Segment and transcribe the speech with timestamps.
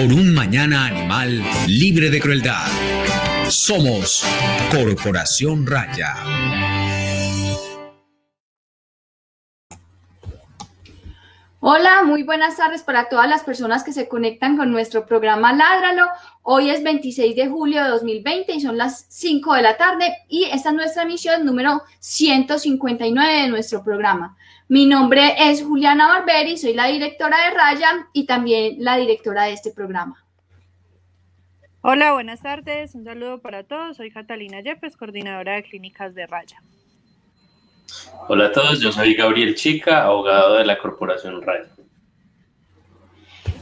[0.00, 2.66] por un mañana animal libre de crueldad.
[3.50, 4.24] Somos
[4.70, 6.14] Corporación Raya.
[11.60, 16.06] Hola, muy buenas tardes para todas las personas que se conectan con nuestro programa Ládralo.
[16.40, 20.44] Hoy es 26 de julio de 2020 y son las 5 de la tarde y
[20.44, 24.38] esta es nuestra emisión número 159 de nuestro programa.
[24.70, 29.54] Mi nombre es Juliana Barberi, soy la directora de Raya y también la directora de
[29.54, 30.24] este programa.
[31.80, 32.94] Hola, buenas tardes.
[32.94, 33.96] Un saludo para todos.
[33.96, 36.62] Soy Catalina Yepes, coordinadora de clínicas de Raya.
[38.28, 41.68] Hola a todos, yo soy Gabriel Chica, abogado de la Corporación Raya.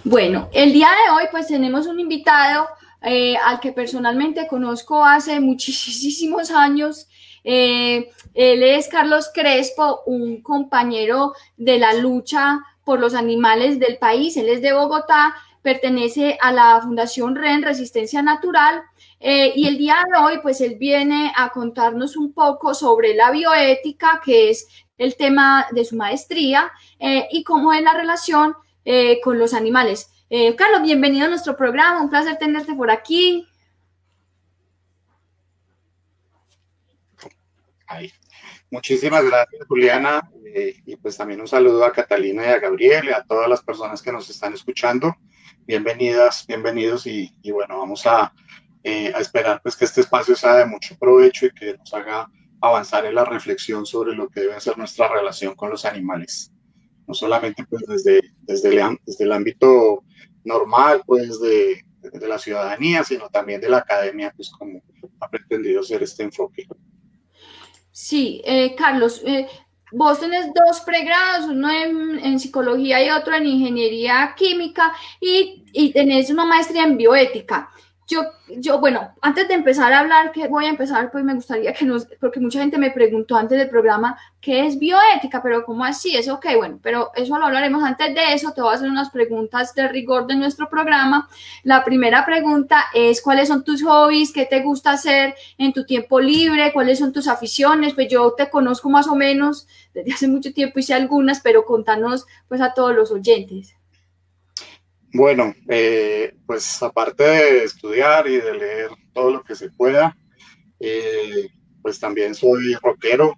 [0.04, 2.68] Bueno, el día de hoy pues tenemos un invitado
[3.00, 7.08] eh, al que personalmente conozco hace muchísimos años.
[7.50, 14.36] Eh, él es Carlos Crespo, un compañero de la lucha por los animales del país.
[14.36, 18.82] Él es de Bogotá, pertenece a la Fundación REN Resistencia Natural
[19.18, 23.30] eh, y el día de hoy, pues él viene a contarnos un poco sobre la
[23.30, 24.68] bioética, que es
[24.98, 28.54] el tema de su maestría, eh, y cómo es la relación
[29.22, 30.10] con los animales.
[30.56, 33.46] Carlos, bienvenido a nuestro programa, un placer tenerte por aquí.
[38.70, 40.30] Muchísimas gracias, Juliana,
[40.84, 44.02] y pues también un saludo a Catalina y a Gabriel y a todas las personas
[44.02, 45.14] que nos están escuchando.
[45.66, 48.32] Bienvenidas, bienvenidos y bueno, vamos a,
[48.84, 52.30] eh, a esperar pues que este espacio sea de mucho provecho y que nos haga
[52.60, 56.52] avanzar en la reflexión sobre lo que debe ser nuestra relación con los animales.
[57.06, 58.68] No solamente pues desde, desde,
[59.24, 60.04] el, ámbito
[60.44, 64.80] normal pues de, de, la ciudadanía, sino también de la academia, pues como
[65.20, 66.66] ha pretendido ser este enfoque.
[68.00, 69.48] Sí, eh, Carlos, eh,
[69.90, 76.30] vos tenés dos pregrados, uno en, psicología y otro en ingeniería química y, y tenés
[76.30, 77.70] una maestría en bioética.
[78.10, 81.74] Yo, yo, bueno, antes de empezar a hablar, que voy a empezar, pues me gustaría
[81.74, 85.42] que nos, porque mucha gente me preguntó antes del programa, ¿qué es bioética?
[85.42, 86.16] Pero ¿cómo así?
[86.16, 88.52] Es ok, bueno, pero eso lo hablaremos antes de eso.
[88.52, 91.28] Te voy a hacer unas preguntas de rigor de nuestro programa.
[91.64, 94.32] La primera pregunta es, ¿cuáles son tus hobbies?
[94.32, 96.72] ¿Qué te gusta hacer en tu tiempo libre?
[96.72, 97.92] ¿Cuáles son tus aficiones?
[97.92, 102.24] Pues yo te conozco más o menos desde hace mucho tiempo, hice algunas, pero contanos
[102.48, 103.77] pues a todos los oyentes.
[105.12, 110.14] Bueno, eh, pues aparte de estudiar y de leer todo lo que se pueda,
[110.78, 111.48] eh,
[111.80, 113.34] pues también soy rockero.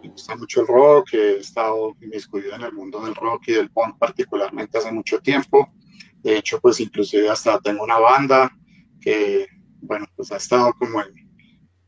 [0.00, 3.70] Me gusta mucho el rock, he estado inmiscuido en el mundo del rock y del
[3.70, 5.72] punk particularmente hace mucho tiempo.
[6.22, 8.56] De hecho, pues inclusive hasta tengo una banda
[9.00, 9.48] que,
[9.80, 11.02] bueno, pues ha estado como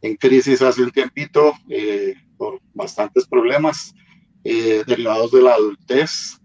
[0.03, 3.95] en, crisis hace un tiempito eh, por bastantes problemas
[4.43, 6.41] derivados de la adultez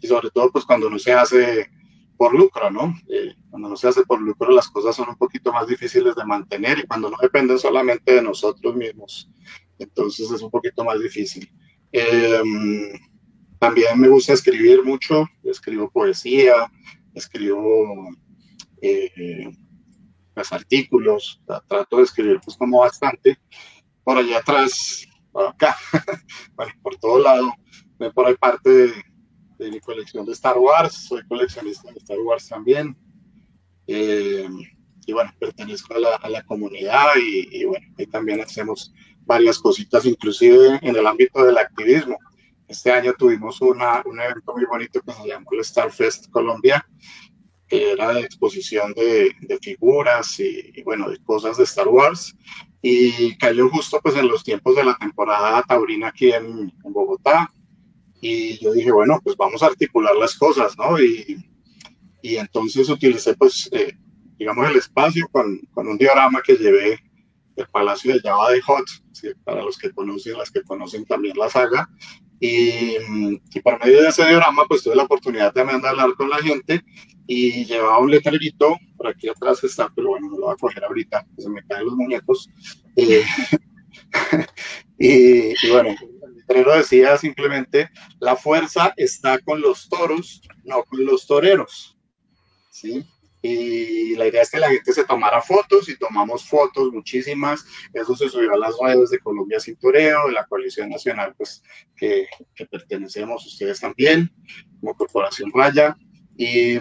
[0.00, 1.70] y sobre todo pues cuando no se hace
[2.16, 2.94] por lucro, ¿no?
[3.08, 6.24] Eh, cuando no se hace por lucro las cosas son un poquito más difíciles de
[6.24, 9.30] mantener y cuando no dependen solamente de nosotros mismos,
[9.78, 11.50] entonces es un poquito más difícil.
[11.92, 12.92] Em,
[13.58, 16.70] también me gusta escribir mucho, escribo poesía,
[17.14, 18.08] escribo
[18.82, 19.50] eh,
[20.34, 23.38] pues, artículos, trato de escribir pues como bastante.
[24.04, 25.76] Por allá atrás, por acá,
[26.54, 27.52] bueno, por todo lado,
[28.14, 28.92] por ahí parte de
[29.58, 32.96] de mi colección de Star Wars, soy coleccionista de Star Wars también.
[33.86, 34.48] Eh,
[35.06, 40.04] y bueno, pertenezco a la, a la comunidad y, bueno, ahí también hacemos varias cositas,
[40.04, 42.18] inclusive en el ámbito del activismo.
[42.66, 46.84] Este año tuvimos una, un evento muy bonito que se llamó el Star Fest Colombia,
[47.68, 52.36] que era de exposición de, de figuras y, y, bueno, de cosas de Star Wars.
[52.82, 57.50] Y cayó justo pues en los tiempos de la temporada taurina aquí en, en Bogotá.
[58.20, 61.00] Y yo dije, bueno, pues vamos a articular las cosas, ¿no?
[61.00, 61.36] Y,
[62.22, 63.96] y entonces utilicé, pues, eh,
[64.38, 66.98] digamos, el espacio con, con, un diorama que llevé
[67.54, 68.84] del Palacio de Java de Hot,
[69.44, 71.88] para los que conocen, las que conocen también la saga.
[72.38, 72.96] Y,
[73.54, 76.36] y, por medio de ese diorama, pues tuve la oportunidad también de hablar con la
[76.38, 76.84] gente
[77.26, 80.84] y llevaba un letrerito, por aquí atrás está, pero bueno, no lo voy a coger
[80.84, 82.50] ahorita, se me caen los muñecos.
[82.94, 83.24] Eh,
[84.98, 85.94] y, y, bueno,
[86.48, 87.90] letrero decía simplemente,
[88.20, 91.96] la fuerza está con los toros, no con los toreros.
[92.70, 93.04] ¿Sí?
[93.42, 97.64] Y la idea es que la gente se tomara fotos y tomamos fotos, muchísimas.
[97.92, 101.62] Eso se subió a las redes de Colombia Sin Toreo, de la Coalición Nacional, pues
[101.96, 104.32] que, que pertenecemos ustedes también,
[104.80, 105.96] como Corporación Raya.
[106.36, 106.76] Y,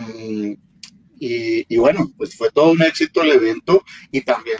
[1.20, 4.58] y, y, bueno, pues fue todo un éxito el evento y también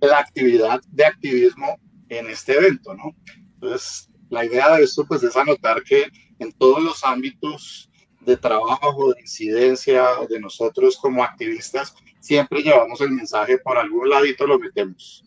[0.00, 1.78] la actividad de activismo
[2.08, 3.14] en este evento, ¿no?
[3.54, 6.06] Entonces, la idea de esto pues es anotar que
[6.38, 7.90] en todos los ámbitos
[8.20, 14.46] de trabajo, de incidencia de nosotros como activistas, siempre llevamos el mensaje por algún ladito,
[14.46, 15.22] lo metemos.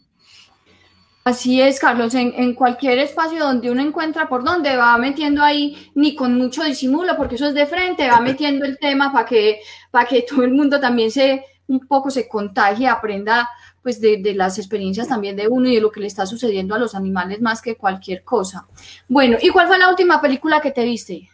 [1.24, 6.16] Así es, Carlos, en, cualquier espacio donde uno encuentra por donde va metiendo ahí, ni
[6.16, 9.60] con mucho disimulo, porque eso es de frente, va metiendo el tema para que,
[9.92, 13.50] para que todo el mundo también se un poco se contagie, aprenda
[13.86, 16.74] pues de, de, las experiencias también de uno y de lo que le está sucediendo
[16.74, 18.66] a los animales más que cualquier cosa.
[19.08, 21.30] Bueno, ¿y cuál fue la última película que te viste?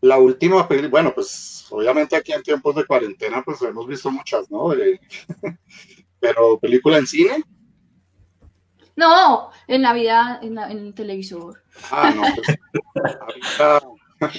[0.00, 4.48] La última película, bueno, pues obviamente aquí en tiempos de cuarentena pues hemos visto muchas,
[4.52, 4.68] ¿no?
[6.20, 7.44] pero película en cine,
[8.94, 11.60] no, en la vida, en, el televisor.
[11.90, 12.58] Ah, no, pues,
[13.20, 13.80] ahorita,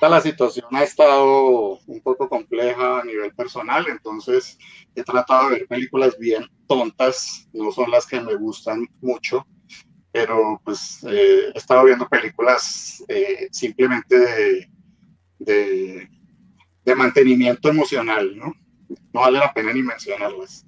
[0.00, 4.58] la situación ha estado un poco compleja a nivel personal, entonces
[4.94, 9.46] he tratado de ver películas bien tontas, no son las que me gustan mucho,
[10.12, 14.68] pero pues eh, he estado viendo películas eh, simplemente
[15.38, 18.52] de mantenimiento emocional, ¿no?
[19.12, 20.66] No vale la pena ni mencionarlas.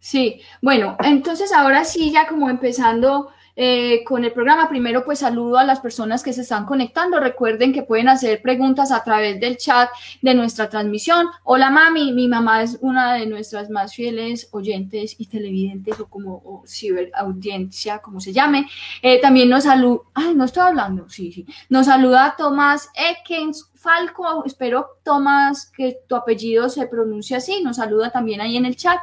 [0.00, 5.58] Sí, bueno, entonces ahora sí, ya como empezando eh, con el programa, primero pues saludo
[5.58, 7.20] a las personas que se están conectando.
[7.20, 9.90] Recuerden que pueden hacer preguntas a través del chat
[10.22, 11.26] de nuestra transmisión.
[11.44, 16.62] Hola mami, mi mamá es una de nuestras más fieles oyentes y televidentes o como
[16.66, 18.66] ciberaudiencia, como se llame.
[19.02, 21.46] Eh, también nos saluda, ay, no estoy hablando, sí, sí.
[21.68, 28.10] Nos saluda Tomás Ekens Falco, espero Tomás que tu apellido se pronuncie así, nos saluda
[28.10, 28.98] también ahí en el chat.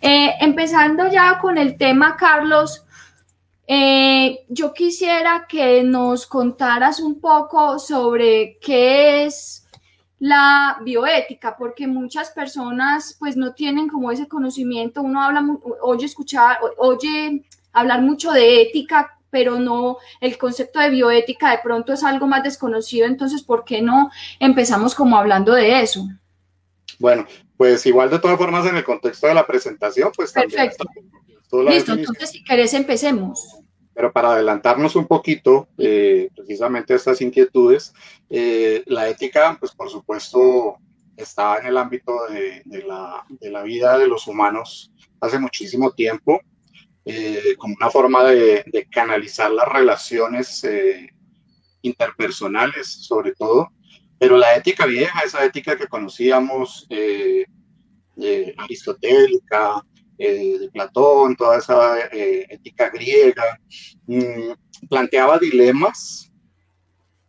[0.00, 2.84] Eh, empezando ya con el tema, Carlos,
[3.74, 9.66] eh, yo quisiera que nos contaras un poco sobre qué es
[10.18, 15.42] la bioética, porque muchas personas pues no tienen como ese conocimiento, uno habla,
[15.80, 21.94] oye escuchar, oye hablar mucho de ética pero no, el concepto de bioética de pronto
[21.94, 26.06] es algo más desconocido, entonces, ¿por qué no empezamos como hablando de eso?
[26.98, 27.26] Bueno,
[27.56, 30.84] pues igual de todas formas en el contexto de la presentación, pues Perfecto.
[31.66, 33.61] Listo, entonces si querés empecemos.
[33.94, 37.92] Pero para adelantarnos un poquito, eh, precisamente a estas inquietudes,
[38.30, 40.78] eh, la ética, pues por supuesto,
[41.16, 46.40] está en el ámbito de, la, de la vida de los humanos hace muchísimo tiempo
[47.04, 51.10] eh, como una forma de, canalizar las relaciones eh,
[51.82, 53.72] interpersonales, sobre todo,
[54.18, 56.86] pero la ética vieja, esa ética que conocíamos
[60.22, 63.58] eh, de Platón, toda esa ética griega,
[64.06, 66.28] mm, planteaba dilemas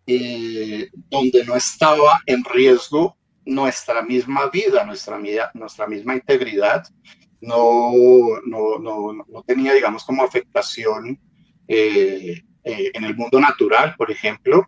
[0.05, 5.19] donde no estaba en riesgo nuestra misma vida, nuestra,
[5.53, 6.83] nuestra misma integridad,
[7.41, 7.91] no,
[8.45, 11.19] no, no, no tenía, digamos, como afectación
[11.67, 14.67] eh, eh, en el mundo natural, por ejemplo.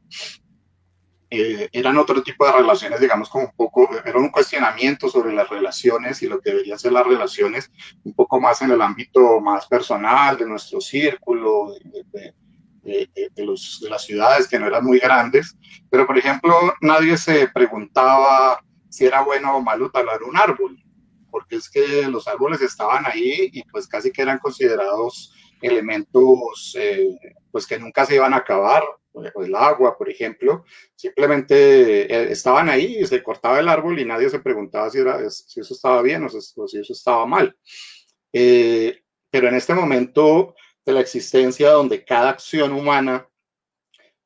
[1.29, 5.50] Eh, eran otro tipo de relaciones, digamos, como un poco, era un cuestionamiento sobre las
[5.50, 7.72] relaciones y lo que deberían ser las relaciones,
[8.03, 11.74] un poco más en el ámbito más personal, de nuestro círculo,
[12.84, 15.58] de, de, los, de las ciudades que no eran muy grandes.
[15.89, 20.79] Pero, por ejemplo, nadie se preguntaba si era bueno o malo talar un árbol
[21.36, 26.77] porque es que los árboles estaban ahí y pues casi que eran considerados elementos pues,
[27.51, 28.82] pues que nunca se iban a acabar,
[29.24, 34.29] el agua, por ejemplo, simplemente eh, estaban ahí y se cortaba el árbol y nadie
[34.29, 37.55] se preguntaba si, era, si eso estaba bien o si eso estaba mal.
[38.34, 40.55] Eh, pero en este momento
[40.86, 43.27] de la existencia donde cada acción humana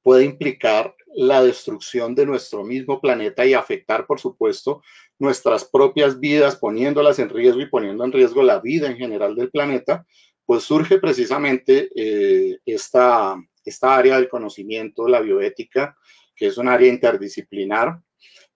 [0.01, 4.81] puede implicar la destrucción de nuestro mismo planeta y afectar, por supuesto,
[5.17, 9.51] nuestras propias vidas, poniéndolas en riesgo y poniendo en riesgo la vida en general del
[9.51, 10.05] planeta,
[10.45, 13.35] pues surge precisamente eh, esta,
[13.65, 15.97] esta área del conocimiento, la bioética,
[16.35, 18.01] que es un área interdisciplinar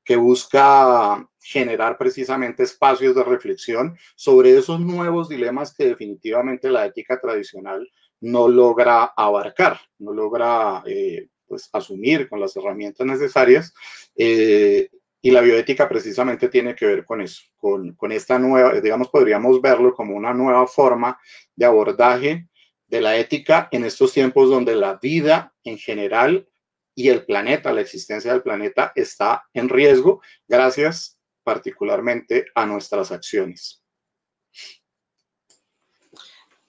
[0.04, 7.20] que busca generar precisamente espacios de reflexión sobre esos nuevos dilemas que definitivamente la ética
[7.20, 7.90] tradicional
[8.22, 13.74] no logra abarcar, no logra eh, pues, asumir con las herramientas necesarias.
[14.16, 14.90] Eh,
[15.22, 19.62] y la bioética precisamente tiene que ver con eso, con, con esta nueva, digamos, podríamos
[19.62, 21.18] verlo como una nueva forma
[21.56, 22.50] de abordaje
[22.94, 26.48] de la ética en estos tiempos donde la vida en general
[26.94, 33.84] y el planeta, la existencia del planeta está en riesgo gracias particularmente a nuestras acciones.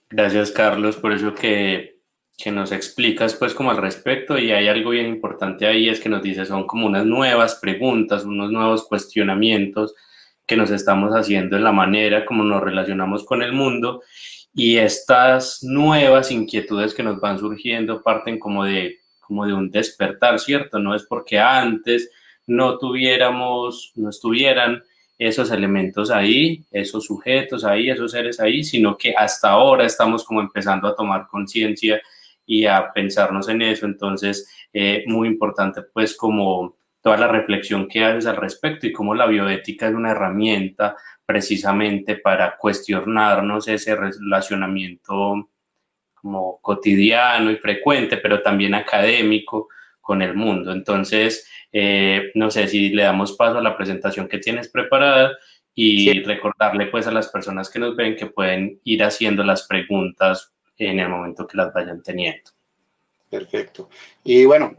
[0.09, 1.93] Gracias, Carlos, por eso que
[2.37, 6.09] que nos explicas pues como al respecto y hay algo bien importante ahí es que
[6.09, 9.95] nos dice son como unas nuevas preguntas, unos nuevos cuestionamientos
[10.45, 14.02] que nos estamos haciendo en la manera como nos relacionamos con el mundo
[14.54, 20.38] y estas nuevas inquietudes que nos van surgiendo parten como de como de un despertar,
[20.38, 20.78] ¿cierto?
[20.78, 22.11] No es porque antes
[22.46, 24.82] no tuviéramos, no estuvieran
[25.18, 30.40] esos elementos ahí, esos sujetos ahí, esos seres ahí, sino que hasta ahora estamos como
[30.40, 32.02] empezando a tomar conciencia
[32.46, 33.87] y a pensarnos en eso.
[33.87, 39.14] Entonces, eh, muy importante pues como toda la reflexión que haces al respecto y cómo
[39.14, 40.96] la bioética es una herramienta
[41.26, 45.50] precisamente para cuestionarnos ese relacionamiento
[46.14, 49.68] como cotidiano y frecuente, pero también académico
[50.00, 50.73] con el mundo.
[50.73, 55.37] Entonces, eh, no sé si le damos paso a la presentación que tienes preparada
[55.75, 60.54] y recordarle pues a las personas que nos ven que pueden ir haciendo las preguntas
[60.78, 62.50] en el momento que las vayan teniendo.
[63.28, 63.90] Perfecto.
[64.23, 64.75] Y bueno,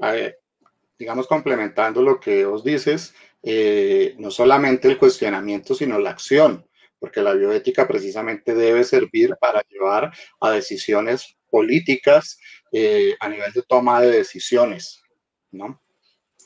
[0.97, 6.65] digamos complementando lo que os dices, eh, no solamente el cuestionamiento, sino la acción,
[6.99, 12.39] porque la bioética precisamente debe servir para llevar a decisiones políticas
[12.71, 15.03] eh, a nivel de toma de decisiones,
[15.51, 15.81] ¿no?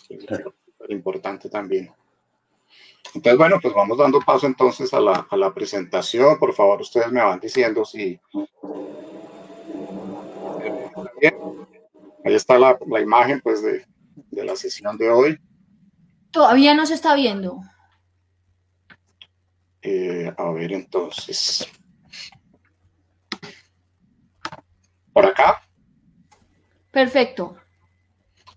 [0.09, 1.91] Es importante también.
[3.13, 6.37] Entonces, bueno, pues vamos dando paso entonces a la, a la presentación.
[6.37, 8.19] Por favor, ustedes me van diciendo si...
[12.25, 13.85] Ahí está la, la imagen, pues, de,
[14.31, 15.39] de la sesión de hoy.
[16.31, 17.61] Todavía no se está viendo.
[19.81, 21.67] Eh, a ver, entonces.
[25.13, 25.61] ¿Por acá?
[26.91, 27.57] Perfecto.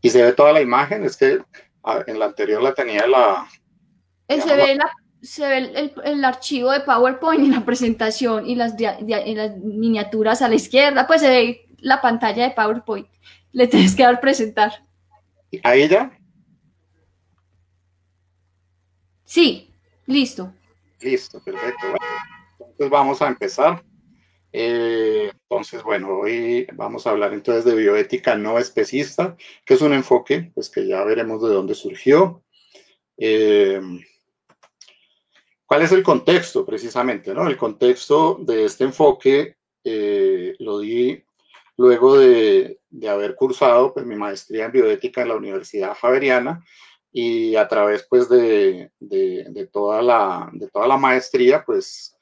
[0.00, 1.04] ¿Y se ve toda la imagen?
[1.04, 1.40] Es que
[2.06, 3.48] en la anterior la tenía la...
[4.28, 4.78] Eh, se, ve
[5.22, 10.42] se ve el, el, archivo de PowerPoint y la presentación y las, y las miniaturas
[10.42, 13.08] a la izquierda, pues se ve la pantalla de PowerPoint.
[13.52, 14.84] Le tienes que dar presentar.
[15.62, 16.18] ¿A ella?
[19.24, 19.70] Sí,
[20.06, 20.52] listo.
[21.00, 21.86] Listo, perfecto.
[22.58, 23.82] entonces vamos a empezar.
[24.52, 29.94] Eh, entonces, bueno, hoy vamos a hablar entonces de bioética no especista, que es un
[29.94, 32.42] enfoque, pues que ya veremos de dónde surgió.
[33.16, 33.80] Eh,
[35.66, 37.32] ¿Cuál es el contexto precisamente?
[37.32, 37.46] ¿no?
[37.46, 41.24] El contexto de este enfoque eh, lo di
[41.82, 46.64] luego de, haber cursado pues, mi maestría en bioética en la Universidad Javeriana
[47.10, 48.92] y a través pues de,
[49.72, 52.16] toda la, de toda la maestría pues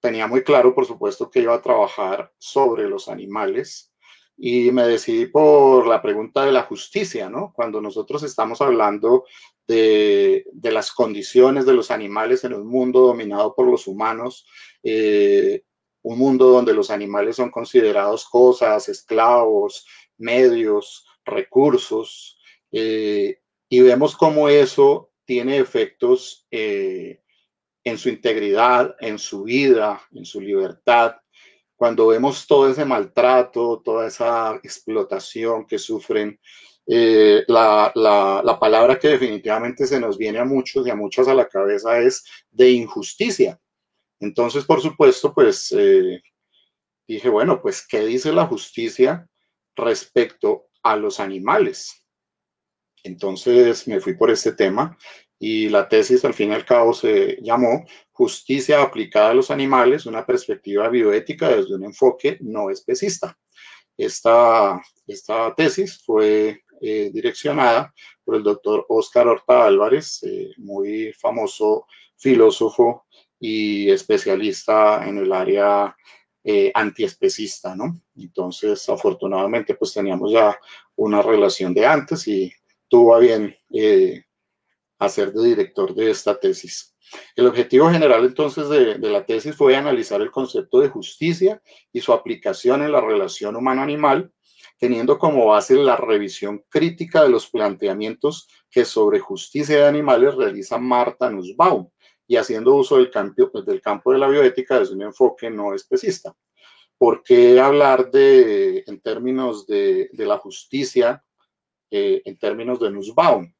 [0.00, 3.92] tenía muy claro, por supuesto, que iba a trabajar sobre los animales
[4.36, 7.52] y me decidí por la pregunta de la justicia, ¿no?
[7.54, 9.24] Cuando nosotros estamos hablando
[9.66, 14.46] de, de las condiciones de los animales en un mundo dominado por los humanos,
[14.84, 15.62] eh,
[16.02, 19.86] un mundo donde los animales son considerados cosas, esclavos,
[20.18, 22.38] medios, recursos,
[22.70, 27.22] eh, y vemos cómo eso tiene efectos eh,
[27.84, 31.16] en su integridad, en su vida, en su libertad.
[31.76, 36.38] Cuando vemos todo ese maltrato, toda esa explotación que sufren,
[36.86, 41.28] eh, la, la, la, palabra que definitivamente se nos viene a muchos y a muchas
[41.28, 43.58] a la cabeza es de injusticia.
[44.22, 46.22] Entonces, por supuesto, pues eh,
[47.08, 49.28] dije, bueno, pues, ¿qué dice la justicia
[49.74, 52.06] respecto a los animales?
[53.02, 54.96] Entonces me fui por este tema
[55.40, 60.06] y la tesis al fin y al cabo se llamó Justicia aplicada a los animales,
[60.06, 63.36] una perspectiva bioética desde un enfoque no especista.
[63.96, 67.92] Esta, esta tesis fue eh, direccionada
[68.24, 71.86] por el doctor Oscar Horta Álvarez, eh, muy famoso
[72.16, 73.06] filósofo
[73.44, 75.96] y especialista en el área
[76.44, 78.00] eh, antiespecista, ¿no?
[78.14, 80.56] Entonces, afortunadamente, pues teníamos ya
[80.94, 82.52] una relación de antes y
[82.86, 84.26] tuvo a bien eh,
[85.00, 86.94] hacer de director de esta tesis.
[87.34, 91.60] El objetivo general entonces de, de, la tesis fue analizar el concepto de justicia
[91.92, 94.32] y su aplicación en la relación humano-animal,
[94.78, 100.78] teniendo como base la revisión crítica de los planteamientos que sobre justicia de animales realiza
[100.78, 101.88] Marta Nussbaum,
[102.26, 106.34] y haciendo uso del campo, del campo de la bioética desde un enfoque no especista.
[106.96, 111.24] ¿Por qué hablar de, en términos de, de la justicia,
[111.90, 113.52] eh, en términos de Nussbaum?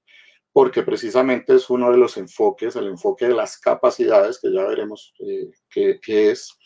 [0.52, 5.12] Porque precisamente es uno de los enfoques, el enfoque de las capacidades, que ya veremos
[5.18, 6.56] eh, qué, qué es,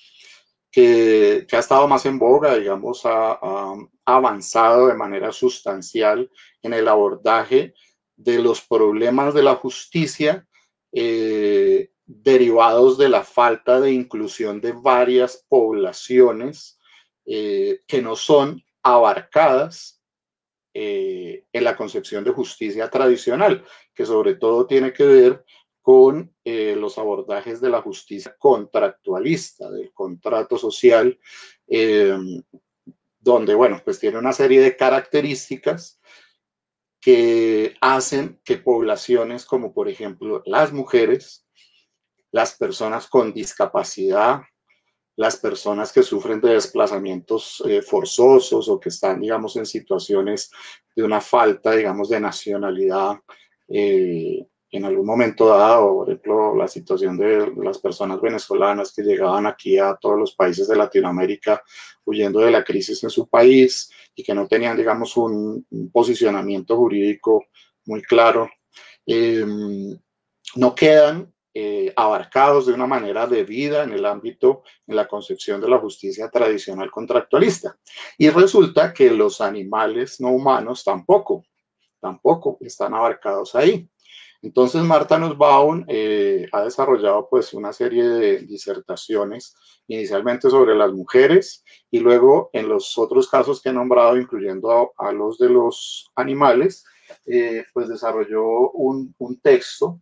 [0.70, 3.74] que, que, ha estado más en boga, digamos, ha, ha,
[4.04, 7.72] avanzado de manera sustancial en el abordaje
[8.16, 10.46] de los problemas de la justicia
[10.98, 16.78] eh, derivados de la falta de inclusión de varias poblaciones
[17.26, 20.00] eh, que no son abarcadas
[20.72, 23.62] eh, en la concepción de justicia tradicional,
[23.92, 25.44] que sobre todo tiene que ver
[25.82, 31.16] con los abordajes de la justicia contractualista, del contrato social,
[33.20, 36.00] donde, bueno, pues tiene una serie de características
[37.06, 41.46] que hacen que poblaciones como por ejemplo las mujeres,
[42.32, 44.40] las personas con discapacidad,
[45.14, 50.50] las personas que sufren de desplazamientos eh, forzosos o que están, digamos, en situaciones
[50.96, 53.20] de una falta, digamos, de nacionalidad
[53.68, 59.46] eh, en algún momento dado, por ejemplo, la situación de las personas venezolanas que llegaban
[59.46, 61.62] aquí a todos los países de Latinoamérica
[62.04, 67.44] huyendo de la crisis en su país y que no tenían, digamos, un, posicionamiento jurídico
[67.84, 68.50] muy claro,
[69.06, 69.96] em,
[70.56, 75.68] no quedan eh, abarcados de una manera debida en el ámbito, en la concepción de
[75.68, 77.78] la justicia tradicional contractualista.
[78.18, 81.44] Y resulta que los animales no humanos tampoco,
[82.00, 83.88] tampoco están abarcados ahí.
[84.42, 89.54] Entonces, Marta Nussbaum eh, ha desarrollado pues una serie de disertaciones,
[89.88, 95.12] inicialmente sobre las mujeres y luego en los otros casos que he nombrado, incluyendo a,
[95.12, 96.84] los de los animales,
[97.26, 100.00] eh, pues desarrolló un, texto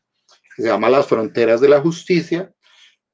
[0.57, 2.53] que se llama Las fronteras de la justicia,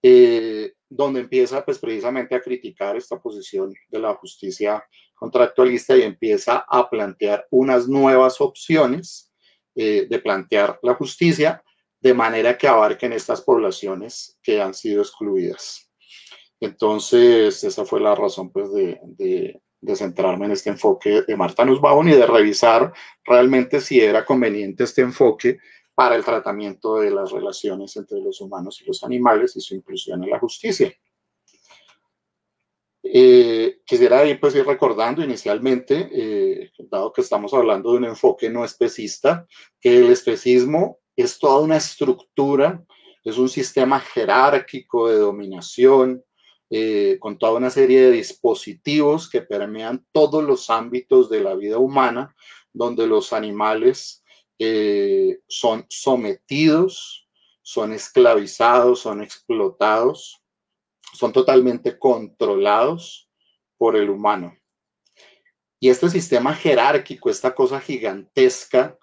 [0.02, 4.84] eh, donde empieza pues precisamente a criticar esta posición de la justicia
[5.14, 9.29] contractualista y empieza a plantear unas nuevas opciones
[9.82, 11.64] eh, de plantear la justicia
[12.02, 15.90] de manera que abarquen estas poblaciones que han sido excluidas.
[16.60, 19.58] Entonces, esa fue la razón pues, de,
[19.94, 22.92] centrarme en este enfoque de Marta Nussbaum y de revisar
[23.24, 25.56] realmente si era conveniente este enfoque
[25.94, 30.22] para el tratamiento de las relaciones entre los humanos y los animales y su inclusión
[30.22, 30.92] en la justicia.
[33.12, 38.48] Eh, quisiera ir, pues, ir recordando inicialmente, eh, dado que estamos hablando de un enfoque
[38.48, 39.48] no especista,
[39.80, 42.84] que el especismo es toda una estructura,
[43.24, 46.22] es un sistema jerárquico de dominación,
[46.70, 51.78] eh, con toda una serie de dispositivos que permean todos los ámbitos de la vida
[51.78, 52.32] humana,
[52.72, 54.22] donde los animales
[55.48, 57.26] son sometidos,
[57.62, 60.39] son esclavizados, son explotados,
[61.12, 63.28] son totalmente controlados
[63.76, 64.56] por el humano.
[65.78, 68.98] Y este sistema jerárquico, esta cosa gigantesca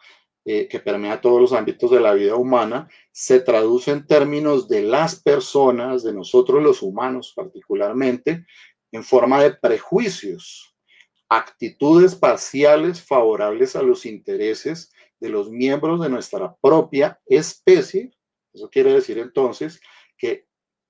[0.46, 4.84] eh, que permea todos los ámbitos de la vida humana, se traduce en términos de
[4.84, 8.46] las personas, de nosotros los humanos particularmente,
[8.91, 10.76] en forma de prejuicios,
[11.28, 18.12] actitudes parciales favorables a los intereses de los miembros de nuestra propia especie.
[18.54, 19.82] Eso quiere decir entonces
[20.17, 20.46] que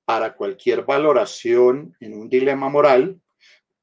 [0.08, 3.20] para cualquier valoración en un dilema moral,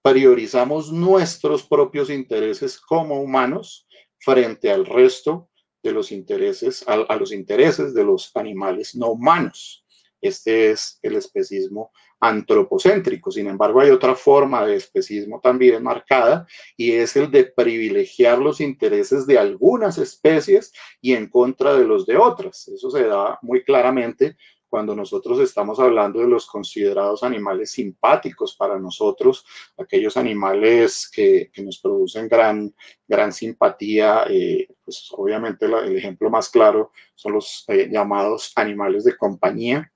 [0.01, 3.87] priorizamos nuestros propios intereses como humanos
[4.21, 5.51] frente al resto
[5.83, 9.85] de los intereses, a, los intereses de los animales no humanos.
[10.19, 13.31] Este es el especismo antropocéntrico.
[13.31, 18.63] Sin embargo, hay otra forma de especismo también marcada y es el de privilegiar los
[18.63, 22.67] intereses de algunas especies y en contra de los de otras.
[22.69, 24.39] Eso se da muy claramente
[24.75, 29.47] cuando nosotros estamos hablando de los considerados animales simpáticos para nosotros,
[29.79, 32.75] aquellos animales que, nos producen gran,
[33.07, 39.17] gran simpatía, eh, pues obviamente el ejemplo más claro son los eh, llamados animales de
[39.17, 39.93] compañía,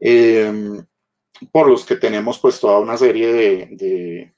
[0.00, 0.82] em,
[1.52, 4.32] por los que tenemos pues toda una serie de,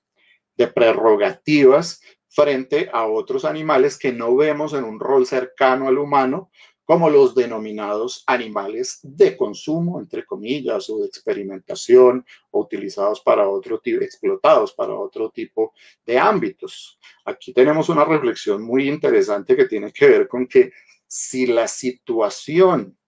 [0.57, 6.51] de prerrogativas frente a otros animales que no vemos en un rol cercano al humano,
[6.91, 13.79] como los denominados animales de consumo, entre comillas, o de experimentación, o utilizados para otro
[13.79, 15.73] tipo, explotados para otro tipo
[16.05, 16.99] de ámbitos.
[17.25, 20.73] Aquí tenemos una reflexión muy interesante que tiene que ver con que
[21.07, 22.99] si la situación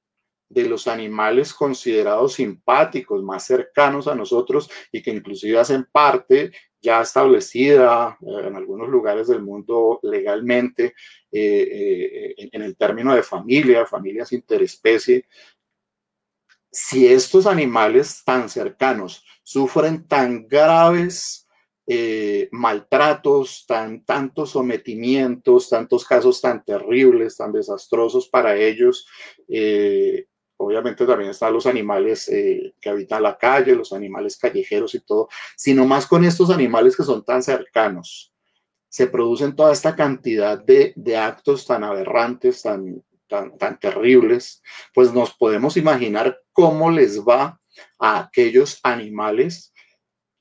[0.48, 7.00] de los animales considerados simpáticos, más cercanos a nosotros y que inclusive hacen parte ya
[7.00, 10.94] establecida eh, en algunos lugares del mundo legalmente
[11.30, 15.24] eh, eh, en el término de familia, familias interespecie,
[16.70, 21.38] si estos animales tan cercanos sufren tan graves
[22.52, 29.06] maltratos, tan, tantos sometimientos, tantos casos tan terribles, tan desastrosos para ellos,
[30.62, 35.28] obviamente también están los animales eh, que habitan la calle, los animales callejeros y todo,
[35.56, 38.32] sino más con estos animales que son tan cercanos.
[38.88, 44.62] Se producen toda esta cantidad de, actos tan aberrantes, tan, tan, tan terribles,
[44.94, 47.60] pues nos podemos imaginar cómo les va
[47.98, 49.72] a aquellos animales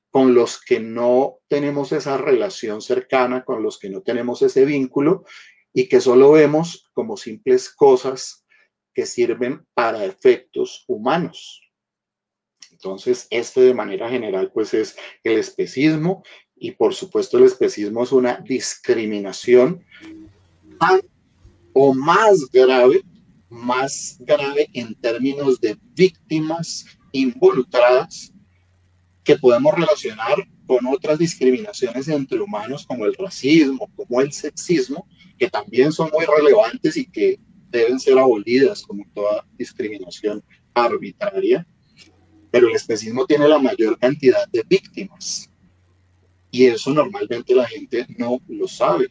[0.10, 5.24] con los que no tenemos esa relación cercana, con los que no tenemos ese vínculo
[5.74, 8.41] y que solo vemos como simples cosas
[8.94, 11.62] que sirven para efectos humanos.
[12.72, 16.24] Entonces, este de manera general, pues es el especismo
[16.56, 19.84] y por supuesto el especismo es una discriminación
[21.74, 23.04] o más grave,
[23.50, 28.34] más grave en términos de víctimas involucradas
[29.24, 35.50] que podemos relacionar con otras discriminaciones entre humanos como el racismo, como el sexismo, que
[35.50, 37.40] también son muy relevantes y que
[37.72, 41.66] deben ser abolidas como toda discriminación arbitraria.
[42.52, 45.52] Pero el especismo tiene la mayor cantidad de víctimas
[46.52, 49.10] y eso normalmente la gente no lo sabe,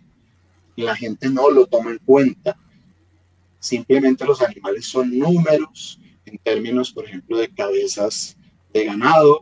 [0.77, 2.57] la gente no lo toma en cuenta.
[3.59, 8.37] Simplemente los animales son números en términos, por ejemplo, de cabezas
[8.75, 9.40] de ganado,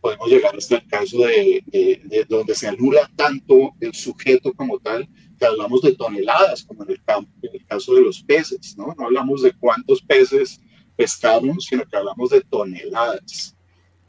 [0.00, 5.08] podemos llegar hasta el caso de, de, donde se anula tanto el sujeto como tal,
[5.38, 7.02] que hablamos de toneladas, como en el,
[7.42, 8.94] en el caso de los peces, ¿no?
[8.96, 10.60] No hablamos de cuántos peces
[10.96, 13.56] pescaron, sino que hablamos de toneladas.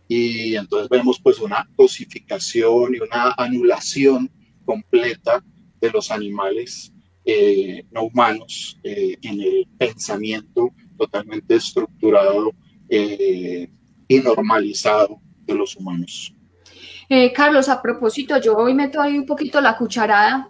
[0.07, 4.29] Y entonces vemos pues una cosificación y una anulación
[4.65, 5.43] completa
[5.81, 6.93] de los animales
[7.25, 12.51] eh, no humanos eh, en el pensamiento totalmente estructurado
[12.89, 13.69] eh,
[14.07, 16.33] y normalizado de los humanos.
[17.09, 20.49] Eh, Carlos, a propósito, yo hoy meto ahí un poquito la cucharada.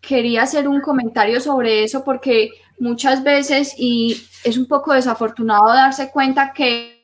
[0.00, 6.10] Quería hacer un comentario sobre eso porque muchas veces, y es un poco desafortunado darse
[6.10, 7.02] cuenta que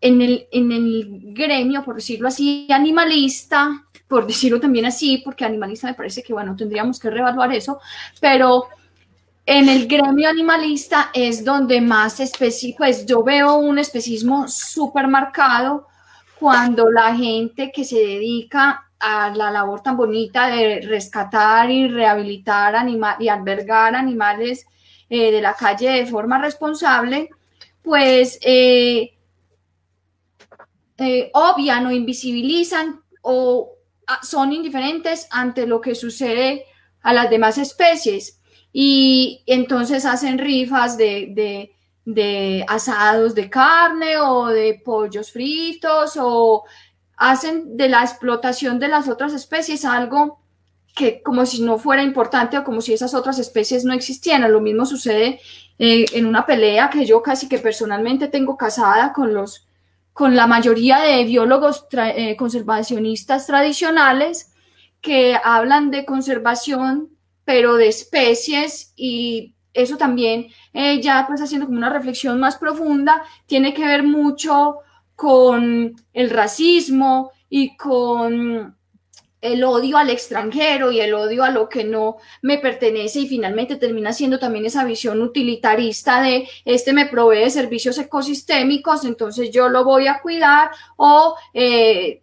[0.00, 5.86] en el, en el gremio, por decirlo así, animalista, por decirlo también así, porque animalista
[5.88, 7.80] me parece que, bueno, tendríamos que reevaluar eso,
[8.20, 8.64] pero
[9.46, 15.86] en el gremio animalista es donde más específico, pues yo veo un especismo súper marcado
[16.38, 22.74] cuando la gente que se dedica a la labor tan bonita de rescatar y rehabilitar
[22.74, 24.66] animales y albergar animales
[25.10, 27.28] eh, de la calle de forma responsable,
[27.82, 29.12] pues eh,
[30.96, 33.72] eh, obvian o invisibilizan o
[34.06, 36.64] ah, son indiferentes ante lo que sucede
[37.02, 38.40] a las demás especies
[38.76, 41.70] y entonces hacen rifas de,
[42.66, 46.64] asados de carne o de pollos fritos o
[47.16, 50.40] hacen de la explotación de las otras especies algo
[50.92, 54.50] que como si no fuera importante o como si esas otras especies no existieran.
[54.50, 55.40] Lo mismo sucede
[55.78, 59.68] eh, en una pelea que yo casi que personalmente tengo casada con los
[60.12, 64.52] con la mayoría de biólogos eh, conservacionistas tradicionales
[65.00, 67.13] que hablan de conservación
[67.44, 73.22] pero de especies y eso también, eh, ya pues haciendo como una reflexión más profunda,
[73.46, 74.78] tiene que ver mucho
[75.16, 78.76] con el racismo y con
[79.44, 83.76] el odio al extranjero y el odio a lo que no me pertenece y finalmente
[83.76, 89.84] termina siendo también esa visión utilitarista de este me provee servicios ecosistémicos, entonces yo lo
[89.84, 92.22] voy a cuidar o eh,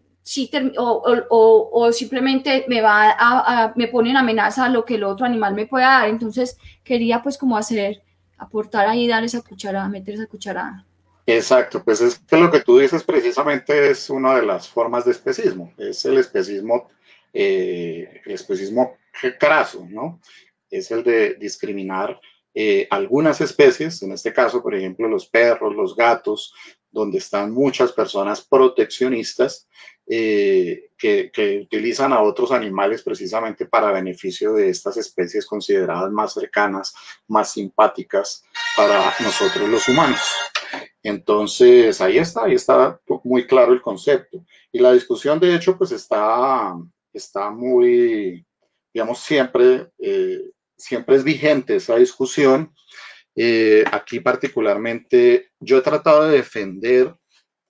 [0.78, 5.54] o, simplemente me va a, me pone en amenaza a lo que el otro animal
[5.54, 6.10] me pueda dar.
[6.10, 8.02] Entonces quería pues como hacer,
[8.38, 10.86] aportar ahí, dar esa cucharada, meter esa cucharada.
[11.26, 15.12] Exacto, pues es que lo que tú dices precisamente es una de las formas de
[15.12, 16.90] especismo, es el especismo,
[17.32, 18.98] eh, el especismo
[19.40, 20.20] craso, ¿no?
[20.70, 22.20] Es el de discriminar
[22.54, 26.54] eh, algunas especies, en este caso, por ejemplo, los perros, los gatos,
[26.92, 29.70] donde están muchas personas proteccionistas
[30.08, 31.32] eh, que,
[31.64, 36.94] utilizan a otros animales precisamente para beneficio de estas especies consideradas más cercanas,
[37.28, 38.44] más simpáticas
[38.76, 40.20] para nosotros los humanos.
[41.04, 44.46] Entonces, ahí está, ahí está muy claro el concepto.
[44.72, 46.76] Y la discusión, de hecho, pues está,
[47.14, 48.46] está muy,
[48.94, 52.74] digamos, siempre, eh, siempre es vigente esa discusión.
[53.36, 57.16] Eh, aquí particularmente, yo he tratado de defender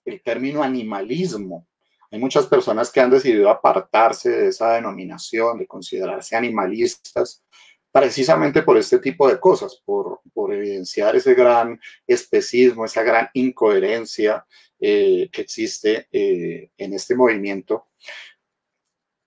[0.04, 1.68] el término animalismo
[2.12, 7.42] hay muchas personas que han decidido apartarse de esa denominación, de considerarse animalistas,
[7.90, 10.20] precisamente por este tipo de cosas, por,
[10.52, 14.44] evidenciar ese gran especismo, esa gran incoherencia
[14.78, 17.88] eh, que existe eh, en este movimiento.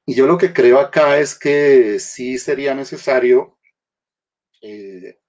[0.05, 3.57] Y yo lo que creo acá es que sí sería necesario
[4.61, 5.19] eh,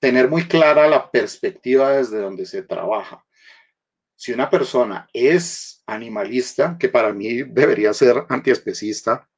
[0.00, 3.25] tener muy clara la perspectiva desde donde se trabaja.
[4.16, 9.28] Si una persona es animalista, que para mí debería ser antiespecista,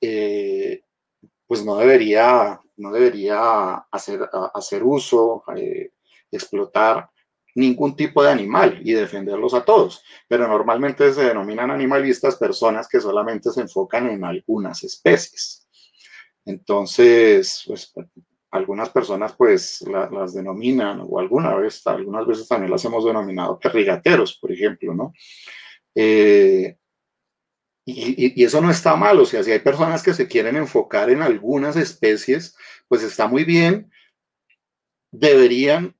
[0.00, 0.84] eh,
[1.46, 5.92] pues no debería, no debería hacer, hacer uso, eh,
[6.30, 7.10] explotar
[7.54, 10.02] ningún tipo de animal y defenderlos a todos.
[10.28, 15.66] Pero normalmente se denominan animalistas personas que solamente se enfocan en algunas especies.
[16.44, 17.92] Entonces, pues,
[18.52, 24.38] algunas personas pues las denominan, o alguna vez, algunas veces también las hemos denominado perrigateros,
[24.38, 25.14] por ejemplo, ¿no?
[25.94, 26.76] Eh,
[27.86, 31.22] y, eso no está mal, o sea, si hay personas que se quieren enfocar en
[31.22, 32.54] algunas especies,
[32.88, 33.90] pues está muy bien.
[35.10, 35.96] Deberían,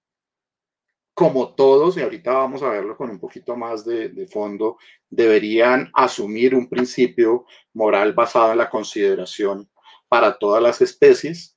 [1.15, 4.77] como todos, y ahorita vamos a verlo con un poquito más de, de fondo,
[5.09, 9.71] deberían asumir un principio moral basado en la consideración
[10.09, 11.57] para todas las especies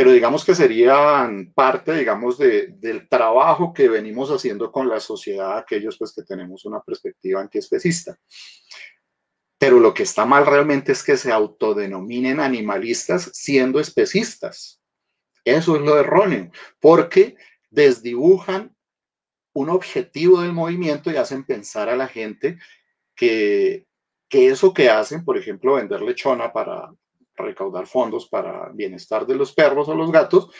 [0.00, 5.58] pero digamos que serían parte, digamos, de, del trabajo que venimos haciendo con la sociedad,
[5.58, 8.18] aquellos pues que tenemos una perspectiva antiespecista.
[9.58, 14.80] Pero lo que está mal realmente es que se autodenominen animalistas siendo especistas.
[15.44, 17.36] Eso es lo erróneo, porque
[17.68, 18.74] desdibujan
[19.52, 22.58] un objetivo del movimiento y hacen pensar a la gente
[23.14, 23.86] que,
[24.30, 26.90] que eso que hacen, por ejemplo, vender lechona para,
[27.42, 30.50] recaudar fondos para bienestar de los perros o los gatos,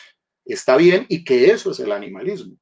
[0.44, 2.56] está bien y que eso es el animalismo.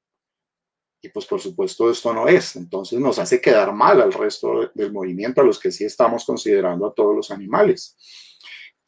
[1.00, 2.56] Y pues por supuesto esto no es.
[2.56, 6.86] Entonces nos hace quedar mal al resto del movimiento, a los que sí estamos considerando
[6.86, 7.96] a todos los animales.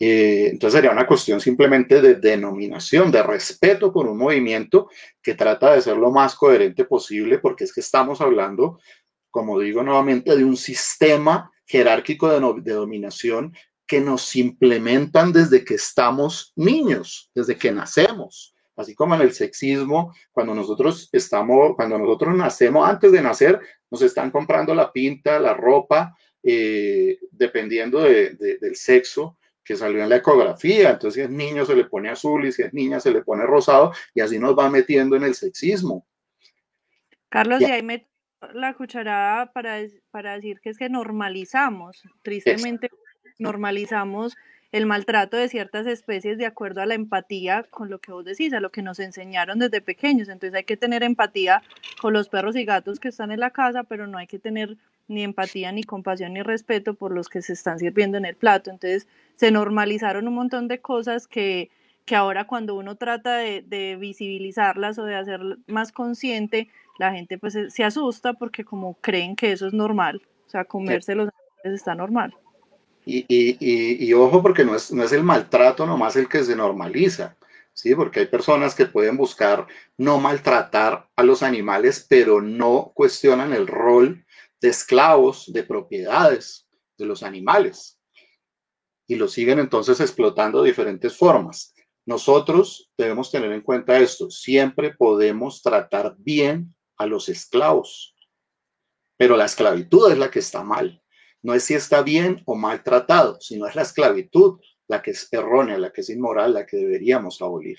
[0.02, 4.88] Eh, entonces sería una cuestión simplemente de denominación, de respeto por un movimiento
[5.22, 8.80] que trata de ser lo más coherente posible, porque es que estamos hablando,
[9.30, 13.54] como digo nuevamente, de un sistema jerárquico de, de dominación
[13.90, 18.54] que nos implementan desde que estamos niños, desde que nacemos.
[18.76, 23.58] Así como en el sexismo, cuando nosotros estamos, cuando nosotros nacemos, antes de nacer,
[23.90, 30.16] nos están comprando la pinta, la ropa, eh, dependiendo del sexo que salió en la
[30.18, 30.90] ecografía.
[30.90, 33.42] Entonces, si es niño se le pone azul y si es niña se le pone
[33.44, 36.06] rosado y así nos va metiendo en el sexismo.
[37.28, 38.08] Carlos, y ahí me
[38.54, 39.80] la cucharada para,
[40.12, 42.88] para decir que es que normalizamos, tristemente,
[43.40, 44.36] normalizamos
[44.72, 48.52] el maltrato de ciertas especies de acuerdo a la empatía con lo que vos decís,
[48.52, 50.28] a lo que nos enseñaron desde pequeños.
[50.28, 51.62] Entonces hay que tener empatía
[52.00, 54.76] con los perros y gatos que están en la casa, pero no hay que tener
[55.08, 58.70] ni empatía, ni compasión, ni respeto por los que se están sirviendo en el plato.
[58.70, 61.70] Entonces se normalizaron un montón de cosas que,
[62.04, 67.38] que ahora cuando uno trata de, de visibilizarlas o de hacer más consciente, la gente
[67.38, 71.80] pues se asusta porque como creen que eso es normal, o sea, comerse los animales
[71.80, 72.34] está normal.
[73.12, 77.36] Y, ojo, porque no es, el maltrato nomás el que se normaliza,
[77.72, 77.94] ¿sí?
[77.94, 79.66] Porque hay personas que pueden buscar
[79.98, 84.24] no maltratar a los animales, pero no cuestionan el rol
[84.60, 87.98] de esclavos, de propiedades de los animales.
[89.08, 91.74] Y lo siguen entonces explotando de diferentes formas.
[92.06, 94.30] Nosotros debemos tener en cuenta esto.
[94.30, 98.14] Siempre podemos tratar bien a los esclavos,
[99.16, 101.02] pero la esclavitud es la que está mal
[101.42, 105.28] no es si está bien o mal tratado, sino es la esclavitud la que es
[105.30, 107.78] errónea, la que es inmoral, la que deberíamos abolir.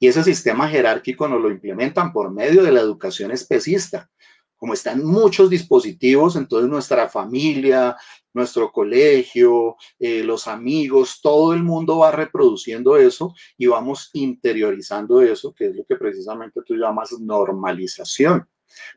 [0.00, 4.10] Y ese sistema jerárquico nos lo implementan por medio de la educación especista.
[4.56, 7.96] Como están muchos dispositivos, entonces nuestra familia,
[8.34, 15.54] nuestro colegio, eh, los amigos, todo el mundo va reproduciendo eso y vamos interiorizando eso,
[15.54, 18.46] que es lo que precisamente tú llamas normalización.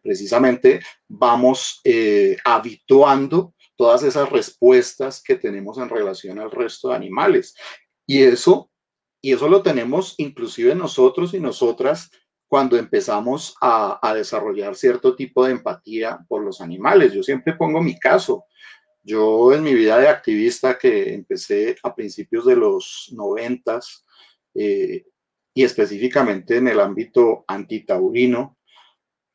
[0.01, 7.55] Precisamente vamos eh, habituando todas esas respuestas que tenemos en relación al resto de animales.
[8.05, 8.71] Y eso,
[9.21, 12.12] y eso lo tenemos inclusive nosotros y nosotras
[12.53, 17.12] cuando empezamos a, desarrollar cierto tipo de empatía por los animales.
[17.12, 18.45] Yo siempre pongo mi caso.
[19.01, 24.05] Yo en mi vida de activista que empecé a principios de los noventas
[24.53, 25.05] eh,
[25.51, 28.55] y específicamente en el ámbito antitaurino,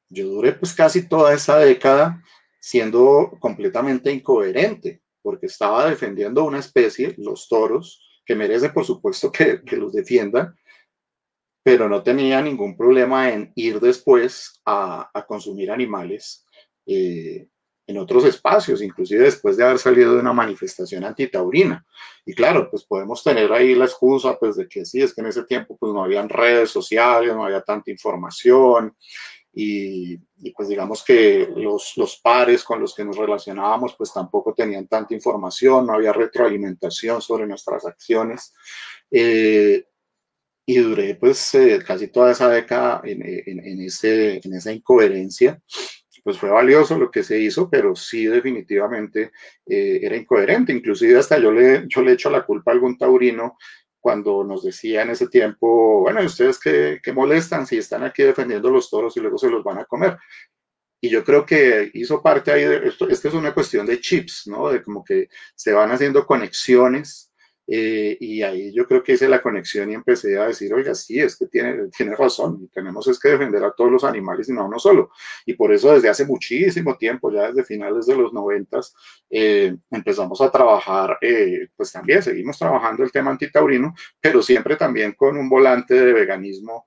[0.09, 2.22] yo duré pues casi toda esa década
[2.61, 9.77] siendo completamente incoherente, porque estaba defendiendo una especie, los toros, que merece por supuesto que,
[9.77, 10.55] los defiendan,
[11.62, 16.47] pero no tenía ningún problema en ir después a, consumir animales
[16.87, 17.49] eh,
[17.88, 21.85] en otros espacios, inclusive después de haber salido de una manifestación antitaurina.
[22.25, 25.29] Y claro, pues podemos tener ahí la excusa, pues de que sí, es que en
[25.29, 28.94] ese tiempo pues no habían redes sociales, no había tanta información,
[29.53, 30.19] y,
[30.57, 35.15] pues digamos que los, los, pares con los que nos relacionábamos pues tampoco tenían tanta
[35.15, 38.55] información, no había retroalimentación sobre nuestras acciones.
[39.11, 39.85] Eh,
[40.67, 45.61] y duré pues eh, casi toda esa década en, en, en, ese, en esa incoherencia.
[46.23, 49.33] Pues fue valioso lo que se hizo, pero sí definitivamente
[49.65, 50.75] eh, era incoherente.
[50.75, 53.57] Inclusive hasta yo le, yo le echo la culpa a algún taurino
[54.09, 58.88] cuando nos decía en ese tiempo, bueno, ¿ustedes qué, molestan si están aquí defendiendo los
[58.88, 60.16] toros y luego se los van a comer?
[60.99, 64.47] Y yo creo que hizo parte ahí de esto, esto es una cuestión de chips,
[64.47, 64.71] ¿no?
[64.71, 67.28] De como que se van haciendo conexiones
[67.70, 71.20] Eh, y ahí yo creo que hice la conexión y empecé a decir, oiga, sí,
[71.20, 74.62] es que tiene, tiene razón, tenemos es que defender a todos los animales y no
[74.62, 75.11] a uno solo.
[75.44, 78.94] Y por eso desde hace muchísimo tiempo, ya desde finales de los noventas,
[79.28, 85.12] eh, empezamos a trabajar, eh, pues también seguimos trabajando el tema antitaurino, pero siempre también
[85.12, 86.87] con un volante de veganismo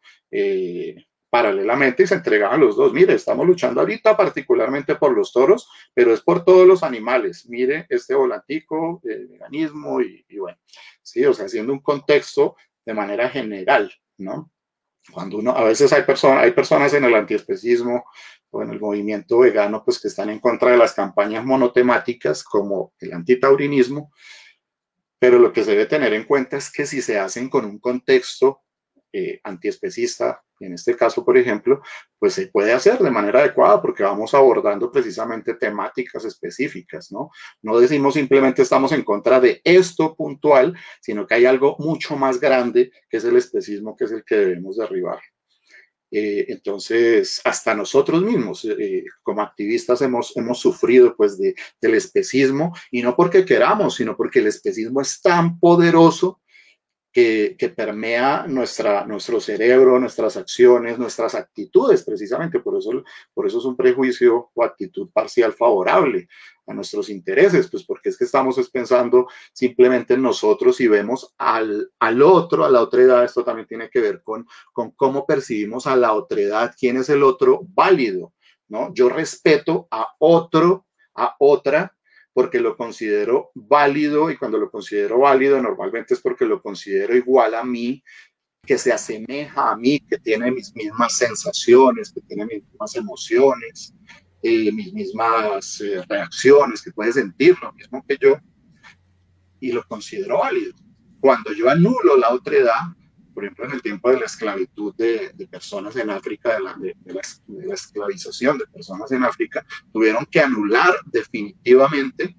[1.32, 2.92] paralelamente y se entregaban los dos.
[2.92, 7.48] Mire, estamos luchando ahorita particularmente por los toros, pero es por todos los animales.
[7.48, 10.60] Mire este volantico, el veganismo y, bueno,
[11.02, 14.52] sí, o sea, haciendo un contexto de manera general, ¿no?
[15.10, 18.04] Cuando uno, a veces hay, personas hay personas en el antiespecismo
[18.50, 22.94] o en el movimiento vegano, pues que están en contra de las campañas monotemáticas como
[23.00, 24.12] el antitaurinismo,
[25.18, 27.80] pero lo que se debe tener en cuenta es que si se hacen con un
[27.80, 28.64] contexto
[29.14, 31.82] eh, antiespecista en este caso, por ejemplo,
[32.20, 37.32] pues se puede hacer de manera adecuada porque vamos abordando precisamente temáticas específicas, ¿no?
[37.62, 42.40] No decimos simplemente estamos en contra de esto puntual, sino que hay algo mucho más
[42.40, 45.20] grande que es el especismo, que es el que debemos derribar.
[46.14, 52.76] Eh, entonces, hasta nosotros mismos, eh, como activistas, hemos, hemos sufrido pues de, del especismo
[52.92, 56.41] y no porque queramos, sino porque el especismo es tan poderoso
[57.12, 62.60] que, permea nuestra, nuestro cerebro, nuestras acciones, nuestras actitudes, precisamente.
[62.60, 66.28] Por eso, por eso es un prejuicio o actitud parcial favorable
[66.68, 71.92] a nuestros intereses, pues porque es que estamos pensando simplemente en nosotros y vemos al,
[72.00, 75.88] al otro, a la otra edad, esto también tiene que ver con, con cómo percibimos
[75.88, 78.34] a la otra edad, quién es el otro válido,
[78.70, 78.94] ¿no?
[78.94, 81.94] Yo respeto a otro, a otra,
[82.34, 87.56] porque lo considero válido y cuando lo considero válido normalmente es porque lo considero igual
[87.56, 88.04] a mí,
[88.66, 93.94] que se asemeja a mí, que tiene mis mismas sensaciones, que tiene mis mismas emociones,
[94.44, 98.38] eh, mis mismas eh, reacciones, que puede sentir lo mismo que yo
[99.60, 100.74] y lo considero válido.
[101.20, 102.82] Cuando yo anulo la otra edad,
[103.34, 106.96] por ejemplo, en el tiempo de la esclavitud de, personas en África, de la, de,
[107.06, 112.36] la, esclavización de personas en África, tuvieron que anular definitivamente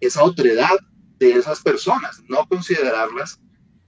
[0.00, 0.76] esa otredad
[1.18, 3.40] de esas personas, no considerarlas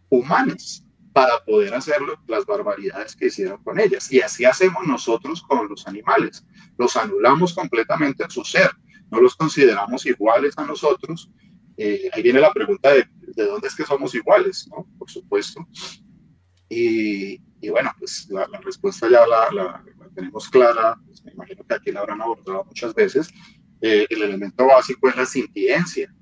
[0.08, 4.12] humanas para poder hacer las barbaridades que hicieron con ellas.
[4.12, 6.44] Y así hacemos nosotros con los animales.
[6.76, 8.70] Los anulamos completamente en su ser,
[9.10, 11.30] no los consideramos iguales a nosotros.
[11.78, 14.86] Eh, ahí viene la pregunta de, de dónde es que somos iguales, ¿no?
[14.98, 15.66] Por supuesto.
[16.68, 22.00] Y, bueno, pues la, respuesta ya la, tenemos clara, pues me imagino que aquí la
[22.00, 23.28] habrán abordado muchas veces.
[23.80, 26.12] Eh, el elemento básico es la sintiencia,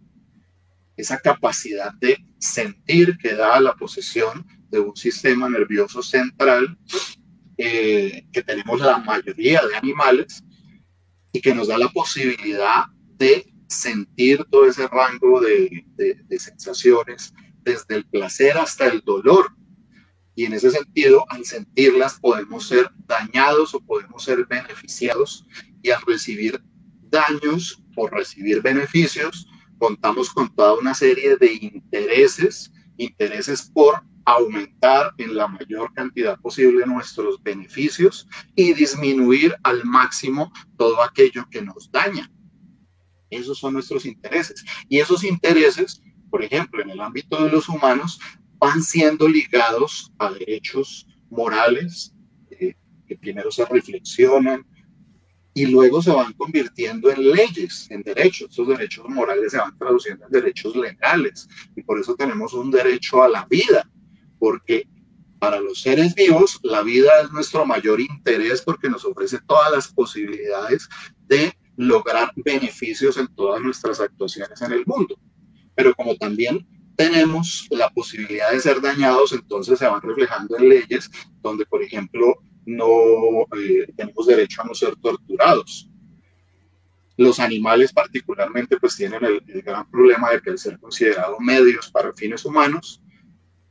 [0.96, 6.76] esa capacidad de sentir que da la posesión de un sistema nervioso central
[7.56, 10.42] eh, que tenemos la mayoría de animales
[11.32, 12.84] y que nos da la posibilidad
[13.16, 19.46] de sentir todo ese rango de, de sensaciones, desde el placer hasta el dolor,
[20.36, 25.46] y en ese sentido, al sentirlas, podemos ser dañados o podemos ser beneficiados.
[25.82, 26.62] Y al recibir
[27.02, 29.46] daños o recibir beneficios,
[29.78, 36.86] contamos con toda una serie de intereses, intereses por aumentar en la mayor cantidad posible
[36.86, 42.30] nuestros beneficios y disminuir al máximo todo aquello que nos daña.
[43.30, 44.64] Esos son nuestros intereses.
[44.88, 48.18] Y esos intereses, por ejemplo, en el ámbito de los humanos,
[48.64, 52.14] van siendo ligados a derechos morales
[52.50, 52.74] eh,
[53.06, 54.66] que primero se reflexionan
[55.52, 58.50] y luego se van convirtiendo en leyes, en derechos.
[58.50, 61.46] Esos derechos morales se van traduciendo en derechos legales
[61.76, 63.88] y por eso tenemos un derecho a la vida,
[64.38, 64.88] porque
[65.38, 69.88] para los seres vivos la vida es nuestro mayor interés porque nos ofrece todas las
[69.88, 70.88] posibilidades
[71.26, 75.16] de lograr beneficios en todas nuestras actuaciones en el mundo.
[75.74, 76.66] Pero como también
[76.96, 81.10] tenemos la posibilidad de ser dañados, entonces se van reflejando en leyes
[81.42, 82.34] donde, por ejemplo,
[82.66, 85.90] no eh, tenemos derecho a no ser torturados.
[87.16, 92.12] Los animales particularmente pues tienen el, gran problema de que al ser considerados medios para
[92.12, 93.00] fines humanos,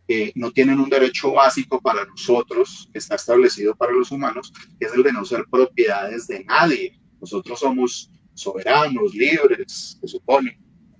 [0.07, 4.85] eh, no tienen un derecho básico para nosotros, que está establecido para los humanos, que
[4.85, 6.99] es el de no ser propiedades de nadie.
[7.19, 10.59] Nosotros somos soberanos, libres, se supone,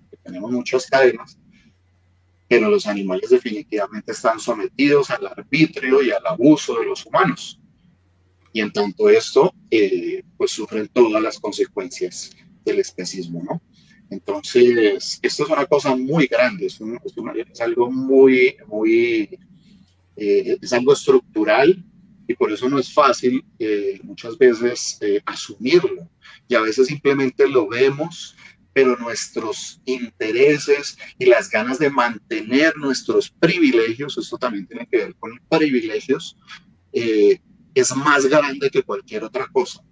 [0.10, 1.38] que tenemos muchas cadenas,
[2.54, 7.60] pero los animales definitivamente están sometidos al arbitrio y al abuso de los humanos.
[8.52, 12.30] Y en tanto esto, eh, pues sufren todas las consecuencias
[12.64, 13.60] del especismo, ¿no?
[14.12, 16.80] Entonces, esto es una cosa muy grande, es,
[17.60, 19.40] algo muy, muy,
[20.16, 21.84] eh, es algo estructural
[22.28, 26.08] y por eso no es fácil eh, muchas veces asumirlo.
[26.48, 28.36] Y a veces simplemente lo vemos
[28.74, 35.16] pero nuestros intereses y las ganas de mantener nuestros privilegios, esto también tiene que ver
[35.16, 36.38] con privilegios,
[36.92, 37.40] eh,
[37.76, 39.84] es más grande que cualquier otra cosa.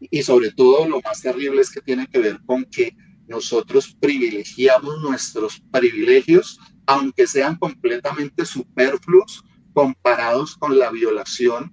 [0.00, 2.96] Y sobre todo lo más terrible es que tiene que ver con que
[3.28, 11.72] nosotros privilegiamos nuestros privilegios, aunque sean completamente superfluos comparados con la violación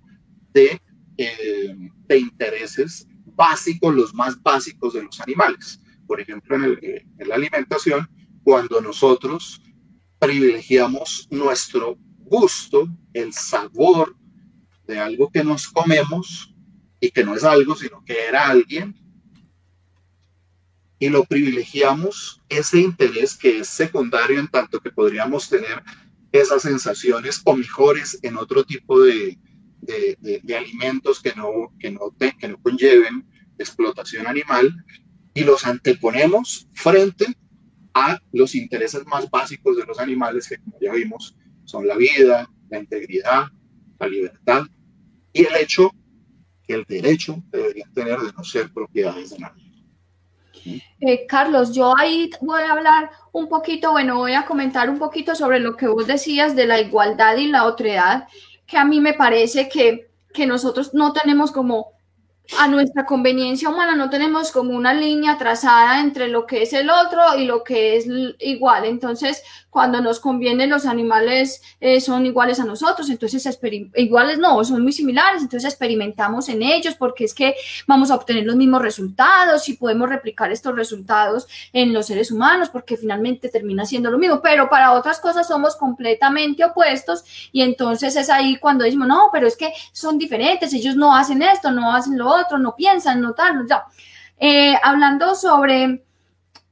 [0.54, 0.80] de,
[1.18, 1.76] eh,
[2.08, 5.80] de intereses básicos, los más básicos de los animales.
[6.08, 6.80] Por ejemplo, en,
[7.18, 8.10] en la alimentación,
[8.44, 9.62] cuando nosotros
[10.20, 14.16] privilegiamos nuestro gusto, el sabor
[14.86, 16.54] de algo que nos comemos
[17.00, 18.96] y que no es algo, sino que era alguien,
[21.00, 25.84] y lo privilegiamos ese interés que es secundario en tanto que podríamos tener
[26.32, 29.38] esas sensaciones o mejores en otro tipo de,
[29.82, 33.26] de, alimentos que no, que, no que no conlleven
[33.60, 34.74] explotación animal
[35.38, 37.28] y los anteponemos frente
[37.94, 42.50] a los intereses más básicos de los animales que como ya vimos son la vida,
[42.72, 43.44] la integridad,
[44.00, 44.64] la libertad
[45.32, 45.92] y el hecho
[46.66, 49.72] que el derecho deberían tener de no ser propiedades de nadie.
[51.02, 55.36] Eh, Carlos, yo ahí voy a hablar un poquito, bueno, voy a comentar un poquito
[55.36, 58.28] sobre lo que vos decías de la igualdad y la otredad,
[58.66, 61.97] que a mí me parece que, que nosotros no tenemos como
[62.60, 63.96] a nuestra conveniencia humana.
[63.96, 67.98] No tenemos como una línea trazada entre lo que es el otro y lo que
[67.98, 68.08] es
[68.40, 68.86] igual.
[68.86, 69.44] Entonces,
[69.78, 73.48] cuando nos conviene, los animales eh, son iguales a nosotros, entonces
[73.96, 77.54] iguales no, son muy similares, entonces experimentamos en ellos porque es que
[77.86, 82.70] vamos a obtener los mismos resultados y podemos replicar estos resultados en los seres humanos
[82.70, 88.16] porque finalmente termina siendo lo mismo, pero para otras cosas somos completamente opuestos y entonces
[88.16, 91.94] es ahí cuando decimos, no, pero es que son diferentes, ellos no hacen esto, no
[91.94, 93.86] hacen lo otro, no piensan, no tal, no, ya.
[94.40, 96.04] Eh, hablando sobre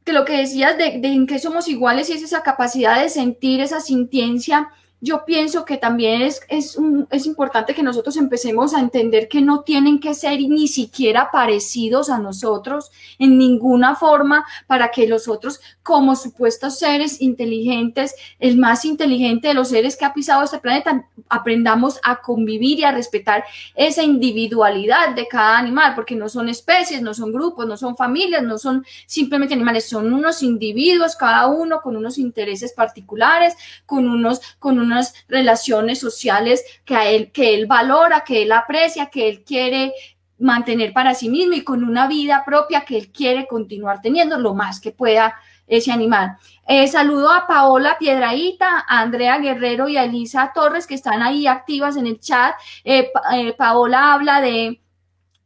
[0.03, 3.09] que lo que decías de, de, en qué somos iguales y es esa capacidad de
[3.09, 4.69] sentir esa sintiencia
[5.01, 6.77] yo pienso que también es, es,
[7.11, 12.09] es, importante que nosotros empecemos a entender que no tienen que ser ni siquiera parecidos
[12.09, 18.85] a nosotros en ninguna forma para que los otros, como supuestos seres inteligentes, el más
[18.85, 23.43] inteligente de los seres que ha pisado este planeta, aprendamos a convivir y a respetar
[23.75, 28.43] esa individualidad de cada animal, porque no son especies, no son grupos, no son familias,
[28.43, 34.41] no son simplemente animales, son unos individuos, cada uno con unos intereses particulares, con unos,
[34.57, 34.84] con unos
[35.27, 39.93] relaciones sociales que, él, que él valora, que él aprecia, que él quiere
[40.37, 44.53] mantener para sí mismo y con una vida propia que él quiere continuar teniendo lo
[44.53, 45.35] más que pueda
[45.67, 46.37] ese animal.
[46.67, 51.47] Eh, saludo a Paola Piedraíta, a Andrea Guerrero y a Elisa Torres que están ahí
[51.47, 52.55] activas en el chat.
[52.83, 54.81] Eh, eh, Paola habla de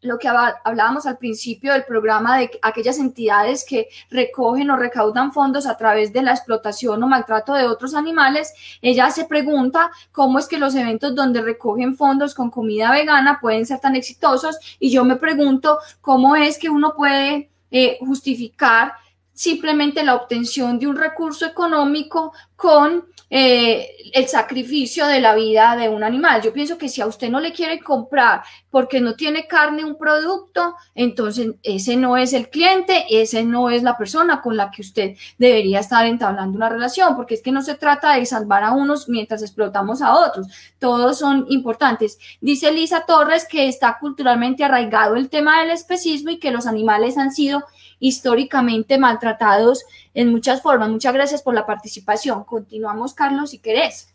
[0.01, 5.65] lo que hablábamos al principio del programa de aquellas entidades que recogen o recaudan fondos
[5.65, 10.47] a través de la explotación o maltrato de otros animales, ella se pregunta cómo es
[10.47, 15.03] que los eventos donde recogen fondos con comida vegana pueden ser tan exitosos y yo
[15.03, 18.93] me pregunto cómo es que uno puede eh, justificar
[19.33, 25.87] simplemente la obtención de un recurso económico con eh, el sacrificio de la vida de
[25.87, 26.41] un animal.
[26.41, 29.97] Yo pienso que si a usted no le quiere comprar porque no tiene carne un
[29.97, 34.81] producto, entonces ese no es el cliente, ese no es la persona con la que
[34.81, 38.71] usted debería estar entablando una relación, porque es que no se trata de salvar a
[38.71, 40.47] unos mientras explotamos a otros.
[40.79, 42.17] Todos son importantes.
[42.41, 47.17] Dice Lisa Torres que está culturalmente arraigado el tema del especismo y que los animales
[47.17, 47.63] han sido
[47.99, 49.83] históricamente maltratados
[50.13, 50.89] en muchas formas.
[50.89, 52.43] Muchas gracias por la participación.
[52.43, 54.13] Continuamos, Carlos, si querés.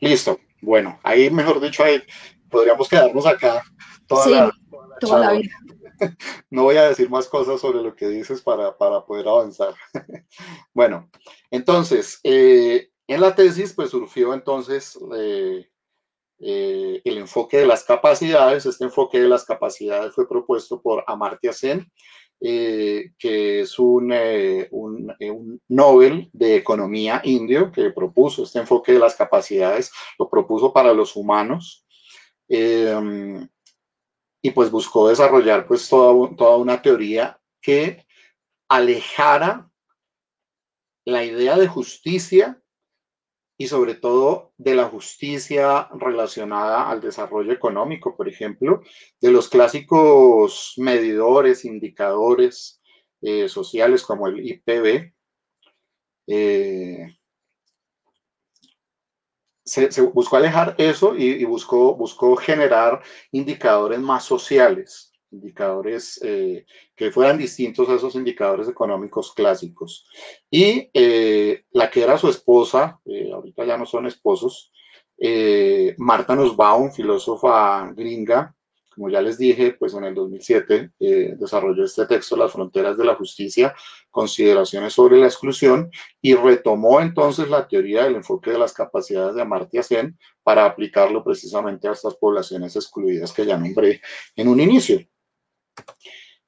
[0.00, 0.38] Listo.
[0.62, 2.02] Bueno, ahí, mejor dicho, ahí
[2.50, 3.62] podríamos quedarnos acá
[4.06, 4.52] toda
[5.18, 5.50] la, vida.
[6.50, 9.74] No voy a decir más cosas sobre lo que dices para, poder avanzar.
[10.74, 11.10] bueno,
[11.50, 15.68] entonces, eh, en la tesis, pues surgió entonces eh,
[16.38, 18.66] eh, el enfoque de las capacidades.
[18.66, 21.90] Este enfoque de las capacidades fue propuesto por Amartya Sen
[22.42, 28.60] eh, que es un, eh, un, eh, un, Nobel de Economía indio que propuso este
[28.60, 31.84] enfoque de las capacidades, lo propuso para los humanos
[32.48, 33.46] em,
[34.42, 38.06] y pues buscó desarrollar pues toda, toda una teoría que
[38.68, 39.70] alejara
[41.04, 42.59] la idea de justicia
[43.60, 48.80] y sobre todo de la justicia relacionada al desarrollo económico, por ejemplo,
[49.20, 52.80] de los clásicos medidores, indicadores
[53.20, 55.12] eh, sociales como el IPB.
[56.26, 57.18] Eh,
[59.62, 65.09] se, buscó alejar eso y, buscó, buscó generar indicadores más sociales.
[65.30, 70.06] Indicadores eh, que fueran distintos a esos indicadores económicos clásicos.
[70.50, 74.72] Y eh, la que era su esposa, eh, ahorita ya no son esposos,
[75.98, 78.54] Marta Nussbaum, filósofa gringa,
[79.00, 83.04] como ya les dije, pues en el 2007 eh, desarrolló este texto, Las fronteras de
[83.04, 83.74] la justicia,
[84.10, 89.40] consideraciones sobre la exclusión, y retomó entonces la teoría del enfoque de las capacidades de
[89.40, 94.02] Amartya Sen para aplicarlo precisamente a estas poblaciones excluidas que ya nombré
[94.36, 95.00] en un inicio.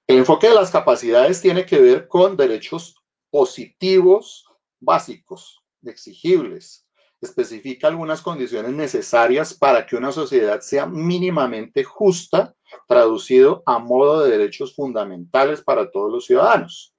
[0.07, 2.97] El enfoque de las capacidades tiene que ver con derechos
[3.31, 4.45] positivos
[4.81, 6.87] básicos, exigibles,
[7.21, 12.55] especifica algunas condiciones necesarias para que una sociedad sea mínimamente justa,
[12.89, 16.95] traducido a modo de derechos fundamentales para todos los ciudadanos.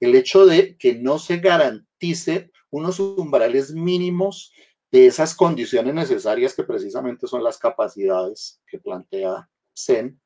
[0.00, 4.52] El hecho de que no se garantice unos umbrales mínimos
[4.90, 10.20] de esas condiciones necesarias que precisamente son las capacidades que plantea Zen,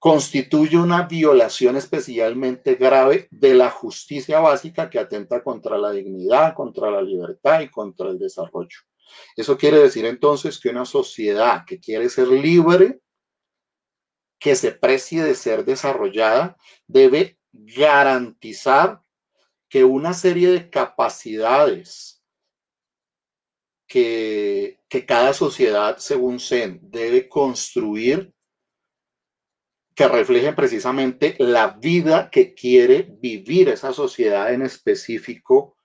[0.00, 6.90] constituye una violación especialmente grave de la justicia básica que atenta contra la dignidad, contra
[6.90, 8.78] la libertad y contra el desarrollo.
[9.36, 13.00] Eso quiere decir entonces que una sociedad que quiere ser libre,
[14.38, 19.02] que se precie de ser desarrollada, debe garantizar
[19.68, 22.24] que una serie de capacidades
[23.86, 28.32] que, que cada sociedad, según SEN, debe construir
[30.00, 35.76] que reflejen precisamente la vida que quiere vivir esa sociedad en específico,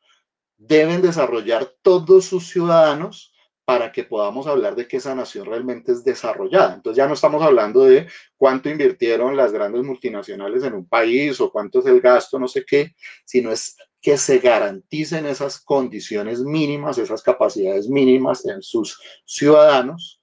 [0.56, 3.34] deben desarrollar todos sus ciudadanos
[3.66, 6.76] para que podamos hablar de que esa nación realmente es desarrollada.
[6.76, 8.08] Entonces ya no estamos hablando de
[8.38, 12.64] cuánto invirtieron las grandes multinacionales en un país o cuánto es el gasto, no sé
[12.66, 12.96] qué,
[13.26, 20.22] sino es que se garanticen esas condiciones mínimas, esas capacidades mínimas en sus ciudadanos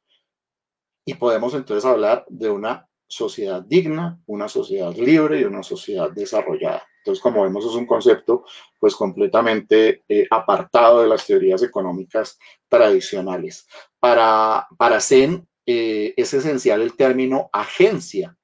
[1.04, 6.82] y podemos entonces hablar de una sociedad digna, una sociedad libre y una sociedad desarrollada.
[6.98, 8.44] Entonces, como vemos, es un concepto
[8.80, 12.38] pues completamente eh, apartado de las teorías económicas
[12.68, 13.66] tradicionales.
[14.00, 18.36] Para, para Zen eh, es esencial el término agencia.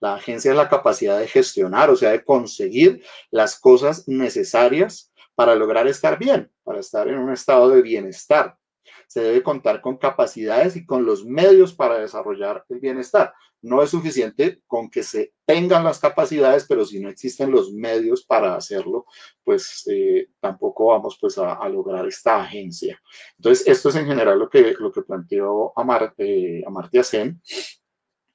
[0.00, 5.54] La agencia es la capacidad de gestionar, o sea, de conseguir las cosas necesarias para
[5.54, 8.58] lograr estar bien, para estar en un estado de bienestar.
[9.06, 13.32] Se debe contar con capacidades y con los medios para desarrollar el bienestar
[13.66, 18.24] no es suficiente con que se tengan las capacidades, pero si no existen los medios
[18.24, 19.06] para hacerlo,
[19.42, 23.00] pues eh, tampoco vamos pues a, lograr esta agencia.
[23.36, 27.42] Entonces, esto es en general lo que, lo que planteó Amar, eh, Amartya Sen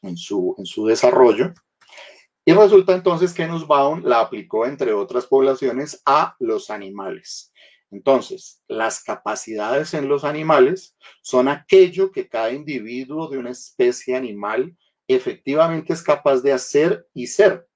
[0.02, 1.54] en su, en su desarrollo.
[2.44, 7.54] Y resulta entonces que Nussbaum la aplicó, entre otras poblaciones, a los animales.
[7.90, 14.76] Entonces, las capacidades en los animales son aquello que cada individuo de una especie animal
[15.14, 17.68] efectivamente es capaz de hacer y ser,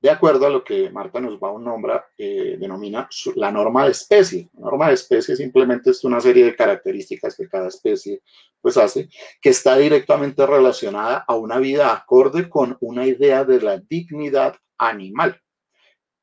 [0.00, 4.50] de acuerdo a lo que Marta a nombra, eh, denomina la norma de especie.
[4.54, 8.22] La norma de especie simplemente es una serie de características que cada especie
[8.60, 9.08] pues hace,
[9.40, 15.40] que está directamente relacionada a una vida acorde con una idea de la dignidad animal.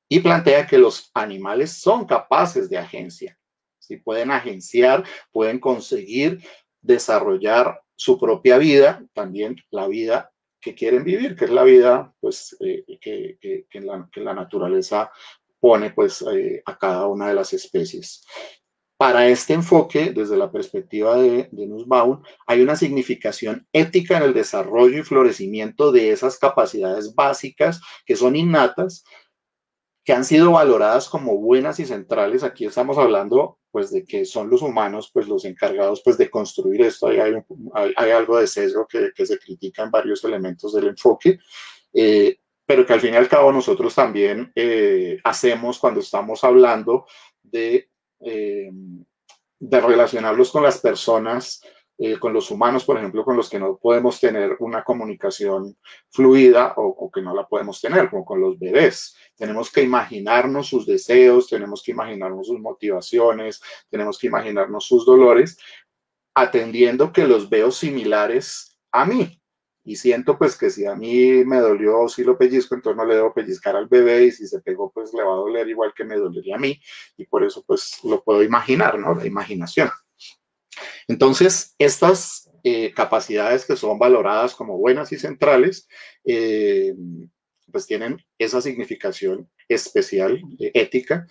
[0.08, 3.38] Y plantea que los animales son capaces de agencia.
[3.80, 6.42] Si pueden agenciar, pueden conseguir
[6.82, 10.33] desarrollar su propia vida, también la vida
[10.64, 13.38] que quieren vivir, que es la vida pues, eh, que,
[13.70, 15.12] que, la, naturaleza
[15.60, 18.26] pone pues, eh, a cada una de las especies.
[18.98, 24.34] Para este enfoque, desde la perspectiva de, de Nussbaum, hay una significación ética en el
[24.34, 29.04] desarrollo y florecimiento de esas capacidades básicas que son innatas,
[30.06, 32.44] que han sido valoradas como buenas y centrales.
[32.44, 36.84] Aquí estamos hablando pues de que son los humanos pues los encargados pues de construir
[36.84, 37.08] esto.
[37.08, 37.20] Hay,
[37.96, 41.40] hay, algo de sesgo que, que, se critica en varios elementos del enfoque,
[41.92, 47.08] eh, pero que al fin y al cabo nosotros también eh, hacemos cuando estamos hablando
[47.42, 48.70] de, eh,
[49.60, 51.60] de relacionarlos con las personas
[51.98, 55.78] eh, con los humanos, por ejemplo, con los que no podemos tener una comunicación
[56.10, 59.16] fluida o, que no la podemos tener, como con los bebés.
[59.36, 65.58] Tenemos que imaginarnos sus deseos, tenemos que imaginarnos sus motivaciones, tenemos que imaginarnos sus dolores,
[66.34, 69.40] atendiendo que los veo similares a mí.
[69.86, 73.16] Y siento pues que si a mí me dolió, si lo pellizco, entonces no le
[73.16, 76.06] debo pellizcar al bebé y si se pegó, pues le va a doler igual que
[76.06, 76.80] me dolería a mí.
[77.18, 79.14] Y por eso pues lo puedo imaginar, ¿no?
[79.14, 79.90] La imaginación.
[81.08, 85.88] Entonces, estas eh, capacidades que son valoradas como buenas y centrales,
[86.26, 86.94] eh,
[87.72, 91.28] pues tienen esa significación especial, eh, ética,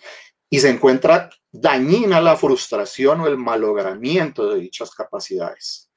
[0.49, 5.89] y se encuentra dañina la frustración o el malogramiento de dichas capacidades.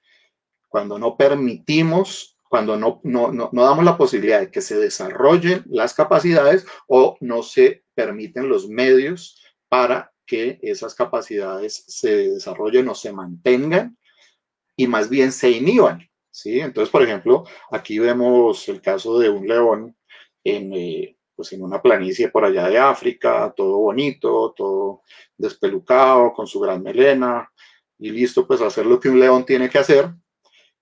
[0.68, 5.64] Cuando no permitimos cuando no, no, no, no, damos la posibilidad de que se desarrollen
[5.66, 12.94] las capacidades o no se permiten los medios para que esas capacidades se desarrollen o
[12.94, 13.96] se mantengan
[14.76, 16.08] y más bien se inhiban.
[16.30, 16.60] ¿sí?
[16.60, 19.96] Entonces, por ejemplo, aquí vemos el caso de un león
[20.44, 25.02] en, eh, pues en una planicie por allá de África, todo bonito, todo
[25.36, 27.50] despelucado, con su gran melena,
[27.98, 30.10] y listo, pues hacer lo que un león tiene que hacer.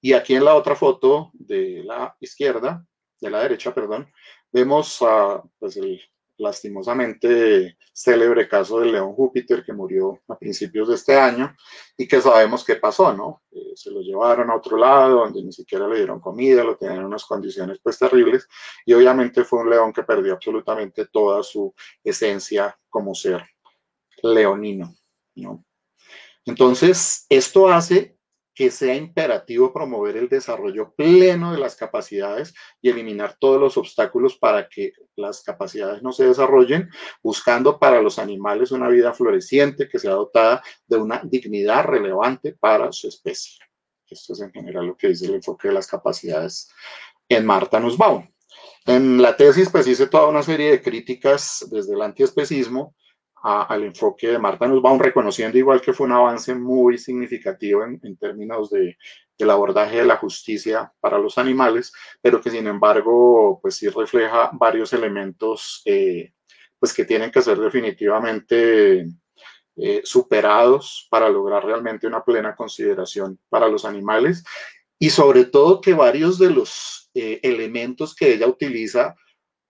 [0.01, 2.87] Y aquí en la otra foto de la izquierda,
[3.21, 4.13] de la derecha, perdón,
[4.53, 6.01] vemos a, pues el
[6.39, 11.55] lastimosamente célebre caso del león Júpiter que murió a principios de este año
[11.97, 13.43] y que sabemos qué pasó, ¿no?
[13.53, 17.01] Eh, se lo llevaron a otro lado donde ni siquiera le dieron comida, lo tenían
[17.01, 18.49] en unas condiciones pues terribles
[18.85, 23.45] y obviamente fue un león que perdió absolutamente toda su esencia como ser
[24.23, 24.95] leonino,
[25.37, 25.65] ¿no?
[26.47, 28.14] Entonces, esto hace
[28.55, 34.37] que sea imperativo promover el desarrollo pleno de las capacidades y eliminar todos los obstáculos
[34.37, 36.89] para que las capacidades no se desarrollen,
[37.23, 42.93] buscando para los animales una vida floreciente que sea dotada de una dignidad relevante para
[42.93, 43.59] su especie.
[44.09, 46.71] Esto es en general lo que dice el enfoque de las capacidades
[47.29, 48.29] en Marta Nussbaum.
[48.87, 52.95] En la tesis pues hice toda una serie de críticas desde el antiespecismo
[53.45, 58.71] al enfoque de Marta Nussbaum, reconociendo igual que fue un avance muy significativo en, términos
[58.71, 58.97] de,
[59.37, 61.93] del abordaje de la justicia para los animales,
[62.23, 66.33] pero que sin embargo, pues sí refleja varios elementos eh,
[66.79, 69.09] pues que tienen que ser definitivamente
[69.77, 74.43] eh, superados para lograr realmente una plena consideración para los animales.
[74.99, 79.17] Y sobre todo que varios de los eh, elementos que ella utiliza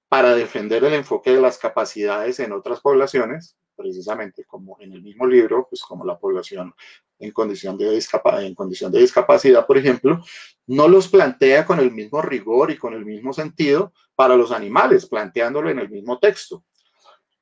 [0.09, 5.27] para defender el enfoque de las capacidades en otras poblaciones, precisamente como en el mismo
[5.27, 6.75] libro, pues como la población
[7.19, 8.03] en condición de,
[8.41, 10.23] en condición de discapacidad, por ejemplo,
[10.67, 15.07] no los plantea con el mismo rigor y con el mismo sentido para los animales,
[15.07, 16.65] planteándolo en el mismo texto.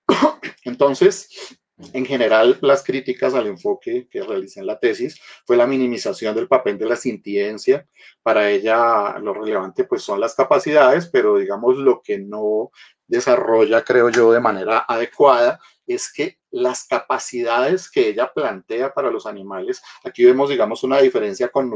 [0.64, 1.58] Entonces,
[1.92, 6.48] en general, las críticas al enfoque que realicé en la tesis fue la minimización del
[6.48, 7.86] papel de la sintiencia.
[8.22, 12.70] Para ella, lo relevante pues son las capacidades, pero digamos lo que no
[13.06, 15.60] desarrolla, creo yo, de manera adecuada
[15.94, 21.48] es que las capacidades que ella plantea para los animales, aquí vemos, digamos, una diferencia
[21.48, 21.70] con,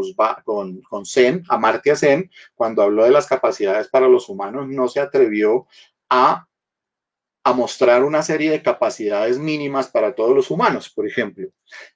[0.44, 1.44] con, con Zen,
[1.96, 5.66] Zen, cuando habló de las capacidades para los humanos, no se atrevió
[6.10, 6.46] a,
[7.44, 11.48] a mostrar una serie de capacidades mínimas para todos los humanos, por ejemplo.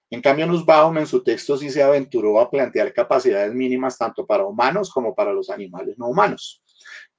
[0.09, 4.45] En cambio, Nussbaum en su texto sí se aventuró a plantear capacidades mínimas tanto para
[4.45, 6.63] humanos como para los animales no humanos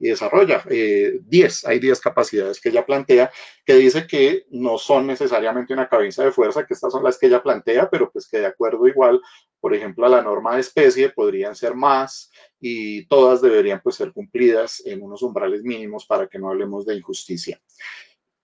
[0.02, 3.32] y desarrolla 10, eh, hay 10 capacidades que ella plantea,
[3.64, 7.28] que dice que no son necesariamente una cabeza de fuerza, que estas son las que
[7.28, 9.22] ella plantea, pero pues que de acuerdo igual,
[9.60, 14.12] por ejemplo, a la norma de especie podrían ser más y todas deberían pues ser
[14.12, 17.62] cumplidas en unos umbrales mínimos para que no hablemos de injusticia.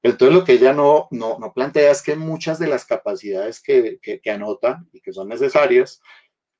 [0.04, 3.98] Entonces lo que ella no, no, no plantea es que muchas de las capacidades que,
[4.00, 6.02] que, que anota y que son necesarias,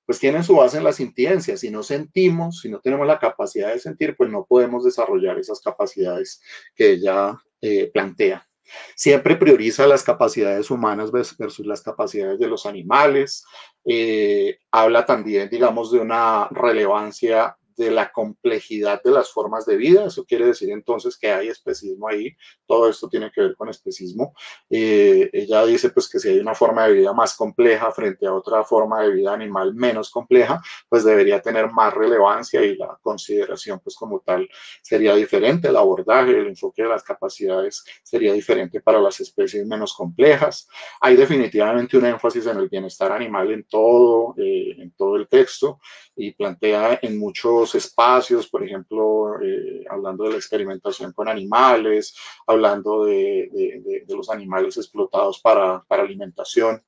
[0.08, 1.58] pues tienen su base en la sintiencia.
[1.58, 5.60] Si no sentimos, si no tenemos la capacidad de sentir, pues no podemos desarrollar esas
[5.60, 6.42] capacidades
[6.74, 8.48] que ella eh, plantea.
[8.96, 13.44] Siempre prioriza las capacidades humanas versus las capacidades de los animales.
[13.84, 20.06] Eh, habla también, digamos, de una relevancia de la complejidad de las formas de vida.
[20.06, 22.36] Eso quiere decir entonces que hay especismo ahí.
[22.66, 24.34] Todo esto tiene que ver con especismo.
[24.70, 28.34] Eh, ella dice pues que si hay una forma de vida más compleja frente a
[28.34, 33.80] otra forma de vida animal menos compleja, pues debería tener más relevancia y la consideración
[33.80, 34.50] pues como tal
[34.82, 35.68] sería diferente.
[35.68, 40.68] El abordaje, el enfoque de las capacidades sería diferente para las especies menos complejas.
[41.00, 45.80] Hay definitivamente un énfasis en el bienestar animal en todo, eh, en todo el texto
[46.16, 52.16] y plantea en muchos espacios, por ejemplo, eh, hablando de la experimentación con animales,
[52.46, 56.84] hablando de, los animales explotados para, alimentación,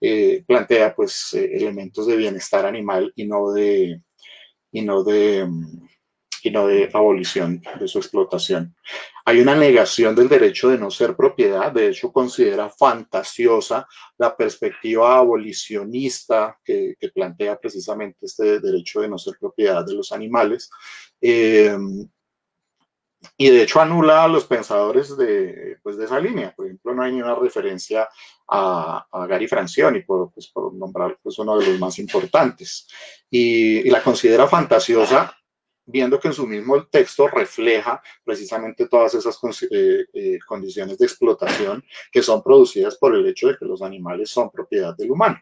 [0.00, 4.02] eh, plantea pues eh, elementos de bienestar animal y no de,
[4.72, 5.88] y no de mm,
[6.42, 8.74] y no de abolición de su explotación.
[9.24, 13.86] Hay una negación del derecho de no ser propiedad, de hecho considera fantasiosa
[14.16, 20.70] la perspectiva abolicionista que, plantea precisamente este derecho de no ser propiedad de los animales.
[21.20, 21.76] Eh,
[23.36, 26.54] y de hecho anula a los pensadores de, pues, de esa línea.
[26.56, 28.08] Por ejemplo, no hay ni una referencia
[28.48, 32.88] a, Gary Francioni, por, pues, por nombrar pues, uno de los más importantes.
[33.30, 35.37] Y la considera fantasiosa
[35.88, 39.38] viendo que en su mismo texto refleja precisamente todas esas
[39.70, 41.82] eh, eh, condiciones de explotación
[42.12, 45.40] que son producidas por el hecho de que los animales son propiedad del humano.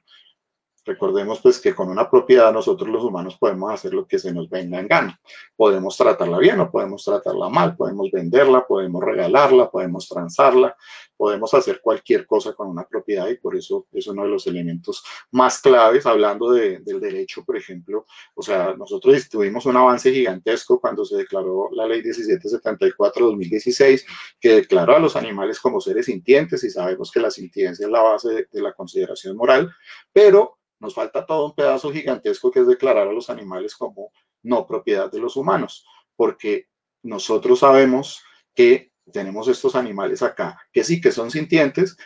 [0.85, 4.49] Recordemos pues que con una propiedad nosotros los humanos podemos hacer lo que se nos
[4.49, 5.21] venga en gana.
[5.57, 10.77] Podemos tratarla bien o podemos tratarla mal, podemos venderla, podemos regalarla, podemos transarla,
[11.17, 15.03] podemos hacer cualquier cosa con una propiedad y por eso es uno de los elementos
[15.31, 18.07] más claves hablando del derecho, por ejemplo.
[18.35, 24.05] O sea, nosotros tuvimos un avance gigantesco cuando se declaró la ley 1774-2016
[24.41, 28.03] que declaró a los animales como seres sintientes y sabemos que la sintiencia es la
[28.03, 29.71] base de la consideración moral,
[30.13, 34.13] pero nos falta todo un pedazo gigantesco que es declarar a los animales como
[34.43, 36.69] no propiedad de los humanos, porque
[37.03, 38.23] nosotros sabemos
[38.55, 41.97] que tenemos estos animales acá, que sí que son sintientes,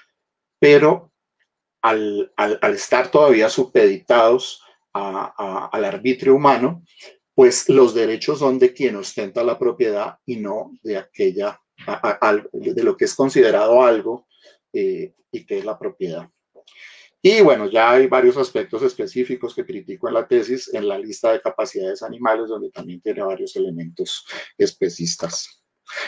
[0.59, 1.13] pero
[1.83, 2.33] al,
[2.75, 6.85] estar todavía supeditados al arbitrio humano,
[7.35, 11.61] pues los derechos son de quien ostenta la propiedad y no de aquella,
[12.53, 14.27] de lo que es considerado algo
[14.73, 16.29] eh, y que es la propiedad.
[17.23, 21.33] Y bueno, ya hay varios aspectos específicos que critico en la tesis, en la lista
[21.33, 24.25] de capacidades animales, donde también tiene varios elementos
[24.57, 25.60] especistas.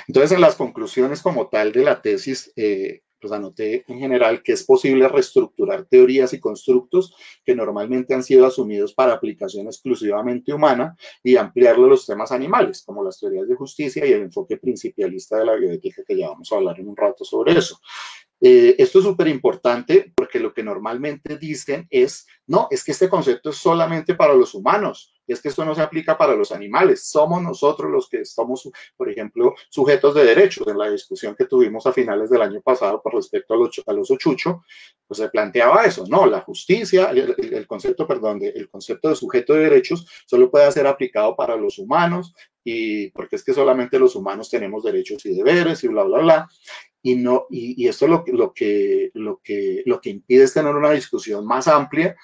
[0.09, 4.53] Entonces, en las conclusiones como tal de la tesis, eh, pues anoté en general que
[4.53, 7.14] es posible reestructurar teorías y constructos
[7.45, 12.83] que normalmente han sido asumidos para aplicación exclusivamente humana y ampliarlo a los temas animales,
[12.85, 16.51] como las teorías de justicia y el enfoque principialista de la bioética, que ya vamos
[16.51, 17.78] a hablar en un rato sobre eso.
[18.45, 23.09] Eh, esto es súper importante porque lo que normalmente dicen es, no, es que este
[23.09, 27.07] concepto es solamente para los humanos, es que esto no se aplica para los animales,
[27.07, 30.66] somos nosotros los que estamos, por ejemplo, sujetos de derechos.
[30.66, 33.93] En la discusión que tuvimos a finales del año pasado por respecto a los, a
[33.93, 34.64] los ochucho,
[35.07, 39.14] pues se planteaba eso, no, la justicia, el, el concepto, perdón, de, el concepto de
[39.14, 42.34] sujeto de derechos solo puede ser aplicado para los humanos
[42.64, 46.49] y porque es que solamente los humanos tenemos derechos y deberes y bla, bla, bla
[47.03, 50.92] y, no, y, esto lo, lo, que, lo, que, lo que impide es tener una
[50.92, 52.16] discusión más amplia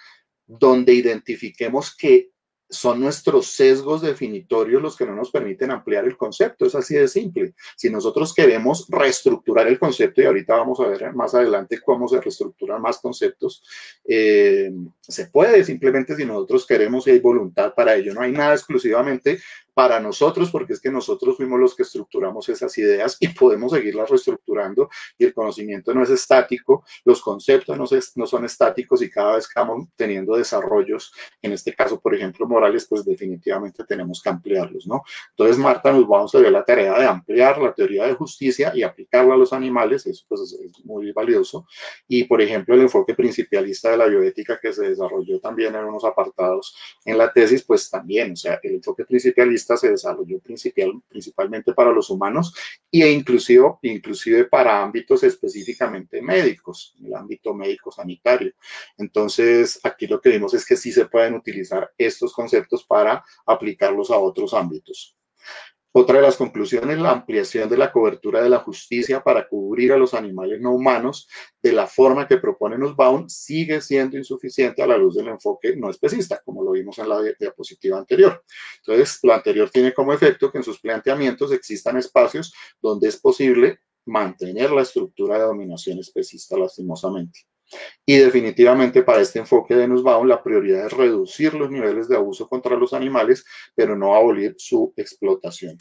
[0.47, 2.31] donde identifiquemos que
[2.70, 6.66] son nuestros sesgos definitorios los que no nos permiten ampliar el concepto.
[6.66, 7.55] Es así de simple.
[7.76, 12.20] Si nosotros queremos reestructurar el concepto, y ahorita vamos a ver más adelante cómo se
[12.20, 13.62] reestructuran más conceptos,
[14.05, 14.70] eh,
[15.01, 18.12] se puede simplemente si nosotros queremos y hay voluntad para ello.
[18.12, 19.41] No hay nada exclusivamente
[19.79, 24.11] para nosotros, porque es que nosotros fuimos los que estructuramos esas ideas y podemos seguirlas
[24.11, 27.85] reestructurando y el conocimiento no es estático, los conceptos no,
[28.16, 32.49] no son estáticos y cada vez que vamos teniendo desarrollos, en este caso, por ejemplo,
[32.49, 35.05] morales, pues definitivamente tenemos que ampliarlos, ¿no?
[35.31, 38.83] Entonces, Marta nos vamos a dar la tarea de ampliar la teoría de justicia y
[38.83, 41.68] aplicarla a los animales, eso pues es muy valioso.
[42.09, 46.05] Y, por ejemplo, el enfoque principialista de la bioética que se desarrolló también en unos
[46.05, 46.74] apartados
[47.05, 51.93] en la tesis, pues también, o sea, el enfoque principialista se desarrolló principal, principalmente para
[51.93, 52.55] los humanos
[52.91, 58.53] e inclusive, inclusive para ámbitos específicamente médicos, el ámbito médico sanitario.
[58.97, 64.11] Entonces, aquí lo que vimos es que sí se pueden utilizar estos conceptos para aplicarlos
[64.11, 65.16] a otros ámbitos.
[65.91, 69.97] Otra de las conclusiones, la ampliación de la cobertura de la justicia para cubrir a
[69.97, 71.28] los animales no humanos
[71.62, 75.89] de la forma que propone Nussbaum sigue siendo insuficiente a la luz del enfoque no
[75.89, 78.45] especista, como lo vimos en la diapositiva anterior.
[78.76, 83.80] Entonces, lo anterior tiene como efecto que en sus planteamientos existan espacios donde es posible
[84.05, 87.48] mantener la estructura de dominación especista lastimosamente.
[88.07, 92.49] Y definitivamente para este enfoque de Nussbaum la prioridad es reducir los niveles de abuso
[92.49, 93.45] contra los animales,
[93.75, 95.77] pero no abolir su explotación.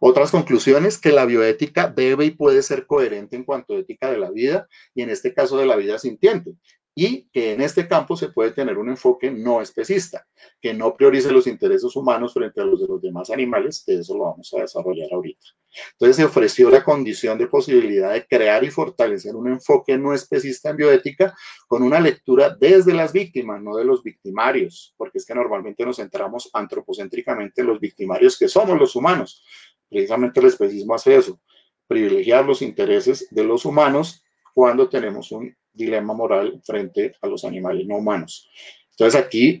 [0.00, 4.18] Otras conclusiones, que la bioética debe y puede ser coherente en cuanto a ética de
[4.18, 6.52] la vida y en este caso de la vida sintiente,
[7.00, 10.26] y que en este campo se puede tener un enfoque no especista,
[10.60, 14.18] que no priorice los intereses humanos frente a los de los demás animales, que eso
[14.18, 15.46] lo vamos a desarrollar ahorita.
[15.92, 20.70] Entonces se ofreció la condición de posibilidad de crear y fortalecer un enfoque no especista
[20.70, 21.36] en bioética
[21.68, 25.98] con una lectura desde las víctimas, no de los victimarios, porque es que normalmente nos
[25.98, 29.44] centramos antropocéntricamente en los victimarios que somos los humanos.
[29.88, 31.40] Precisamente el especismo hace eso,
[31.86, 37.86] privilegiar los intereses de los humanos cuando tenemos un dilema moral frente a los animales
[37.86, 38.50] no humanos.
[38.90, 39.60] Entonces aquí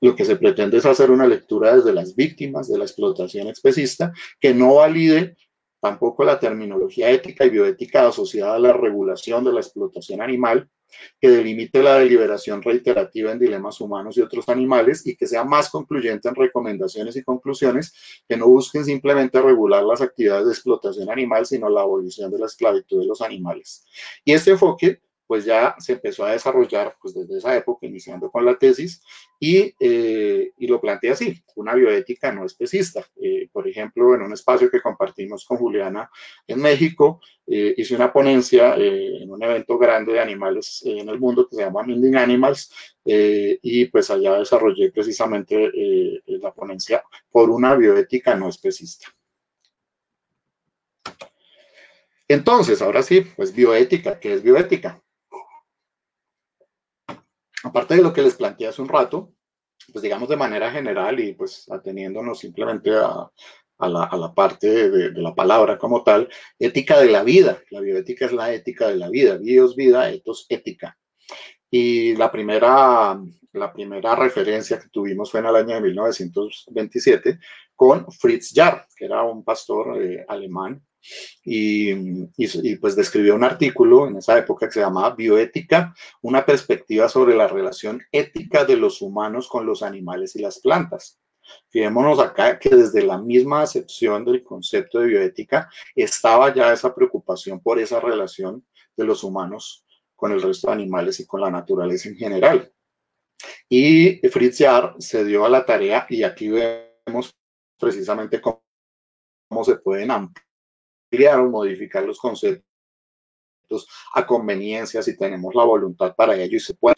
[0.00, 4.12] lo que se pretende es hacer una lectura desde las víctimas de la explotación especista
[4.38, 5.36] que no valide
[5.80, 10.68] tampoco la terminología ética y bioética asociada a la regulación de la explotación animal,
[11.20, 15.68] que delimite la deliberación reiterativa en dilemas humanos y otros animales y que sea más
[15.70, 17.92] concluyente en recomendaciones y conclusiones
[18.26, 22.46] que no busquen simplemente regular las actividades de explotación animal, sino la abolición de la
[22.46, 23.84] esclavitud de los animales.
[24.24, 28.46] Y este enfoque pues ya se empezó a desarrollar pues desde esa época, iniciando con
[28.46, 29.02] la tesis,
[29.38, 33.06] y, eh, y lo plantea así, una bioética no especista.
[33.22, 36.10] Eh, por ejemplo, en un espacio que compartimos con Juliana
[36.46, 41.46] en México, eh, hice una ponencia en un evento grande de animales en el mundo
[41.46, 42.72] que se llama Minding Animals,
[43.04, 45.70] y pues allá desarrollé precisamente
[46.26, 49.08] la ponencia por una bioética no especista.
[52.28, 55.02] Entonces, ahora sí, pues bioética, ¿qué es bioética?
[57.64, 59.32] Aparte de lo que les planteé hace un rato,
[59.92, 63.30] pues digamos de manera general y pues ateniéndonos simplemente a,
[63.78, 66.28] la, parte de, la palabra como tal,
[66.58, 67.62] ética de la vida.
[67.70, 70.98] La bioética es la ética de la vida, bios, vida, etos, ética.
[71.70, 73.20] Y la primera,
[73.52, 77.38] la primera referencia que tuvimos fue en el año de 1927
[77.74, 80.82] con Fritz Jarr, que era un pastor eh, alemán
[81.44, 87.34] y, pues describió un artículo en esa época que se llamaba Bioética, una perspectiva sobre
[87.34, 91.18] la relación ética de los humanos con los animales y las plantas.
[91.70, 97.60] Fijémonos acá que desde la misma acepción del concepto de bioética estaba ya esa preocupación
[97.60, 102.08] por esa relación de los humanos con el resto de animales y con la naturaleza
[102.10, 102.72] en general.
[103.68, 107.34] Y Fritz Jarr se dio a la tarea, y aquí vemos
[107.78, 108.62] precisamente cómo,
[109.48, 110.47] cómo se pueden ampliar
[111.48, 112.64] modificar los conceptos
[114.14, 116.96] a conveniencia si tenemos la voluntad para ello y se puede.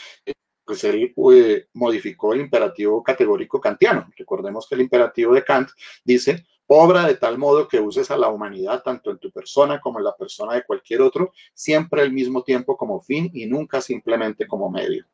[0.65, 4.09] Pues él eh, modificó el imperativo categórico kantiano.
[4.17, 5.71] Recordemos que el imperativo de Kant
[6.05, 9.99] dice, obra de tal modo que uses a la humanidad tanto en tu persona como
[9.99, 14.47] en la persona de cualquier otro, siempre al mismo tiempo como fin y nunca simplemente
[14.47, 15.05] como medio.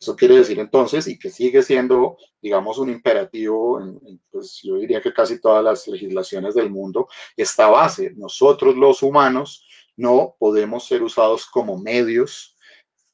[0.00, 5.00] Eso quiere decir entonces, y que sigue siendo, digamos, un imperativo, en, pues yo diría
[5.00, 8.12] que casi todas las legislaciones del mundo, esta base.
[8.16, 12.56] Nosotros los humanos no podemos ser usados como medios,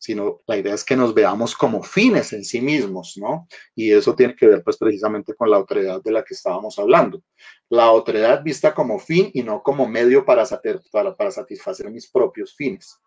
[0.05, 3.49] sino la idea es que nos veamos como fines en sí mismos, ¿no?
[3.75, 7.23] Y eso tiene que ver pues precisamente con la otredad de la que estábamos hablando.
[7.71, 10.45] La otredad vista como fin y no como medio para,
[10.93, 13.01] para, para satisfacer mis propios fines.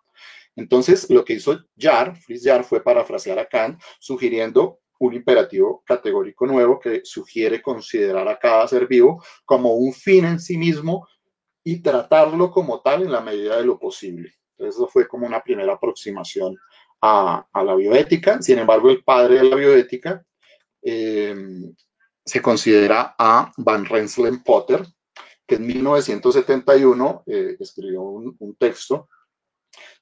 [0.57, 6.47] Entonces, lo que hizo Jar, Fritz Jar, fue parafrasear a Kant, sugiriendo un imperativo categórico
[6.47, 11.07] nuevo que sugiere considerar a cada ser vivo como un fin en sí mismo
[11.63, 14.33] y tratarlo como tal en la medida de lo posible.
[14.51, 16.57] Entonces, eso fue como una primera aproximación
[17.01, 18.41] a, la bioética.
[18.41, 20.25] Sin embargo, el padre de la bioética
[20.81, 21.35] eh,
[22.25, 24.83] se considera a Van Renslen Potter,
[25.45, 29.07] que en 1971 eh, escribió un texto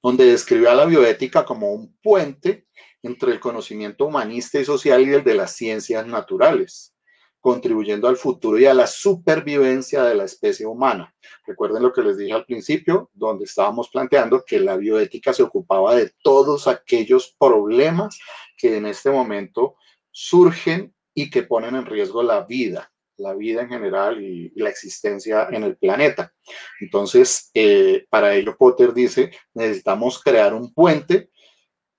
[0.02, 2.68] donde describió a la bioética como un puente
[3.04, 6.96] entre el conocimiento humanista y social y el de las ciencias naturales,
[7.40, 11.14] contribuyendo al futuro y a la supervivencia de la especie humana.
[11.46, 15.96] Recuerden lo que les dije al principio, donde estábamos planteando que la bioética se ocupaba
[15.96, 18.18] de todos aquellos problemas
[18.58, 19.76] que en este momento
[20.12, 25.48] surgen y que ponen en riesgo la vida la vida en general y, la existencia
[25.52, 26.34] en el planeta.
[26.80, 31.30] Entonces, eh, para ello Potter dice, necesitamos crear un puente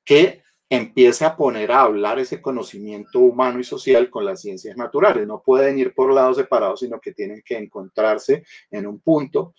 [0.05, 5.27] que empiece a poner a hablar ese conocimiento humano y social con las ciencias naturales.
[5.27, 9.55] No pueden ir por lados separados, sino que tienen que encontrarse en un punto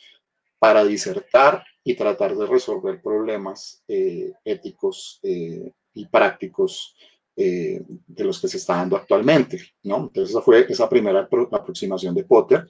[0.59, 6.95] para disertar y tratar de resolver problemas eh, éticos eh, y prácticos
[7.39, 9.97] eh, de los que se está dando actualmente, ¿no?
[9.97, 12.67] Entonces esa fue esa primera aproximación de Potter.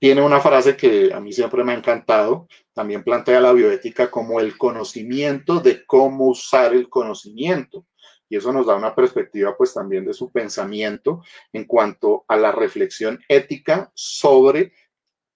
[0.00, 4.40] Tiene una frase que a mí siempre me ha encantado, también plantea la bioética como
[4.40, 7.86] el conocimiento de cómo usar el conocimiento.
[8.28, 11.22] Y eso nos da una perspectiva pues también de su pensamiento
[11.52, 14.72] en cuanto a la reflexión ética sobre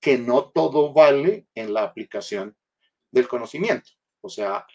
[0.00, 2.56] que no todo vale en la aplicación
[3.12, 3.90] del conocimiento.
[4.20, 4.66] O sea,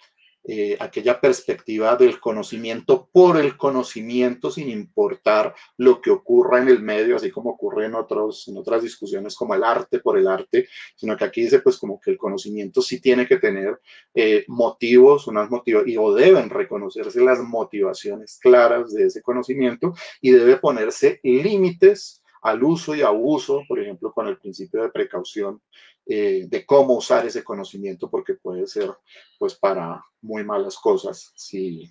[0.46, 6.82] eh, aquella perspectiva del conocimiento por el conocimiento sin importar lo que ocurra en el
[6.82, 10.68] medio, así como ocurre en, otros, en otras discusiones como el arte por el arte,
[10.96, 13.80] sino que aquí dice pues como que el conocimiento sí tiene que tener
[14.14, 15.50] eh, motivos, unas
[15.86, 22.64] y o deben reconocerse las motivaciones claras de ese conocimiento y debe ponerse límites al
[22.64, 25.62] uso y abuso, por ejemplo, con el principio de precaución
[26.06, 28.92] eh, de cómo usar ese conocimiento, porque puede ser
[29.40, 31.90] pues para muy malas cosas si,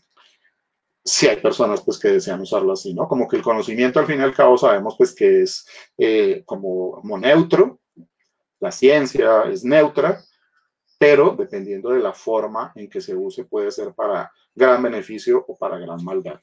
[1.03, 3.09] si hay personas pues que desean usarlo así, ¿no?
[3.09, 6.93] Como que el conocimiento al fin y al cabo sabemos pues que es eh, como,
[6.93, 7.81] como neutro,
[8.61, 10.23] la ciencia es neutra,
[10.99, 15.57] pero dependiendo de la forma en que se use puede ser para gran beneficio o
[15.57, 16.41] para gran maldad.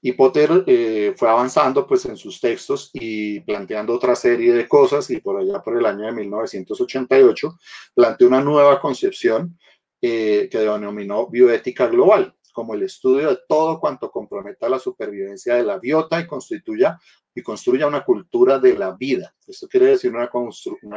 [0.00, 5.10] Y Potter eh, fue avanzando pues en sus textos y planteando otra serie de cosas
[5.10, 7.58] y por allá por el año de 1988
[7.94, 9.58] planteó una nueva concepción
[10.00, 15.62] eh, que denominó bioética global, como el estudio de todo cuanto comprometa la supervivencia de
[15.62, 16.98] la biota y constituya
[17.34, 19.34] y construya una cultura de la vida.
[19.46, 20.30] Esto quiere decir una,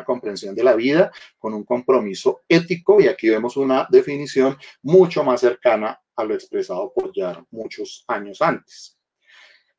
[0.05, 5.41] comprensión de la vida con un compromiso ético y aquí vemos una definición mucho más
[5.41, 8.97] cercana a lo expresado por ya muchos años antes.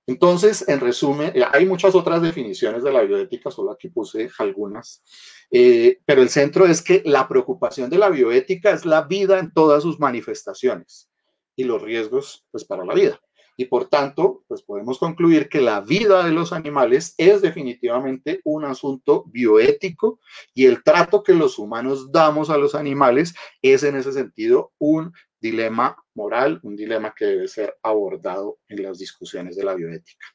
[0.07, 5.03] Entonces, en resumen, eh, hay muchas otras definiciones de la bioética, solo aquí puse algunas,
[5.51, 9.51] eh, pero el centro es que la preocupación de la bioética es la vida en
[9.55, 11.10] todas sus manifestaciones
[11.57, 13.21] y los riesgos pues, para la vida.
[13.57, 18.65] Y por tanto, pues podemos concluir que la vida de los animales es definitivamente un
[18.65, 20.19] asunto bioético
[20.55, 25.13] y el trato que los humanos damos a los animales es en ese sentido un
[25.41, 30.27] dilema moral, un dilema que debe ser abordado en las discusiones de la bioética.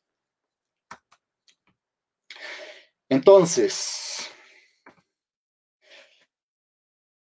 [3.09, 4.29] Entonces,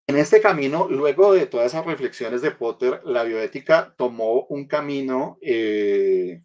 [0.08, 5.38] en este camino, luego de todas esas reflexiones de Potter, la bioética tomó un camino
[5.40, 6.42] eh,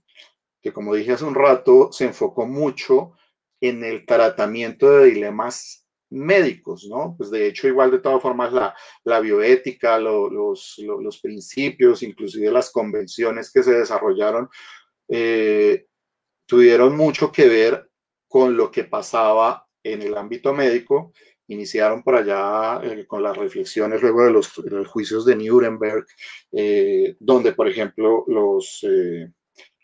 [0.62, 3.14] que, como dije hace un rato, se enfocó mucho
[3.60, 7.16] en el tratamiento de dilemas médicos, ¿no?
[7.18, 13.52] Pues de hecho, igual de todas formas, la, bioética, los, los, principios, inclusive las convenciones
[13.52, 14.50] que se desarrollaron,
[15.08, 15.86] eh,
[16.48, 17.90] tuvieron mucho que ver
[18.28, 21.14] con lo que pasaba en el ámbito médico.
[21.52, 24.54] Iniciaron por allá eh, con las reflexiones luego de los,
[24.88, 26.06] juicios de Nuremberg,
[26.52, 28.86] eh, donde, por ejemplo, los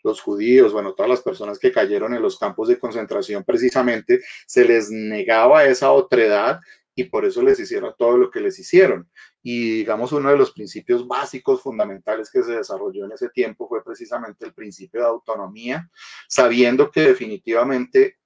[0.04, 4.64] los judíos, bueno, todas las personas que cayeron en los campos de concentración, precisamente se
[4.64, 6.60] les negaba esa otredad
[6.94, 9.08] y por eso les hicieron todo lo que les hicieron.
[9.40, 13.84] Y digamos, uno de los principios básicos, fundamentales que se desarrolló en ese tiempo fue
[13.84, 15.88] precisamente el principio de autonomía,
[16.28, 18.18] sabiendo que definitivamente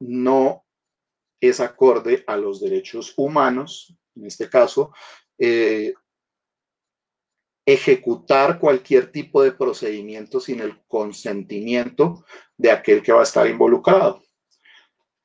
[0.00, 0.63] no
[1.48, 4.92] es acorde a los derechos humanos, en este caso,
[5.38, 5.94] eh,
[7.66, 12.24] ejecutar cualquier tipo de procedimiento sin el consentimiento
[12.56, 14.22] de aquel que va a estar involucrado.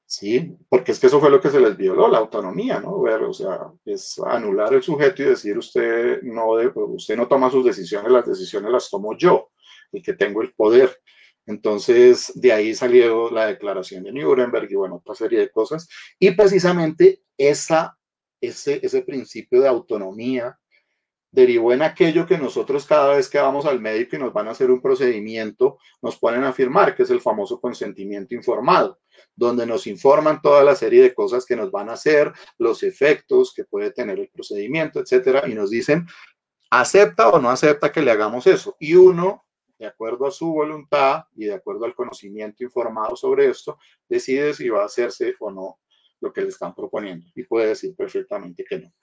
[0.05, 0.57] ¿Sí?
[0.67, 2.95] Porque es que eso fue lo que se les violó, la autonomía, ¿no?
[2.95, 8.11] O sea, es anular el sujeto y decir usted no, usted no toma sus decisiones,
[8.11, 9.51] las decisiones las tomo yo,
[9.91, 10.99] y que tengo el poder.
[11.45, 15.87] Entonces, de ahí salió la declaración de Nuremberg y bueno, otra serie de cosas.
[16.19, 17.89] Y precisamente ese,
[18.41, 20.57] ese principio de autonomía
[21.31, 24.51] derivó en aquello que nosotros cada vez que vamos al médico y nos van a
[24.51, 28.99] hacer un procedimiento, nos ponen a firmar, que es el famoso consentimiento informado,
[29.35, 33.53] donde nos informan toda la serie de cosas que nos van a hacer, los efectos
[33.53, 36.07] que puede tener el procedimiento, etcétera, y nos dicen,
[36.71, 38.75] acepta o no acepta que le hagamos eso.
[38.79, 39.45] Y uno,
[39.79, 44.69] de acuerdo a su voluntad y de acuerdo al conocimiento informado sobre esto, decide si
[44.69, 45.79] va a hacerse o no
[46.19, 48.93] lo que le están proponiendo y puede decir perfectamente que no.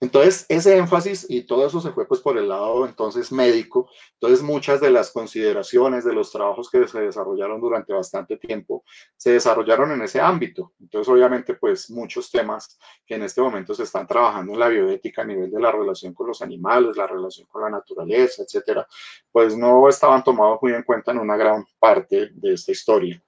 [0.00, 3.90] Entonces, ese énfasis y todo eso se fue pues por el lado entonces médico.
[4.14, 8.84] Entonces, muchas de las consideraciones de los trabajos que se desarrollaron durante bastante tiempo
[9.16, 10.72] se desarrollaron en ese ámbito.
[10.80, 15.22] Entonces, obviamente, pues muchos temas que en este momento se están trabajando en la bioética
[15.22, 18.86] a nivel de la relación con los animales, la relación con la naturaleza, etcétera,
[19.32, 23.20] pues no estaban tomados muy en cuenta en una gran parte de esta historia.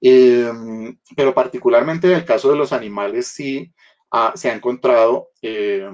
[0.00, 3.72] Em, pero particularmente en el caso de los animales sí
[4.34, 5.88] se ha encontrado eh,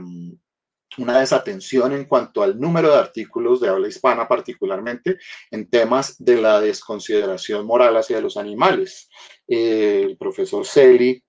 [0.98, 5.18] una desatención en cuanto al número de artículos de habla hispana, particularmente
[5.50, 9.08] en temas de la desconsideración moral hacia los animales.
[9.48, 11.22] Eh, el profesor Celi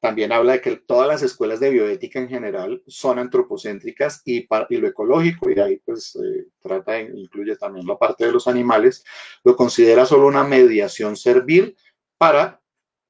[0.00, 4.76] también habla de que todas las escuelas de bioética en general son antropocéntricas y, y
[4.78, 9.04] lo ecológico, y ahí pues eh, trata, incluye también la parte de los animales,
[9.44, 11.76] lo considera solo una mediación servil
[12.16, 12.59] para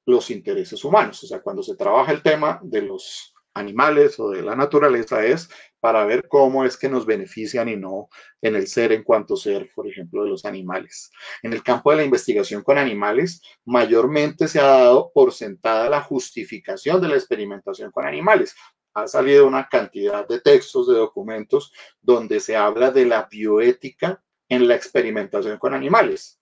[0.05, 1.23] los intereses humanos.
[1.23, 5.49] O sea, cuando se trabaja el tema de los animales o de la naturaleza es
[5.79, 8.09] para ver cómo es que nos benefician y no
[8.41, 11.11] en el ser en cuanto ser, por ejemplo, de los animales.
[11.41, 16.01] En el campo de la investigación con animales, mayormente se ha dado por sentada la
[16.01, 18.55] justificación de la experimentación con animales.
[18.93, 24.67] Ha salido una cantidad de textos, de documentos, donde se habla de la bioética en
[24.67, 26.40] la experimentación con animales.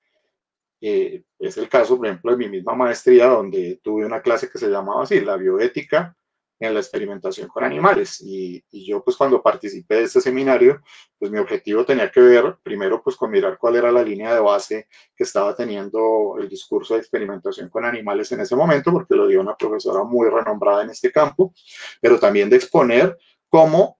[0.81, 4.57] Eh, es el caso, por ejemplo, de mi misma maestría, donde tuve una clase que
[4.57, 6.15] se llamaba así, la bioética
[6.59, 8.21] en la experimentación con animales.
[8.21, 10.81] Y, yo, pues, cuando participé de este seminario,
[11.17, 14.41] pues mi objetivo tenía que ver, primero, pues, con mirar cuál era la línea de
[14.41, 19.27] base que estaba teniendo el discurso de experimentación con animales en ese momento, porque lo
[19.27, 21.53] dio una profesora muy renombrada en este campo,
[22.01, 23.17] pero también de exponer
[23.47, 23.99] cómo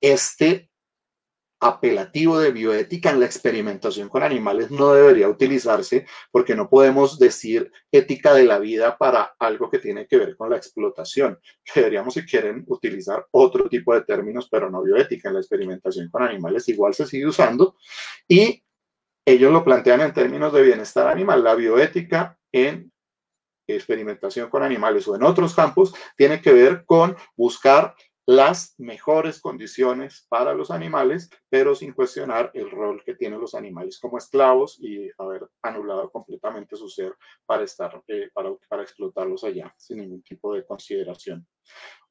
[0.00, 0.69] este
[1.60, 7.70] apelativo de bioética en la experimentación con animales no debería utilizarse porque no podemos decir
[7.92, 11.38] ética de la vida para algo que tiene que ver con la explotación.
[11.74, 16.22] Deberíamos, si quieren, utilizar otro tipo de términos, pero no bioética en la experimentación con
[16.22, 16.68] animales.
[16.68, 17.76] Igual se sigue usando
[18.26, 18.64] y
[19.26, 21.44] ellos lo plantean en términos de bienestar animal.
[21.44, 22.90] La bioética en
[23.66, 27.94] experimentación con animales o en otros campos tiene que ver con buscar
[28.30, 33.98] las mejores condiciones para los animales, pero sin cuestionar el rol que tienen los animales
[33.98, 37.12] como esclavos y haber anulado completamente su ser
[37.44, 41.44] para, estar, eh, para, para explotarlos allá sin ningún tipo de consideración.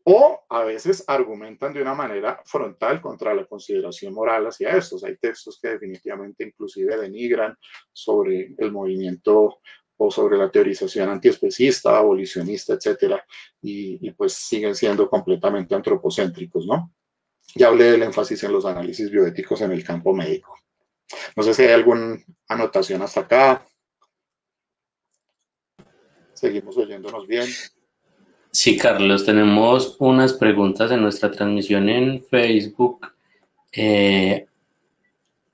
[0.03, 5.05] O a veces argumentan de una manera frontal contra la consideración moral hacia estos.
[5.05, 7.55] Hay textos que definitivamente inclusive denigran
[7.93, 9.61] sobre el movimiento
[10.01, 13.21] o sobre la teorización antiespecista, abolicionista, etcétera,
[13.61, 16.93] y, pues siguen siendo completamente antropocéntricos, ¿no?
[17.53, 20.57] Ya hablé del énfasis en los análisis bioéticos en el campo médico.
[21.35, 23.65] No sé si hay alguna anotación hasta acá.
[26.33, 27.47] Seguimos oyéndonos bien.
[28.51, 33.11] Sí, Carlos, tenemos unas preguntas en nuestra transmisión en Facebook.
[33.73, 34.47] Eh,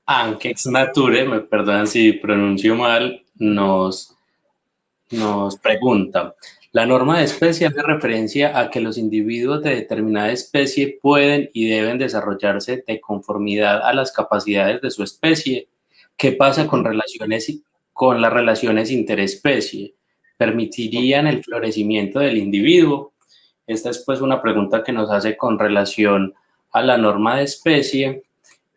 [0.06, 4.14] Ankex Nature, me perdonan si pronuncio mal, nos
[5.12, 6.36] nos pregunta,
[6.76, 11.70] la norma de especie hace referencia a que los individuos de determinada especie pueden y
[11.70, 15.70] deben desarrollarse de conformidad a las capacidades de su especie.
[16.18, 17.62] ¿Qué pasa con, relaciones,
[17.93, 19.95] con las relaciones interespecie?
[20.36, 23.14] ¿Permitirían el florecimiento del individuo?
[23.66, 26.34] Esta es pues una pregunta que nos hace con relación
[26.74, 28.24] a la norma de especie.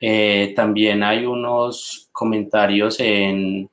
[0.01, 3.68] Eh, también hay unos comentarios en,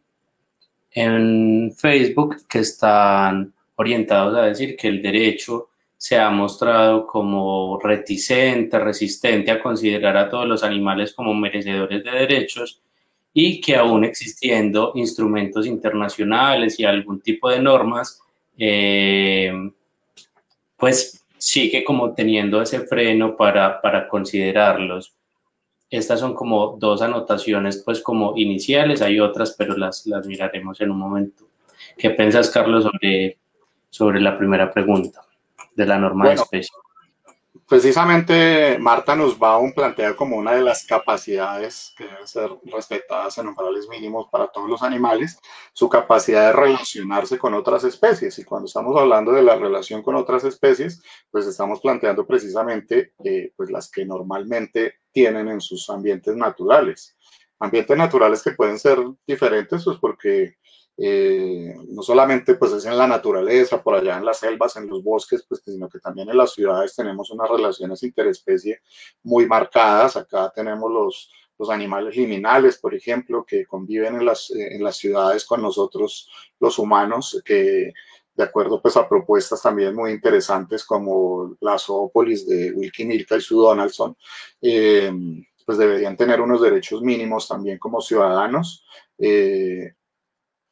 [0.95, 8.79] en Facebook que están orientados a decir que el derecho se ha mostrado como reticente,
[8.79, 12.81] resistente a considerar a todos los animales como merecedores de derechos
[13.33, 18.21] y que aún existiendo instrumentos internacionales y algún tipo de normas,
[18.57, 19.51] eh,
[20.77, 25.13] pues sigue como teniendo ese freno para, para considerarlos.
[25.89, 30.91] Estas son como dos anotaciones, pues como iniciales, hay otras, pero las, las miraremos en
[30.91, 31.47] un momento.
[31.97, 33.37] ¿Qué piensas, Carlos, sobre,
[33.89, 35.21] sobre la primera pregunta
[35.75, 36.71] de la norma de especie?
[37.67, 43.39] Precisamente Marta nos va a plantear como una de las capacidades que deben ser respetadas
[43.39, 45.39] en umbrales mínimos para todos los animales,
[45.73, 48.37] su capacidad de relacionarse con otras especies.
[48.37, 53.51] Y cuando estamos hablando de la relación con otras especies, pues estamos planteando precisamente eh,
[53.55, 57.15] pues las que normalmente tienen en sus ambientes naturales.
[57.57, 60.57] Ambientes naturales que pueden ser diferentes, pues porque
[60.97, 65.01] eh, no solamente pues es en la naturaleza, por allá en las selvas, en los
[65.01, 68.81] bosques, pues, sino que también en las ciudades tenemos unas relaciones interespecie
[69.23, 70.17] muy marcadas.
[70.17, 75.45] Acá tenemos los, los animales liminales, por ejemplo, que conviven en las, en las ciudades
[75.45, 77.93] con nosotros, los humanos, que
[78.35, 83.41] de acuerdo pues a propuestas también muy interesantes como la zoópolis de Wilkie Milka y
[83.41, 84.15] Sue Donaldson,
[84.61, 85.11] eh,
[85.65, 88.85] pues deberían tener unos derechos mínimos también como ciudadanos.
[89.17, 89.93] Eh,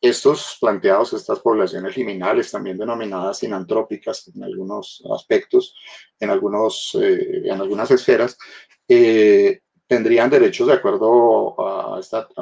[0.02, 5.76] estos planteados, estas poblaciones liminales, también denominadas sinantrópicas en algunos aspectos,
[6.20, 8.38] en, algunos, eh, en algunas esferas,
[9.94, 12.00] tendrían derechos de acuerdo a,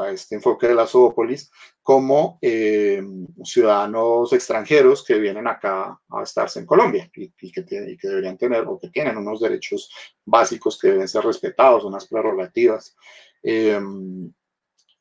[0.09, 1.51] este enfoque de la zoópolis
[1.83, 3.03] como eh,
[3.43, 7.63] ciudadanos extranjeros que vienen acá a estarse en Colombia y, que
[8.01, 9.91] deberían tener o que tienen unos derechos
[10.23, 12.95] básicos que deben ser respetados, unas prerrogativas.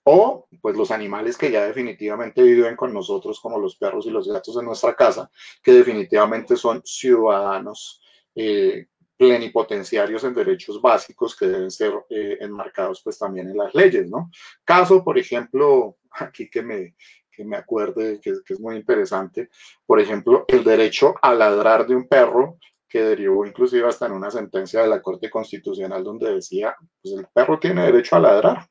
[0.02, 4.26] O pues los animales que ya definitivamente viven con nosotros, como los perros y los
[4.26, 5.30] gatos en nuestra casa,
[5.62, 8.00] que definitivamente son ciudadanos
[8.34, 8.86] eh,
[9.20, 14.30] plenipotenciarios en derechos básicos que deben ser eh, enmarcados pues también en las leyes, ¿no?
[14.64, 16.96] Caso, por ejemplo, aquí que me,
[17.30, 19.50] que me acuerde que, es muy interesante,
[19.84, 22.56] por ejemplo, el derecho a ladrar de un perro
[22.88, 27.26] que derivó inclusive hasta en una sentencia de la Corte Constitucional donde decía, pues el
[27.26, 28.70] perro tiene derecho a ladrar,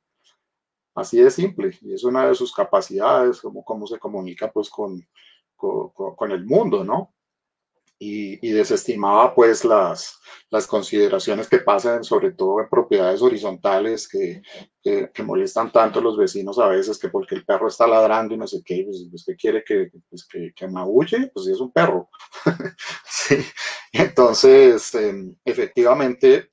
[0.95, 4.99] Así de simple, y es una de sus capacidades, como cómo se comunica pues con,
[5.55, 7.13] con, el mundo, ¿no?
[8.01, 10.19] Y, desestimaba pues las,
[10.49, 14.41] las consideraciones que pasan sobre todo en propiedades horizontales que,
[14.81, 18.37] que, molestan tanto a los vecinos a veces que porque el perro está ladrando y
[18.37, 21.71] no sé qué, pues, pues que quiere que, pues, que, que maulle, pues es un
[21.73, 22.09] perro.
[23.05, 23.37] sí.
[23.91, 26.51] Entonces, em, efectivamente,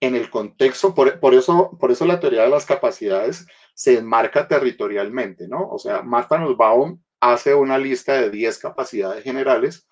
[0.00, 4.48] en el contexto, por, por, eso, por eso la teoría de las capacidades se enmarca
[4.48, 5.68] territorialmente, ¿no?
[5.68, 9.88] O sea, Marta Nussbaum hace una lista de 10 capacidades generales,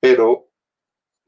[0.00, 0.48] pero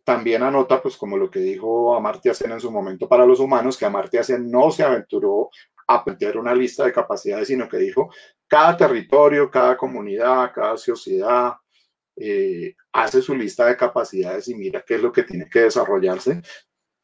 [0.05, 3.77] también anota, pues como lo que dijo Amartya Sen en su momento para los humanos,
[3.77, 5.51] que Amartya Sen no se aventuró
[5.87, 8.11] a plantear una lista de capacidades, sino que dijo,
[8.47, 11.55] cada territorio, cada comunidad, cada sociedad
[12.17, 16.43] eh, hace su lista de capacidades y mira qué es lo que tiene que desarrollarse,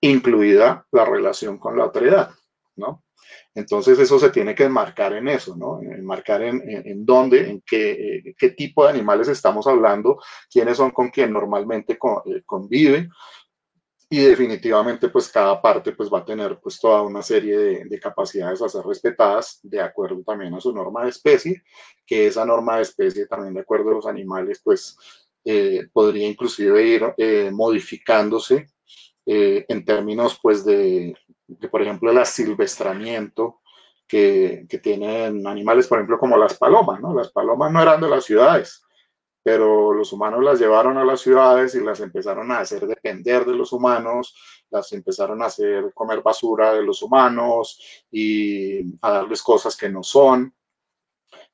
[0.01, 2.31] incluida la relación con la autoridad,
[2.77, 3.05] ¿no?
[3.55, 5.81] Entonces eso se tiene que enmarcar en eso, ¿no?
[5.81, 10.19] Enmarcar en, en, dónde, en qué, eh, qué, tipo de animales estamos hablando,
[10.51, 13.09] quiénes son con quien normalmente eh, convive
[14.11, 18.61] y definitivamente pues cada parte pues va a tener pues toda una serie de, capacidades
[18.61, 21.63] a ser respetadas de acuerdo también a su norma de especie,
[22.05, 24.97] que esa norma de especie también de acuerdo a los animales pues
[25.45, 27.03] eh, podría inclusive ir
[27.53, 28.67] modificándose
[29.27, 31.17] en términos pues de,
[31.71, 33.61] por ejemplo el asilvestramiento
[34.07, 37.15] que, que, tienen animales, por ejemplo, como las palomas, ¿no?
[37.15, 38.85] Las palomas no eran de las ciudades,
[39.43, 43.55] pero los humanos las llevaron a las ciudades y las empezaron a hacer depender de
[43.55, 44.35] los humanos,
[44.71, 47.79] las empezaron a hacer comer basura de los humanos
[48.11, 50.55] y a darles cosas que no son,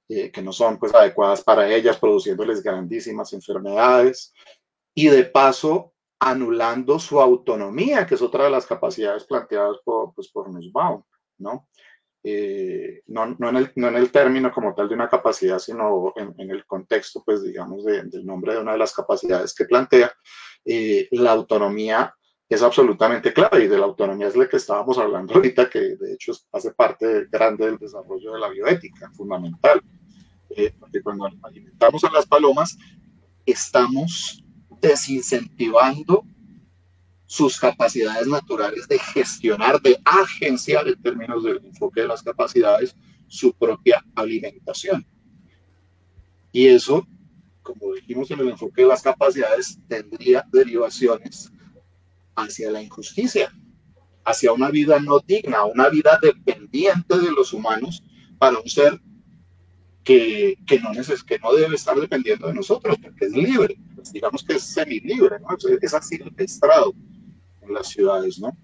[0.09, 4.33] eh, que no son pues adecuadas para ellas, produciéndoles grandísimas enfermedades.
[4.95, 10.29] Y de paso, anulando su autonomía, que es otra de las capacidades planteadas por, pues,
[10.29, 11.03] por Nussbaum,
[11.39, 11.69] ¿no?
[12.23, 16.13] Eh, no, no, en el, no, en el, término como tal de una capacidad, sino
[16.17, 20.13] en, el contexto, pues digamos, de, del nombre de una de las capacidades que plantea,
[20.67, 22.15] eh, la autonomía
[22.47, 26.13] es absolutamente clave y de la autonomía es la que estábamos hablando ahorita, que de
[26.13, 29.81] hecho hace parte grande del desarrollo de la bioética, fundamental.
[30.51, 32.77] Eh, porque cuando alimentamos a las palomas,
[33.47, 34.45] estamos
[34.81, 36.25] desincentivando
[37.27, 42.97] sus capacidades naturales de gestionar, de agenciar en términos del enfoque de las capacidades,
[43.29, 45.07] su propia alimentación.
[46.51, 47.07] Y eso,
[47.63, 51.53] como dijimos en el enfoque de las capacidades, tendría derivaciones
[52.35, 53.53] hacia la injusticia,
[54.25, 58.03] hacia una vida no digna, una vida dependiente de los humanos
[58.39, 59.01] para un ser
[60.05, 64.13] que, que, no, neces que no debe estar dependiendo de nosotros, porque es libre, pues
[64.13, 65.49] digamos que es semi-libre, ¿no?
[65.81, 66.95] es, así estrado
[67.63, 68.57] en las ciudades, ¿no?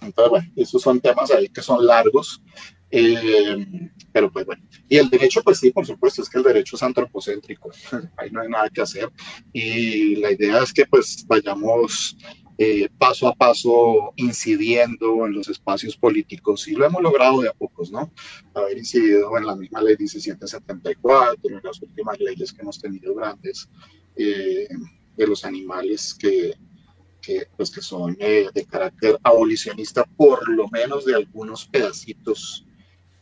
[0.00, 2.42] Entonces, bueno, esos son temas ahí que son largos,
[2.90, 3.66] eh,
[4.12, 4.62] pero pues bueno.
[4.88, 7.70] Y el derecho, pues sí, por supuesto, es que el derecho es antropocéntrico,
[8.16, 9.10] ahí no hay nada que hacer.
[9.52, 12.16] Y la idea es que pues vayamos
[12.64, 17.52] eh, paso a paso incidiendo en los espacios políticos y lo hemos logrado de a
[17.52, 18.12] pocos, ¿no?
[18.54, 23.68] Haber incidido en la misma ley 1774, en las últimas leyes que hemos tenido grandes
[24.14, 24.68] eh,
[25.16, 26.54] de los animales que,
[27.20, 32.64] que, pues, que son eh, de carácter abolicionista, por lo menos de algunos pedacitos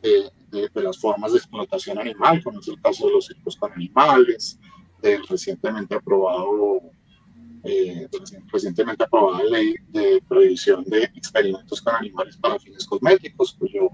[0.02, 4.58] de, las formas de explotación animal, como es el caso de los circos con animales,
[5.00, 6.82] del recientemente aprobado
[7.64, 8.08] eh,
[8.52, 13.90] recientemente aprobada ley de prohibición de experimentos con animales para fines cosméticos, cuyo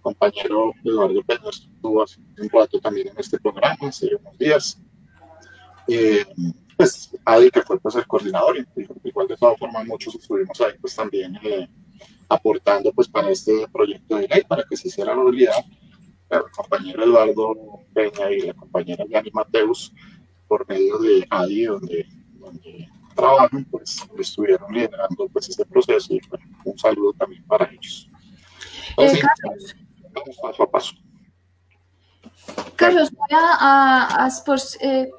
[0.00, 4.80] compañero Eduardo Peña estuvo hace un rato también en este programa, hace unos días.
[5.86, 6.24] Eh,
[6.76, 8.64] pues Adi, que fue pues, el coordinador, y
[9.04, 11.68] igual de todas formas muchos estuvimos ahí pues también eh,
[12.28, 15.64] aportando pues para este proyecto de ley, para que se hiciera realidad.
[16.30, 19.92] El compañero Eduardo Peña y la compañera Yani Mateus,
[20.46, 22.06] por medio de ADI, donde
[23.14, 28.08] trabajan, pues estuvieron liderando pues este proceso y bueno, un saludo también para ellos.
[28.90, 29.76] Entonces, eh, Carlos,
[30.12, 30.94] vamos paso a paso.
[32.76, 35.10] Carlos, voy a, a, pues, eh,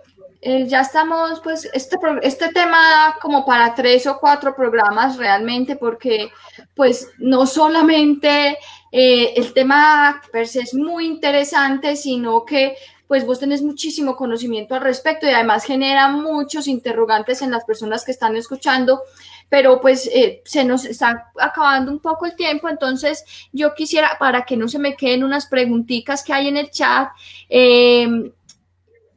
[0.41, 6.31] eh, ya estamos, pues, este, este tema como para tres o cuatro programas realmente, porque,
[6.75, 8.57] pues, no solamente
[8.91, 12.75] eh, el tema per se es muy interesante, sino que
[13.09, 18.05] pues vos tenés muchísimo conocimiento al respecto y además genera muchos interrogantes en las personas
[18.05, 19.01] que están escuchando,
[19.49, 24.45] pero pues eh, se nos está acabando un poco el tiempo, entonces yo quisiera, para
[24.45, 27.09] que no se me queden unas preguntitas que hay en el chat,
[27.49, 28.31] eh,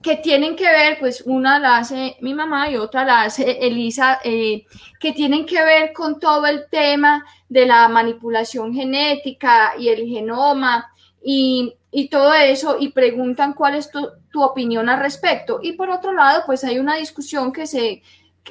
[0.02, 4.20] que tienen que ver, pues una la hace mi mamá y otra la hace Elisa,
[4.24, 4.64] eh,
[4.98, 10.91] que tienen que ver con todo el tema de la manipulación genética y el genoma
[11.24, 14.11] y y todo eso y preguntan cuál es tu,
[14.43, 15.61] opinión al respecto.
[15.62, 18.03] Y por otro lado, pues hay una discusión que se,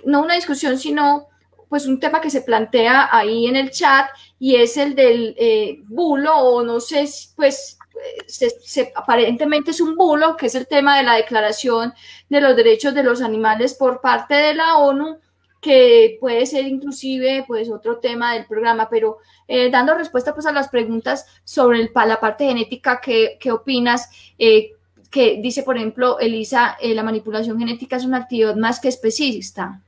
[0.06, 1.28] no una discusión, sino
[1.68, 5.80] pues un tema que se plantea ahí en el chat y es el del eh,
[5.86, 7.80] bulo o no sé, pues
[8.28, 11.94] se, se, aparentemente es un bulo, que es el tema de la Declaración
[12.30, 15.18] de los Derechos de los Animales por parte de la ONU
[15.62, 20.52] que puede ser inclusive pues otro tema del programa, pero eh, dando respuesta pues a
[20.52, 24.10] las preguntas sobre el, la parte genética, ¿qué, qué opinas?
[24.40, 24.72] Eh,
[25.12, 29.84] que dice, por ejemplo, Elisa, eh, la manipulación genética es una actividad más que especista.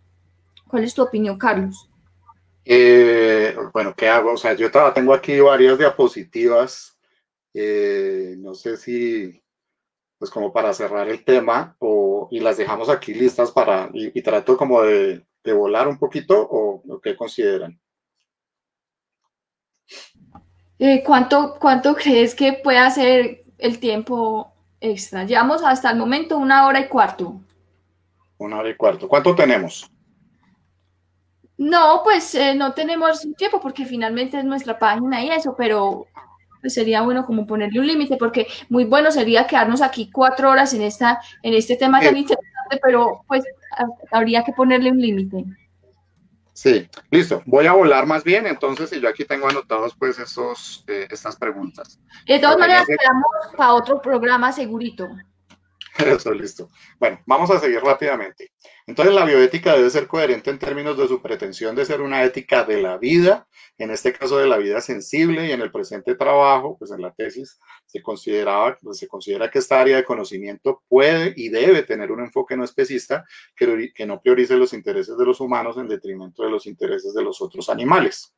[0.67, 1.89] ¿Cuál es tu opinión, Carlos?
[3.73, 4.33] Bueno, ¿qué hago?
[4.33, 6.97] O sea, yo tengo aquí varias diapositivas.
[7.53, 9.41] No sé si,
[10.17, 14.57] pues como para cerrar el tema, o, y las dejamos aquí listas para, y, trato
[14.57, 17.77] como de, volar un poquito, o lo que consideran.
[20.79, 25.23] Eh, ¿cuánto, ¿Cuánto crees que puede ser el tiempo extra?
[25.23, 27.41] Llevamos hasta el momento una hora y cuarto.
[28.37, 29.07] Una hora y cuarto.
[29.07, 29.89] ¿Cuánto tenemos?
[31.57, 36.07] No, pues eh, no tenemos tiempo porque finalmente es nuestra página y eso, pero
[36.61, 40.73] pues, sería bueno como ponerle un límite porque muy bueno sería quedarnos aquí cuatro horas
[40.73, 43.43] en, esta, en este tema tan interesante, pero pues
[44.11, 45.45] habría que ponerle un límite.
[46.53, 47.41] Sí, listo.
[47.45, 51.35] Voy a volar más bien, entonces, y yo aquí tengo anotados pues esos, eh, estas
[51.35, 51.99] preguntas.
[52.27, 53.25] De todas maneras, esperamos
[53.57, 55.09] para otro programa segurito.
[55.97, 56.69] Eso, listo.
[56.99, 58.51] Bueno, vamos a seguir rápidamente.
[58.87, 62.63] Entonces, la bioética debe ser coherente en términos de su pretensión de ser una ética
[62.63, 63.47] de la vida,
[63.77, 67.13] en este caso de la vida sensible y en el presente trabajo, pues en la
[67.13, 72.11] tesis se consideraba, pues se considera que esta área de conocimiento puede y debe tener
[72.11, 73.23] un enfoque no especista
[73.55, 77.41] que, no priorice los intereses de los humanos en detrimento de los intereses de los
[77.41, 78.33] otros animales.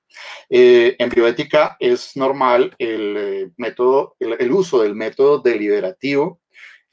[0.49, 6.41] Eh, en bioética es normal el eh, método, el uso del método deliberativo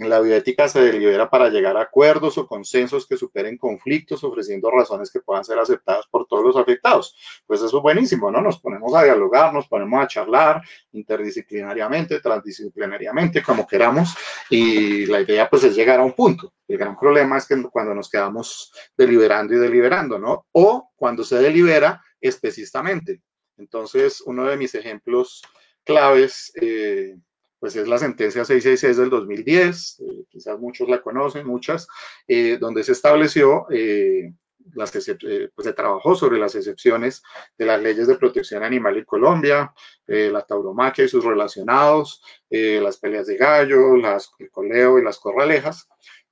[0.02, 4.70] en la bioética se delibera para llegar a acuerdos o consensos que superen conflictos, ofreciendo
[4.70, 7.16] razones que puedan ser aceptadas por todos los afectados.
[7.46, 8.40] Pues eso es buenísimo, ¿no?
[8.40, 10.62] Nos ponemos a dialogar, nos ponemos a charlar
[10.92, 14.14] interdisciplinariamente, transdisciplinariamente, como queramos,
[14.50, 16.52] y la idea pues es llegar a un punto.
[16.68, 20.46] El gran problema es que cuando nos quedamos deliberando y deliberando, ¿no?
[20.52, 23.20] O cuando se delibera específicamente.
[23.56, 25.42] Entonces, uno de mis ejemplos
[25.84, 27.16] claves eh,
[27.62, 31.86] pues es la sentencia 666 del 2010, eh, quizás muchos la conocen, muchas,
[32.26, 34.32] eh, donde se estableció, eh,
[34.74, 37.22] las pues se trabajó sobre las excepciones
[37.56, 39.72] de las leyes de protección animal en Colombia,
[40.06, 45.88] la tauromaquia y sus relacionados, las peleas de gallo, las, el coleo y las corralejas.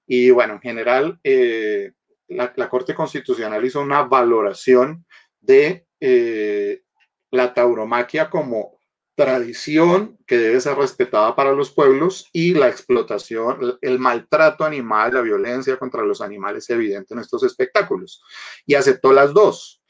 [0.07, 1.21] Y bueno, en general,
[2.29, 5.05] la, la, Corte Constitucional hizo una valoración
[5.41, 5.87] de
[7.31, 8.80] la tauromaquia como
[9.21, 15.21] tradición que debe ser respetada para los pueblos y la explotación, el maltrato animal, la
[15.21, 18.23] violencia contra los animales es evidente en estos espectáculos.
[18.65, 19.83] Y aceptó las dos.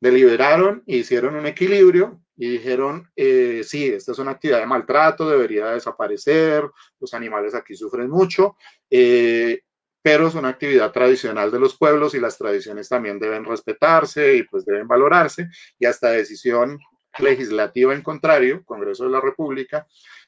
[0.00, 5.30] Deliberaron e hicieron un equilibrio y dijeron, eh, sí, esta es una actividad de maltrato,
[5.30, 6.68] debería desaparecer,
[6.98, 8.56] los animales aquí sufren mucho,
[8.90, 9.60] eh,
[10.02, 14.42] pero es una actividad tradicional de los pueblos y las tradiciones también deben respetarse y
[14.42, 15.48] pues deben valorarse
[15.78, 16.80] y hasta decisión
[17.18, 19.86] legislativa en contrario, Congreso de la República,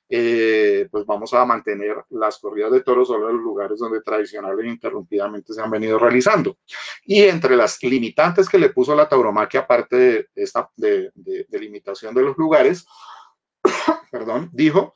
[0.09, 4.71] eh, pues vamos a mantener las corridas de toros solo en los lugares donde tradicionalmente
[4.71, 6.59] interrumpidamente se han venido realizando.
[7.05, 11.11] Y entre las limitantes que le puso la tauromaquia, aparte de esta de,
[11.51, 12.87] limitación de los lugares,
[14.11, 14.95] perdón, dijo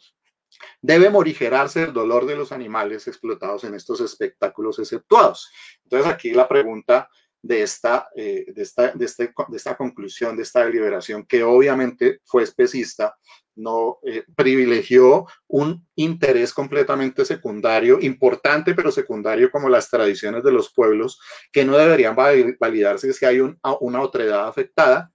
[0.83, 5.51] debe morigerarse el dolor de los animales explotados en estos espectáculos exceptuados.
[5.85, 7.09] Entonces aquí la pregunta
[7.43, 12.21] de esta, eh, de, esta, de, este, de, esta conclusión, de esta deliberación, que obviamente
[12.25, 13.17] fue especista,
[13.57, 20.73] no eh, privilegió un interés completamente secundario, importante pero secundario como las tradiciones de los
[20.73, 21.21] pueblos,
[21.53, 25.13] que no deberían validarse si hay un, una otredad afectada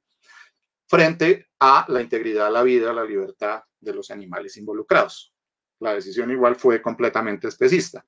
[0.88, 5.34] frente a la integridad, la vida, la libertad de los animales involucrados.
[5.80, 8.06] La decisión igual fue completamente especista.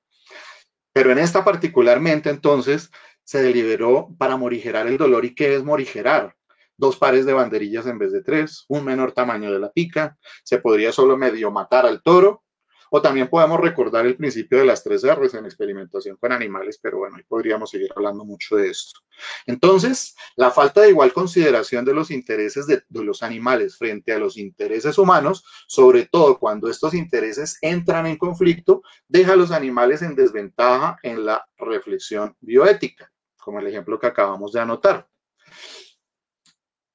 [0.92, 2.90] Pero en esta particularmente, entonces,
[3.28, 5.26] se deliberó para morigerar el dolor.
[5.26, 6.34] ¿Y qué es morigerar?
[6.78, 10.60] Dos pares de banderillas en vez de tres, un menor tamaño de la pica, se
[10.60, 12.42] podría solo medio matar al toro,
[12.90, 17.00] o también podemos recordar el principio de las tres R's en experimentación con animales, pero
[17.00, 19.00] bueno, ahí podríamos seguir hablando mucho de esto.
[19.44, 24.18] Entonces, la falta de igual consideración de los intereses de, de, los animales frente a
[24.18, 30.00] los intereses humanos, sobre todo cuando estos intereses entran en conflicto, deja a los animales
[30.00, 35.08] en desventaja en la reflexión bioética como el ejemplo que acabamos de anotar.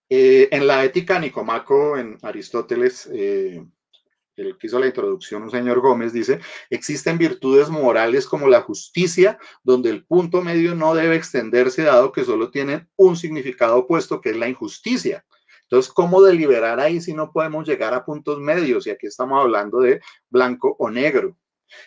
[0.09, 3.65] Eh, en la ética Nicomaco, en Aristóteles, eh,
[4.35, 6.39] el que hizo la introducción, un señor Gómez, dice,
[6.69, 12.23] existen virtudes morales como la justicia, donde el punto medio no debe extenderse dado que
[12.23, 15.25] solo tienen un significado opuesto, que es la injusticia.
[15.63, 18.85] Entonces, ¿cómo deliberar ahí si no podemos llegar a puntos medios?
[18.85, 21.37] Y aquí estamos hablando de blanco o negro.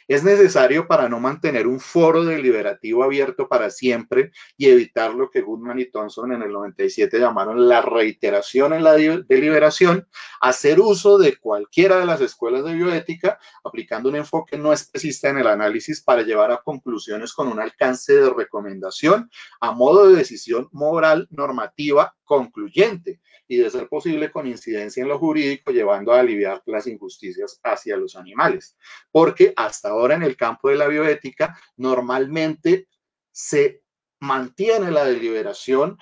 [0.08, 5.40] Es necesario para no mantener un foro deliberativo abierto para siempre y evitar lo que
[5.40, 10.06] Goodman y Thompson en el 97 llamaron la reiteración en la deliberación,
[10.40, 15.38] hacer uso de cualquiera de las escuelas de bioética, aplicando un enfoque no especista en
[15.38, 19.30] el análisis para llevar a conclusiones con un alcance de recomendación
[19.60, 25.19] a modo de decisión moral normativa concluyente y de ser posible con incidencia en lo
[25.19, 28.77] jurídico, llevando a aliviar las injusticias hacia los animales.
[29.11, 32.89] Porque hasta ahora en el campo de la bioética normalmente
[33.32, 33.82] se
[34.20, 35.97] mantiene la deliberación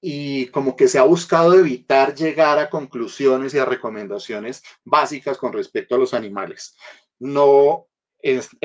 [0.00, 5.52] y como que se ha buscado evitar llegar a conclusiones y a recomendaciones básicas con
[5.52, 6.76] respecto a los animales.
[7.20, 7.86] No,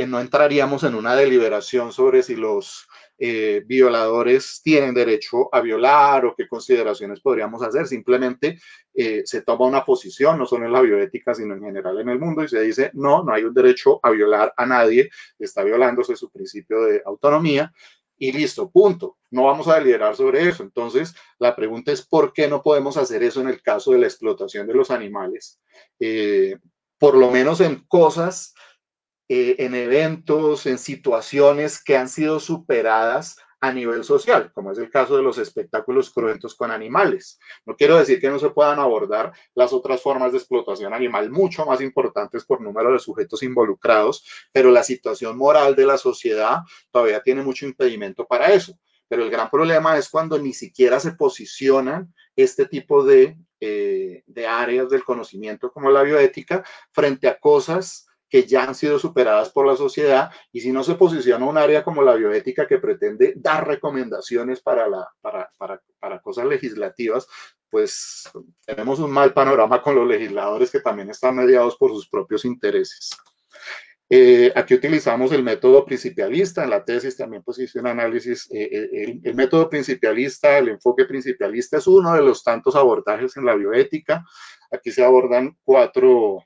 [0.07, 2.87] no entraríamos en una deliberación sobre si los
[3.19, 7.87] eh, violadores tienen derecho a violar o qué consideraciones podríamos hacer.
[7.87, 8.59] Simplemente
[8.93, 12.19] eh, se toma una posición, no solo en la bioética, sino en general en el
[12.19, 15.09] mundo, y se dice, no, no hay un derecho a violar a nadie,
[15.39, 17.73] está violándose su principio de autonomía.
[18.19, 19.17] Y listo, punto.
[19.29, 20.63] No vamos a deliberar sobre eso.
[20.63, 24.07] Entonces, la pregunta es, ¿por qué no podemos hacer eso en el caso de la
[24.07, 25.59] explotación de los animales?
[25.99, 26.57] Eh,
[26.97, 28.55] por lo menos en cosas
[29.29, 34.89] eh, en eventos, en situaciones que han sido superadas a nivel social, como es el
[34.89, 37.39] caso de los espectáculos cruentos con animales.
[37.65, 41.65] No quiero decir que no se puedan abordar las otras formas de explotación animal, mucho
[41.65, 46.59] más importantes por número de sujetos involucrados, pero la situación moral de la sociedad
[46.91, 48.77] todavía tiene mucho impedimento para eso.
[49.09, 54.47] Pero el gran problema es cuando ni siquiera se posicionan este tipo de, eh, de
[54.47, 59.65] áreas del conocimiento como la bioética frente a cosas que ya han sido superadas por
[59.65, 63.67] la sociedad y si no se posiciona un área como la bioética que pretende dar
[63.67, 67.27] recomendaciones para, la, para, para, para cosas legislativas,
[67.69, 68.29] pues
[68.65, 73.09] tenemos un mal panorama con los legisladores que también están mediados por sus propios intereses.
[74.09, 78.69] Eh, aquí utilizamos el método principialista, en la tesis también pues hice un análisis, eh,
[78.71, 83.45] eh, el, el, método principialista, el enfoque principialista es uno de los tantos abordajes en
[83.45, 84.23] la bioética.
[84.71, 86.45] Aquí se abordan cuatro,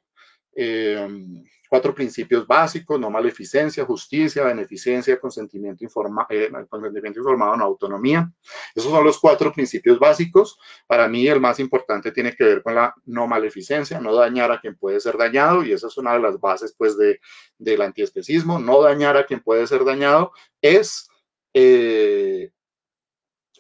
[1.72, 8.30] cuatro principios básicos, no maleficencia, justicia, beneficencia, consentimiento, informa, eh, consentimiento informado, no autonomía.
[8.76, 10.60] Esos son los cuatro principios básicos.
[10.86, 14.60] Para mí el más importante tiene que ver con la no maleficencia, no dañar a
[14.60, 17.22] quien puede ser dañado, y esa es una de las bases pues de,
[17.58, 21.08] del antiespecismo, no dañar a quien puede ser dañado es...
[21.54, 22.52] Eh,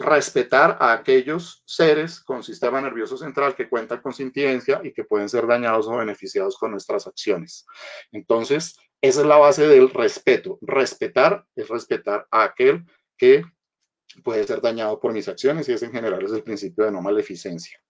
[0.01, 5.29] respetar a aquellos seres con sistema nervioso central que cuentan con sintiencia y que pueden
[5.29, 7.65] ser dañados o beneficiados con nuestras acciones.
[8.11, 10.59] Entonces, esa es la base del respeto.
[10.61, 12.85] Respetar es respetar a aquel
[13.17, 13.43] que
[14.23, 17.01] puede ser dañado por mis acciones y ese en general es el principio de no
[17.01, 17.81] maleficencia.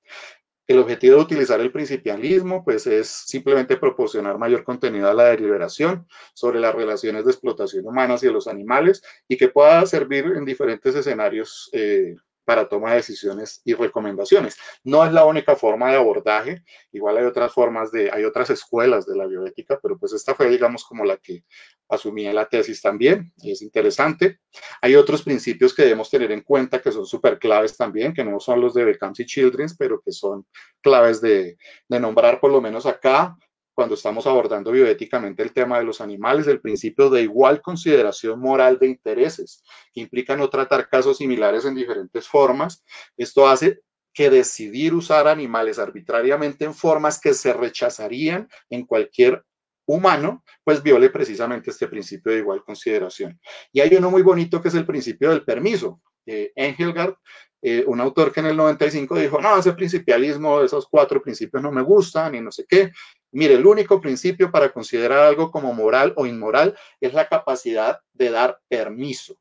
[0.72, 6.08] El objetivo de utilizar el principialismo, pues, es simplemente proporcionar mayor contenido a la deliberación
[6.34, 10.46] sobre las relaciones de explotación humanas y de los animales y que pueda servir en
[10.46, 12.16] diferentes escenarios eh,
[12.46, 14.58] para toma de decisiones y recomendaciones.
[14.84, 19.06] No es la única forma de abordaje, igual hay otras formas de, hay otras escuelas
[19.06, 21.44] de la bioética, pero pues esta fue, digamos, como la que
[21.90, 24.40] asumí en la tesis también, y es interesante.
[24.82, 28.40] Hay otros principios que debemos tener en cuenta que son súper claves también, que no
[28.40, 30.46] son los de Becomes y Children's, pero que son
[30.82, 31.58] claves de,
[31.88, 33.38] de nombrar por lo menos acá,
[33.82, 38.78] cuando estamos abordando bioéticamente el tema de los animales, el principio de igual consideración moral
[38.78, 42.86] de intereses, que implica no tratar casos similares en diferentes formas.
[43.18, 43.80] Esto hace
[44.14, 49.44] que decidir usar animales arbitrariamente en formas que se rechazarían en cualquier
[49.88, 53.40] humano, pues viole precisamente este principio de igual consideración.
[53.74, 56.04] Y hay uno muy bonito que es el principio del permiso.
[56.28, 57.16] Eh, Engelgard,
[57.62, 61.72] eh, un autor que en el 95 dijo, no, ese principialismo, esos cuatro principios no
[61.72, 62.92] me gustan y no sé qué.
[63.32, 68.32] Mire, el único principio para considerar algo como moral o inmoral es la capacidad de
[68.32, 69.36] dar permiso.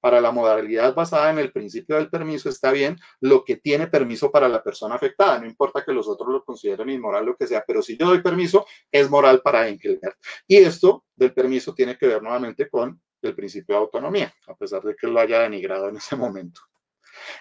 [0.00, 4.30] Para la modalidad basada en el principio del permiso está bien lo que tiene permiso
[4.30, 5.38] para la persona afectada.
[5.38, 8.22] No importa que los otros lo consideren inmoral, lo que sea, pero si yo doy
[8.22, 10.16] permiso, es moral para Engelbert.
[10.46, 14.82] Y esto del permiso tiene que ver nuevamente con el principio de autonomía, a pesar
[14.82, 16.60] de que lo haya denigrado en ese momento.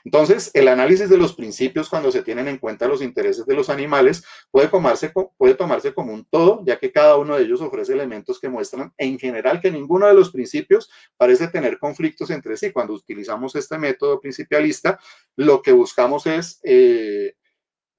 [0.03, 3.69] Entonces, el análisis de los principios cuando se tienen en cuenta los intereses de los
[3.69, 8.49] animales puede tomarse, como un todo, ya que cada uno de ellos ofrece elementos que
[8.49, 12.72] muestran en general que ninguno de los principios parece tener conflictos entre sí.
[12.72, 14.99] Cuando utilizamos este método principialista,
[15.35, 17.35] lo que buscamos es eh,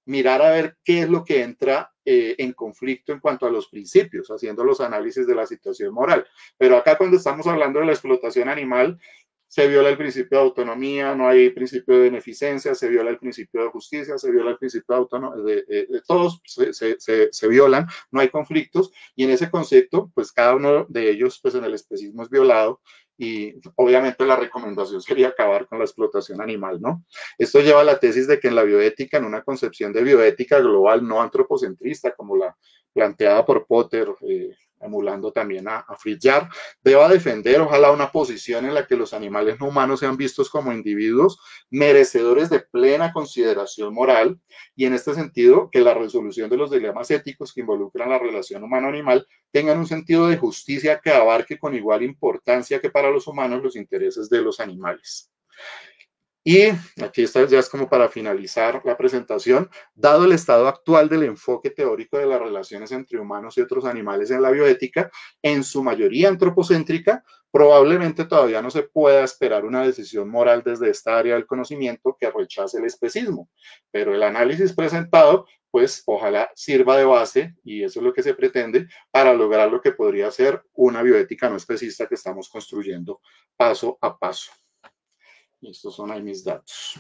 [0.07, 3.69] mirar a ver qué es lo que entra eh, en conflicto en cuanto a los
[3.69, 6.27] principios, haciendo los análisis de la situación moral.
[6.59, 8.99] Pero acá cuando estamos hablando de la explotación animal,
[9.51, 13.65] se viola el principio de autonomía, no hay principio de beneficencia, se viola el principio
[13.65, 16.97] de justicia, se viola el principio de autonomía, de, todos se, se,
[17.33, 21.57] se, violan, no hay conflictos y en ese concepto, pues cada uno de ellos, pues
[21.57, 22.81] en el especismo es violado
[23.19, 27.05] y obviamente la recomendación sería acabar con la explotación animal, ¿no?
[27.37, 30.61] Esto lleva a la tesis de que en la bioética, en una concepción de bioética
[30.61, 32.57] global no antropocentrista, como la
[32.93, 36.25] planteada por Potter, eh, emulando también a, a Fritz
[36.83, 40.73] deba defender ojalá una posición en la que los animales no humanos sean vistos como
[40.73, 41.39] individuos
[41.71, 44.41] merecedores de plena consideración moral
[44.75, 48.65] y en este sentido que la resolución de los dilemas éticos que involucran la relación
[48.65, 53.63] humano-animal tengan un sentido de justicia que abarque con igual importancia que para los humanos
[53.63, 55.31] los intereses de los animales.
[56.53, 56.69] Y
[57.01, 59.71] aquí está ya es como para finalizar la presentación.
[59.95, 64.33] Dado el estado actual del enfoque teórico de las relaciones entre humanos y otros animales
[64.33, 65.13] en la bioética,
[65.43, 67.23] en su mayoría antropocéntrica,
[67.53, 72.33] probablemente todavía no se pueda esperar una decisión moral desde esta área del conocimiento que
[72.33, 73.49] rechace el especismo.
[73.93, 78.35] Pero el análisis presentado, pues ojalá sirva de base, y eso es lo que se
[78.35, 83.21] pretende, para lograr lo que podría ser una bioética no especista que estamos construyendo
[83.57, 84.51] paso a paso.
[85.63, 86.99] Estos son ahí mis datos.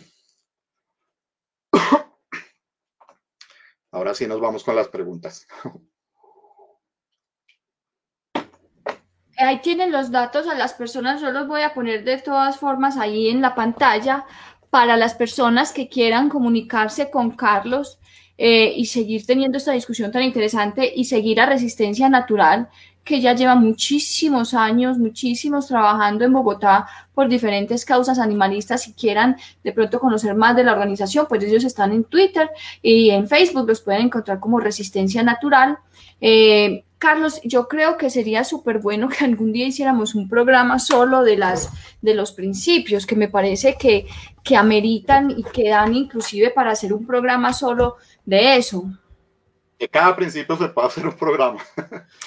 [3.92, 5.46] Ahora sí nos vamos con las preguntas.
[9.36, 12.98] Ahí tienen los datos a las personas, yo los voy a poner de todas formas
[12.98, 14.26] ahí en la pantalla
[14.68, 17.98] para las personas que quieran comunicarse con Carlos
[18.36, 22.68] eh, y seguir teniendo esta discusión tan interesante y seguir a Resistencia Natural
[23.04, 28.82] que ya lleva muchísimos años, muchísimos trabajando en Bogotá por diferentes causas animalistas.
[28.82, 32.50] Si quieran de pronto conocer más de la organización, pues ellos están en Twitter
[32.82, 35.78] y en Facebook, los pueden encontrar como Resistencia Natural.
[36.20, 41.22] Eh, Carlos, yo creo que sería súper bueno que algún día hiciéramos un programa solo
[41.22, 41.70] de, las,
[42.02, 44.06] de los principios, que me parece que,
[44.44, 47.96] que ameritan y que dan inclusive para hacer un programa solo
[48.26, 48.84] de eso
[49.80, 51.58] que cada principio se puede hacer un programa.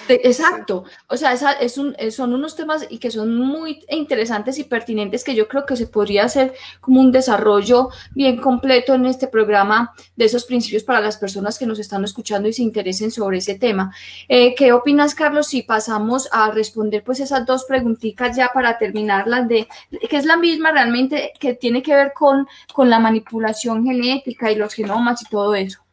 [0.10, 0.86] Exacto.
[1.08, 5.36] O sea, es un, son unos temas y que son muy interesantes y pertinentes que
[5.36, 10.26] yo creo que se podría hacer como un desarrollo bien completo en este programa de
[10.26, 13.94] esos principios para las personas que nos están escuchando y se interesen sobre ese tema.
[14.28, 19.28] Eh, ¿Qué opinas, Carlos, si pasamos a responder pues esas dos preguntitas ya para terminar
[19.28, 19.68] las de,
[20.10, 24.56] que es la misma realmente que tiene que ver con, con la manipulación genética y
[24.56, 25.84] los genomas y todo eso?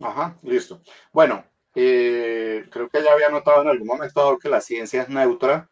[0.00, 0.80] Ajá, listo.
[1.12, 1.44] Bueno,
[1.74, 5.68] eh, creo que ya había notado en algún momento que la ciencia es neutra,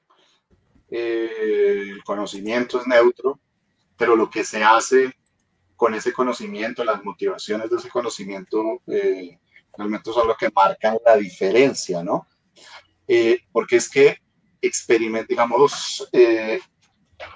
[0.91, 3.41] eh, el conocimiento es neutro,
[3.97, 5.13] pero lo que se hace
[5.77, 9.39] con ese conocimiento, las motivaciones de ese conocimiento, eh,
[9.77, 12.27] realmente son lo que marcan la diferencia, ¿no?
[13.53, 14.17] porque es que
[14.61, 16.11] experimento, digamos,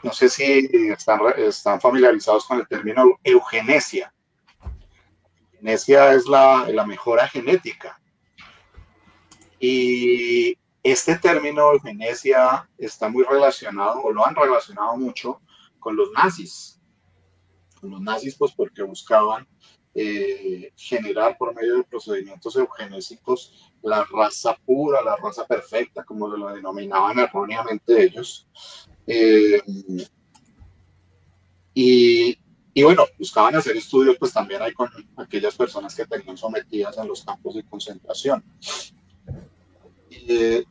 [0.03, 4.13] no sé si están, están familiarizados con el término eugenesia
[5.61, 8.01] eugenesia es la, mejora genética.
[9.59, 15.41] Y este término eugenesia está muy relacionado, o lo han relacionado mucho,
[15.79, 16.81] con los nazis.
[17.81, 19.47] Con los nazis, pues porque buscaban
[19.95, 26.55] eh, generar por medio de procedimientos eugenésicos la raza pura, la raza perfecta, como lo
[26.55, 28.49] denominaban erróneamente ellos.
[29.07, 29.61] Eh,
[31.75, 32.40] y
[32.81, 34.89] y bueno, buscaban hacer estudios pues también hay con
[35.19, 38.43] aquellas personas que tenían sometidas en los campos de concentración.
[40.11, 40.65] Eh,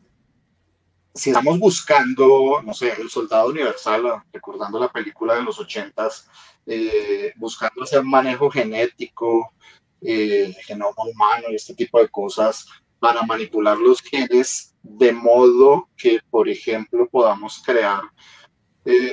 [1.14, 6.28] si estamos buscando, no sé, el soldado universal, recordando la película de los ochentas,
[6.66, 9.54] eh, buscando hacer manejo genético,
[10.02, 12.66] eh, genoma humano y este tipo de cosas
[12.98, 18.02] para manipular los genes de modo que, por ejemplo, podamos crear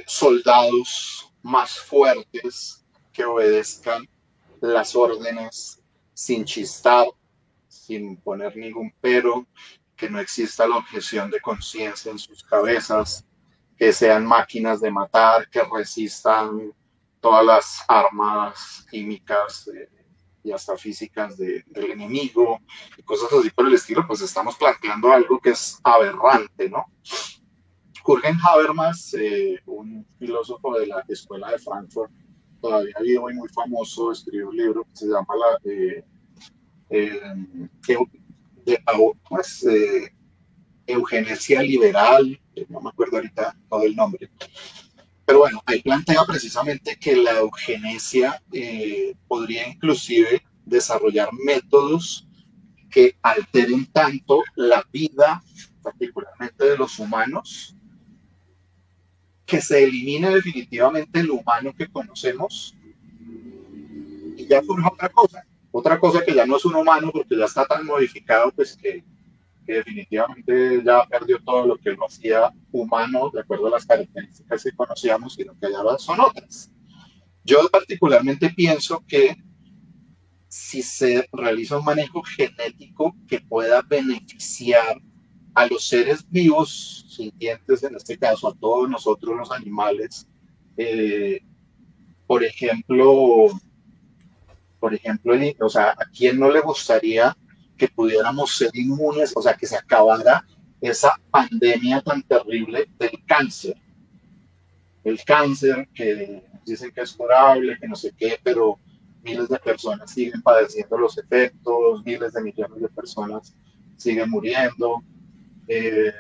[0.07, 2.86] soldados más fuertes
[3.17, 4.07] que obedezcan
[4.61, 5.83] las órdenes
[6.13, 7.07] sin chistar,
[7.67, 9.47] sin poner ningún pero,
[9.97, 13.25] que no exista la objeción de conciencia en sus cabezas,
[13.79, 16.75] que sean máquinas de matar, que resistan
[17.19, 19.89] todas las armas químicas eh,
[20.45, 22.61] y hasta físicas del enemigo
[22.99, 26.85] y cosas así por el estilo, pues estamos planteando algo que es aberrante, ¿no?
[28.05, 32.13] Jürgen Habermas, eh, un filósofo de la Escuela de Frankfurt,
[32.61, 36.05] todavía vivo y muy famoso, escribió un libro que se llama la, eh,
[36.91, 37.21] eh,
[38.65, 38.79] de,
[39.29, 39.67] pues,
[40.87, 44.31] Eugenesia Liberal, no me acuerdo ahorita todo el nombre.
[45.25, 48.41] Pero bueno, ahí plantea precisamente que la eugenesia
[49.27, 52.27] podría inclusive desarrollar métodos
[52.91, 55.43] que alteren tanto la vida,
[55.83, 57.76] particularmente de los humanos,
[59.47, 62.75] que se elimine definitivamente el humano que conocemos
[64.37, 67.45] y ya surge otra cosa, otra cosa que ya no es un humano porque ya
[67.45, 69.05] está tan modificado pues que,
[69.65, 74.65] que definitivamente ya perdió todo lo que lo hacía humano de acuerdo a las características
[74.65, 76.71] que conocíamos lo que ya son otras.
[77.45, 79.37] Yo particularmente pienso que
[80.49, 85.01] si se realiza un manejo genético que pueda beneficiar
[85.57, 90.29] a los seres vivos, sintientes en este caso, a todos nosotros los animales,
[90.77, 91.41] eh,
[92.27, 93.49] por ejemplo,
[94.79, 97.35] por ejemplo, o sea, ¿a quién no le gustaría
[97.79, 100.45] que pudiéramos ser inmunes, o sea, que se acabara
[100.79, 103.81] esa pandemia tan terrible del cáncer?
[105.05, 108.79] El cáncer que dicen que es curable, que no sé qué, pero
[109.23, 113.57] miles de personas siguen padeciendo los efectos, miles de millones de personas
[113.97, 115.03] siguen muriendo.
[115.69, 116.13] Eh,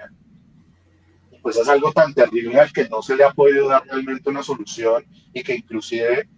[1.42, 4.42] pues es algo tan terrible al que no se le ha podido dar realmente una
[4.42, 6.28] solución y que inclusive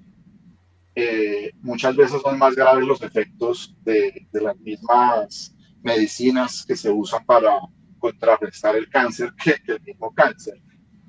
[0.94, 7.24] eh, muchas veces son más graves los efectos de, las mismas medicinas que se usan
[7.24, 7.58] para
[7.98, 10.60] contrarrestar el cáncer que el mismo cáncer,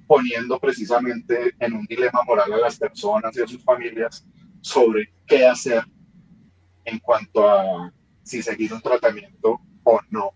[0.07, 4.25] poniendo precisamente en un dilema moral a las personas y a sus familias
[4.61, 5.83] sobre qué hacer
[6.85, 7.91] en cuanto a
[8.23, 10.31] si seguir un tratamiento o no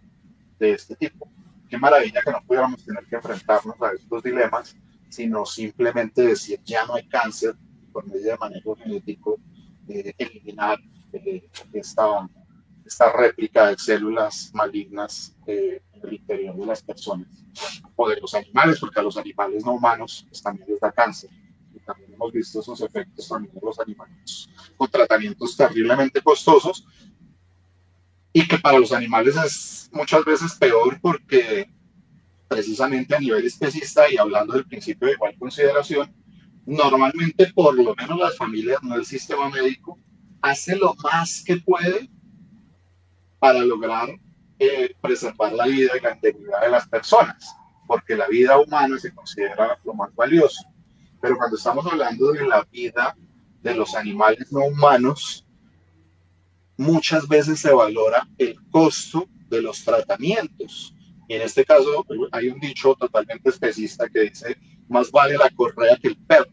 [0.59, 1.32] de este tipo.
[1.73, 4.77] Qué maravilla que no pudiéramos tener que enfrentarnos a estos dilemas,
[5.09, 7.55] sino simplemente decir ya no hay cáncer
[7.91, 9.39] por medio de manejo genético,
[9.87, 10.77] eh, eliminar
[11.13, 12.29] eh, esta,
[12.85, 17.43] esta réplica de células malignas eh, en el interior de las personas
[17.95, 21.31] o de los animales, porque a los animales no humanos pues, también les da cáncer.
[21.87, 24.47] También hemos visto esos efectos también en los animales
[24.77, 26.85] con tratamientos terriblemente costosos
[28.33, 31.71] y que para los animales es muchas veces peor porque
[32.47, 36.13] precisamente a nivel especista y hablando del principio de igual consideración,
[36.65, 39.99] normalmente por lo menos las familias, no el sistema médico,
[40.41, 42.09] hace lo más que puede
[43.39, 44.09] para lograr
[44.59, 47.55] eh, preservar la vida y la integridad de las personas,
[47.87, 50.63] porque la vida humana se considera lo más valioso.
[51.21, 53.15] Pero cuando estamos hablando de la vida
[53.61, 55.42] de los animales no humanos,
[56.77, 60.93] muchas veces se valora el costo de los tratamientos.
[61.27, 64.57] Y en este caso hay un dicho totalmente especista que dice,
[64.89, 66.51] más vale la correa que el perro.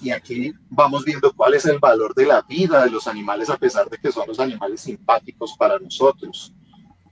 [0.00, 3.56] Y aquí vamos viendo cuál es el valor de la vida de los animales a
[3.56, 6.52] pesar de que son los animales simpáticos para nosotros.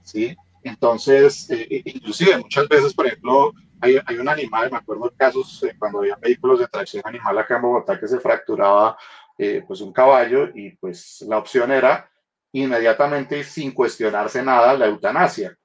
[0.03, 0.35] ¿sí?
[0.63, 5.75] Entonces, eh, inclusive muchas veces, por ejemplo, hay, hay, un animal, me acuerdo casos eh,
[5.77, 8.95] cuando había vehículos de tracción animal acá en Bogotá que se fracturaba
[9.37, 12.09] eh, pues un caballo y pues la opción era
[12.51, 15.57] inmediatamente sin cuestionarse nada la eutanasia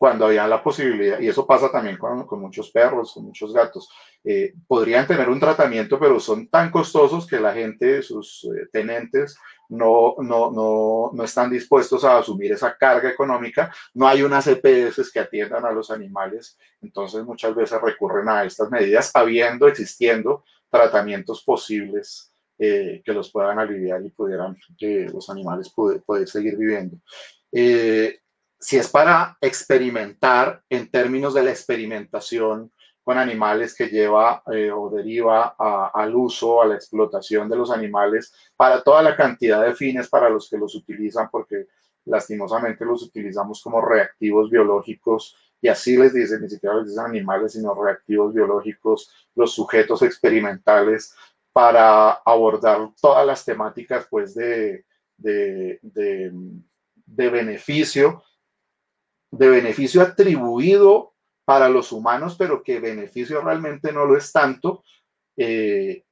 [0.00, 3.86] cuando había la posibilidad, y eso pasa también con, con muchos perros, con muchos gatos,
[4.24, 9.36] eh, podrían tener un tratamiento, pero son tan costosos que la gente, sus eh, tenentes,
[9.68, 13.70] no, no, no, no, están dispuestos a asumir esa carga económica.
[13.92, 18.70] No hay unas EPS que atiendan a los animales, entonces muchas veces recurren a estas
[18.70, 22.29] medidas, habiendo, existiendo tratamientos posibles
[22.62, 26.98] eh, que los puedan aliviar y pudieran que los animales poder seguir viviendo.
[27.50, 28.20] Eh,
[28.58, 32.70] si es para experimentar en términos de la experimentación
[33.02, 38.34] con animales que lleva eh, o deriva al uso, a la explotación de los animales
[38.54, 41.66] para toda la cantidad de fines para los que los utilizan, porque
[42.04, 47.52] lastimosamente los utilizamos como reactivos biológicos y así les dicen, ni siquiera les dicen animales,
[47.52, 51.14] sino reactivos biológicos, los sujetos experimentales
[51.52, 54.84] para abordar todas las temáticas pues de,
[55.16, 58.22] de, de, beneficio
[59.30, 61.14] de beneficio atribuido
[61.44, 64.84] para los humanos, pero que beneficio realmente no lo es tanto,
[65.36, 66.04] eh,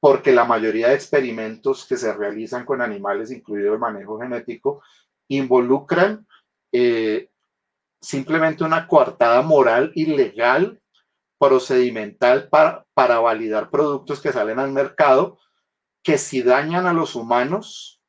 [0.00, 4.82] porque la mayoría de experimentos que se realizan con animales, incluido el manejo genético,
[5.28, 6.26] involucran
[6.72, 7.30] eh,
[8.00, 10.80] simplemente una coartada moral ilegal,
[11.38, 15.38] procedimental para, para validar productos que salen al mercado,
[16.02, 18.02] que si dañan a los humanos,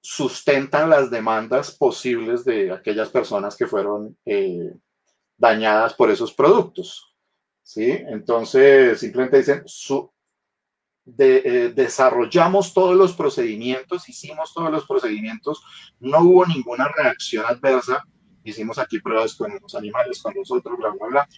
[0.00, 4.72] sustentan las demandas posibles de aquellas personas que fueron eh,
[5.36, 7.14] dañadas por esos productos.
[7.62, 7.90] ¿sí?
[7.90, 9.64] Entonces, simplemente dicen,
[11.18, 15.62] eh, desarrollamos todos los procedimientos, hicimos todos los procedimientos,
[16.00, 18.04] no hubo ninguna reacción adversa,
[18.44, 21.28] hicimos aquí pruebas con los animales, con nosotros, bla, bla, bla.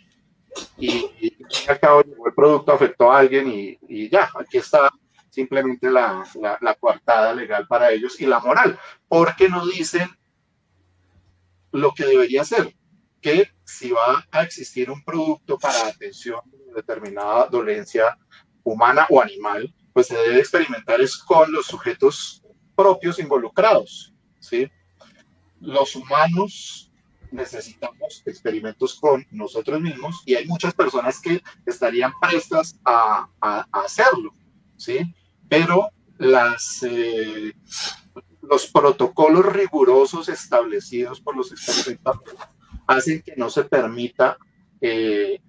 [0.78, 1.36] Y,
[1.68, 4.90] al cabo el producto afectó a alguien y, ya, aquí está
[5.30, 6.24] simplemente la,
[6.60, 8.78] la, coartada legal para ellos y la moral,
[9.08, 10.08] porque no dicen
[11.72, 12.74] lo que debería ser.
[13.20, 18.16] que si va a existir un producto para atención de determinada dolencia
[18.64, 22.42] humana o animal, pues se debe experimentar es con los sujetos
[22.74, 24.70] propios involucrados, ¿sí?
[25.60, 26.89] Los humanos
[27.32, 33.28] necesitamos experimentos con nosotros mismos y hay muchas personas que estarían prestas a,
[33.72, 34.34] hacerlo,
[34.76, 35.14] ¿sí?
[35.48, 37.52] Pero eh,
[38.42, 42.34] los protocolos rigurosos establecidos por los experimentadores
[42.86, 44.36] hacen que no se permita
[44.80, 45.40] eh,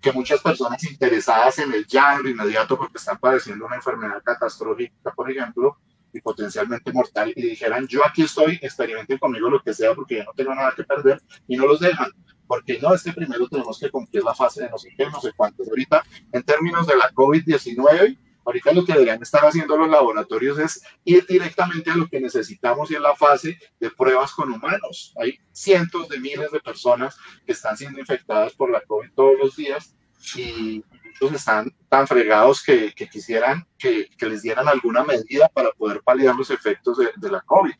[0.00, 5.30] que muchas personas interesadas en el llanto inmediato porque están padeciendo una enfermedad catastrófica, por
[5.30, 5.78] ejemplo,
[6.12, 10.24] y potencialmente mortal, y dijeran, yo aquí estoy, experimenten conmigo lo que sea porque ya
[10.24, 12.10] no tengo nada que perder, y no los dejan,
[12.46, 15.32] porque no, este primero tenemos que cumplir la fase de no sé qué, no sé
[15.36, 15.68] cuántos.
[15.68, 20.82] Ahorita, en términos de la COVID-19, Ahorita lo que deberían estar haciendo los laboratorios es
[21.04, 25.14] ir directamente a lo que necesitamos y en la fase de pruebas con humanos.
[25.20, 29.56] Hay cientos de miles de personas que están siendo infectadas por la COVID todos los
[29.56, 29.94] días
[30.36, 30.84] y
[31.20, 36.50] muchos están tan fregados que, quisieran que, les dieran alguna medida para poder paliar los
[36.50, 37.72] efectos de, la COVID.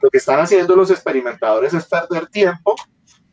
[0.00, 2.74] lo que están haciendo los experimentadores es perder tiempo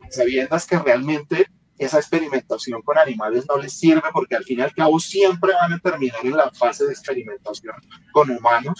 [0.09, 1.47] sabiendo que realmente
[1.77, 5.73] esa experimentación con animales no les sirve porque al fin y al cabo siempre van
[5.73, 7.75] a terminar en la fase de experimentación
[8.13, 8.75] con humanos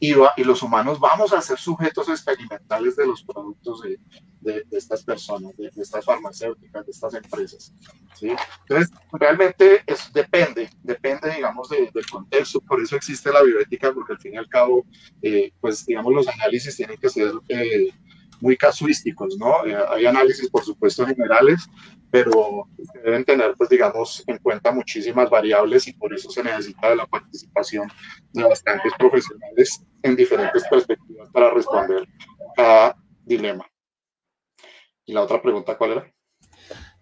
[0.00, 3.98] y, y los humanos vamos a ser sujetos experimentales de los productos de,
[4.40, 7.72] de, estas personas, de, estas farmacéuticas, de estas empresas.
[8.14, 8.30] ¿sí?
[8.68, 14.20] Entonces, realmente es, depende, depende, digamos, del contexto, por eso existe la bioética, porque al
[14.20, 14.86] fin y al cabo,
[15.22, 17.32] eh, pues, digamos, los análisis tienen que ser...
[17.48, 17.92] Eh,
[18.40, 19.66] muy casuísticos, ¿no?
[19.66, 21.66] Eh, hay análisis, por supuesto, generales,
[22.10, 22.68] pero
[23.04, 27.06] deben tener, pues, digamos, en cuenta muchísimas variables y por eso se necesita de la
[27.06, 27.88] participación
[28.32, 32.06] de bastantes profesionales en diferentes perspectivas para responder
[32.56, 32.94] a
[33.24, 33.66] dilema.
[35.04, 36.12] ¿Y la otra pregunta cuál era?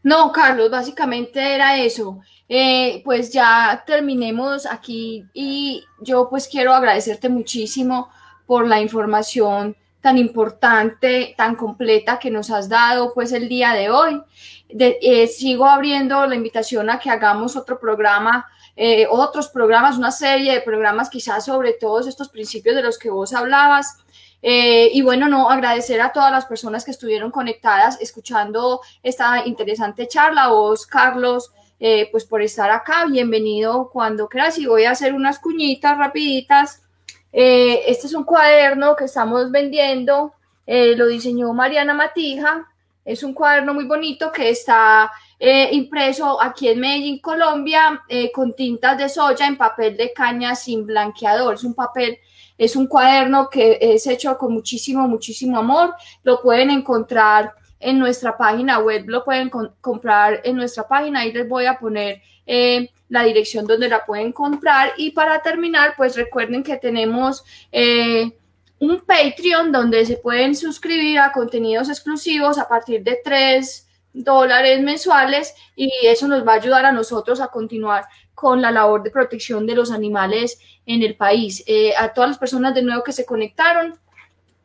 [0.02, 2.20] No, Carlos, básicamente era eso.
[2.48, 8.09] Eh, pues ya terminemos aquí y yo pues quiero agradecerte muchísimo
[8.47, 13.90] por la información tan importante, tan completa que nos has dado pues el día de
[13.90, 14.23] hoy.
[14.68, 18.47] Eh, sigo abriendo la invitación a que hagamos otro programa,
[18.77, 23.11] eh, otros programas, una serie de programas quizás sobre todos estos principios de los que
[23.11, 23.97] vos hablabas.
[24.43, 30.07] Eh, y bueno, no, agradecer a todas las personas que estuvieron conectadas escuchando esta interesante
[30.07, 30.48] charla.
[30.48, 31.53] Vos, Carlos,
[32.11, 36.81] pues por estar acá, bienvenido cuando quieras y voy a hacer unas cuñitas rapiditas
[37.39, 40.32] eh, este es un cuaderno que estamos vendiendo,
[40.66, 42.73] eh, lo diseñó Mariana Matija,
[43.06, 48.02] es un cuaderno muy bonito que está eh, impreso aquí en Medellín, Colombia,
[48.34, 51.54] con tintas de soya en papel de caña sin blanqueador.
[51.54, 52.18] Es un papel,
[52.58, 55.94] es un cuaderno que es hecho con muchísimo, muchísimo amor.
[56.24, 59.50] Lo pueden encontrar en nuestra página web, lo pueden
[59.80, 61.20] comprar en nuestra página.
[61.20, 62.20] Ahí les voy a poner
[63.08, 64.92] la dirección donde la pueden comprar.
[64.96, 68.32] Y para terminar, pues recuerden que tenemos eh,
[68.78, 75.55] un Patreon donde se pueden suscribir a contenidos exclusivos a partir de 3 dólares mensuales
[75.74, 78.05] y eso nos va a ayudar a nosotros a continuar
[78.35, 81.65] con la labor de protección de los animales en el país.
[81.66, 83.98] Eh, a todas las personas de nuevo que se conectaron,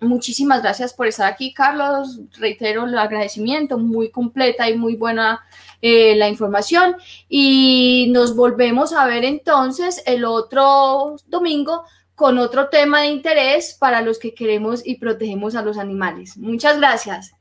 [0.02, 2.20] muchísimas gracias por estar aquí, Carlos.
[2.38, 5.42] Reitero el agradecimiento, muy completa y muy buena
[5.82, 6.96] eh, la información
[7.28, 11.86] y nos volvemos a ver entonces el otro domingo
[12.22, 16.38] con otro tema de interés para los que queremos y protegemos a los animales.
[16.38, 17.32] Muchas gracias.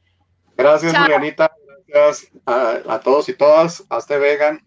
[0.57, 1.53] Gracias, Julianita.
[1.87, 3.85] Gracias a, todos y todas.
[3.91, 4.65] Hasta vegan.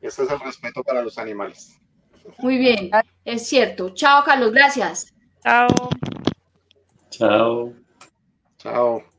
[0.00, 1.76] Ese es el respeto para los animales.
[2.38, 2.92] Muy bien,
[3.24, 3.90] es cierto.
[3.90, 4.52] Chao, Carlos.
[4.52, 5.12] Gracias.
[5.42, 5.68] Chao.
[7.10, 7.72] Chao.
[8.56, 9.09] Chao.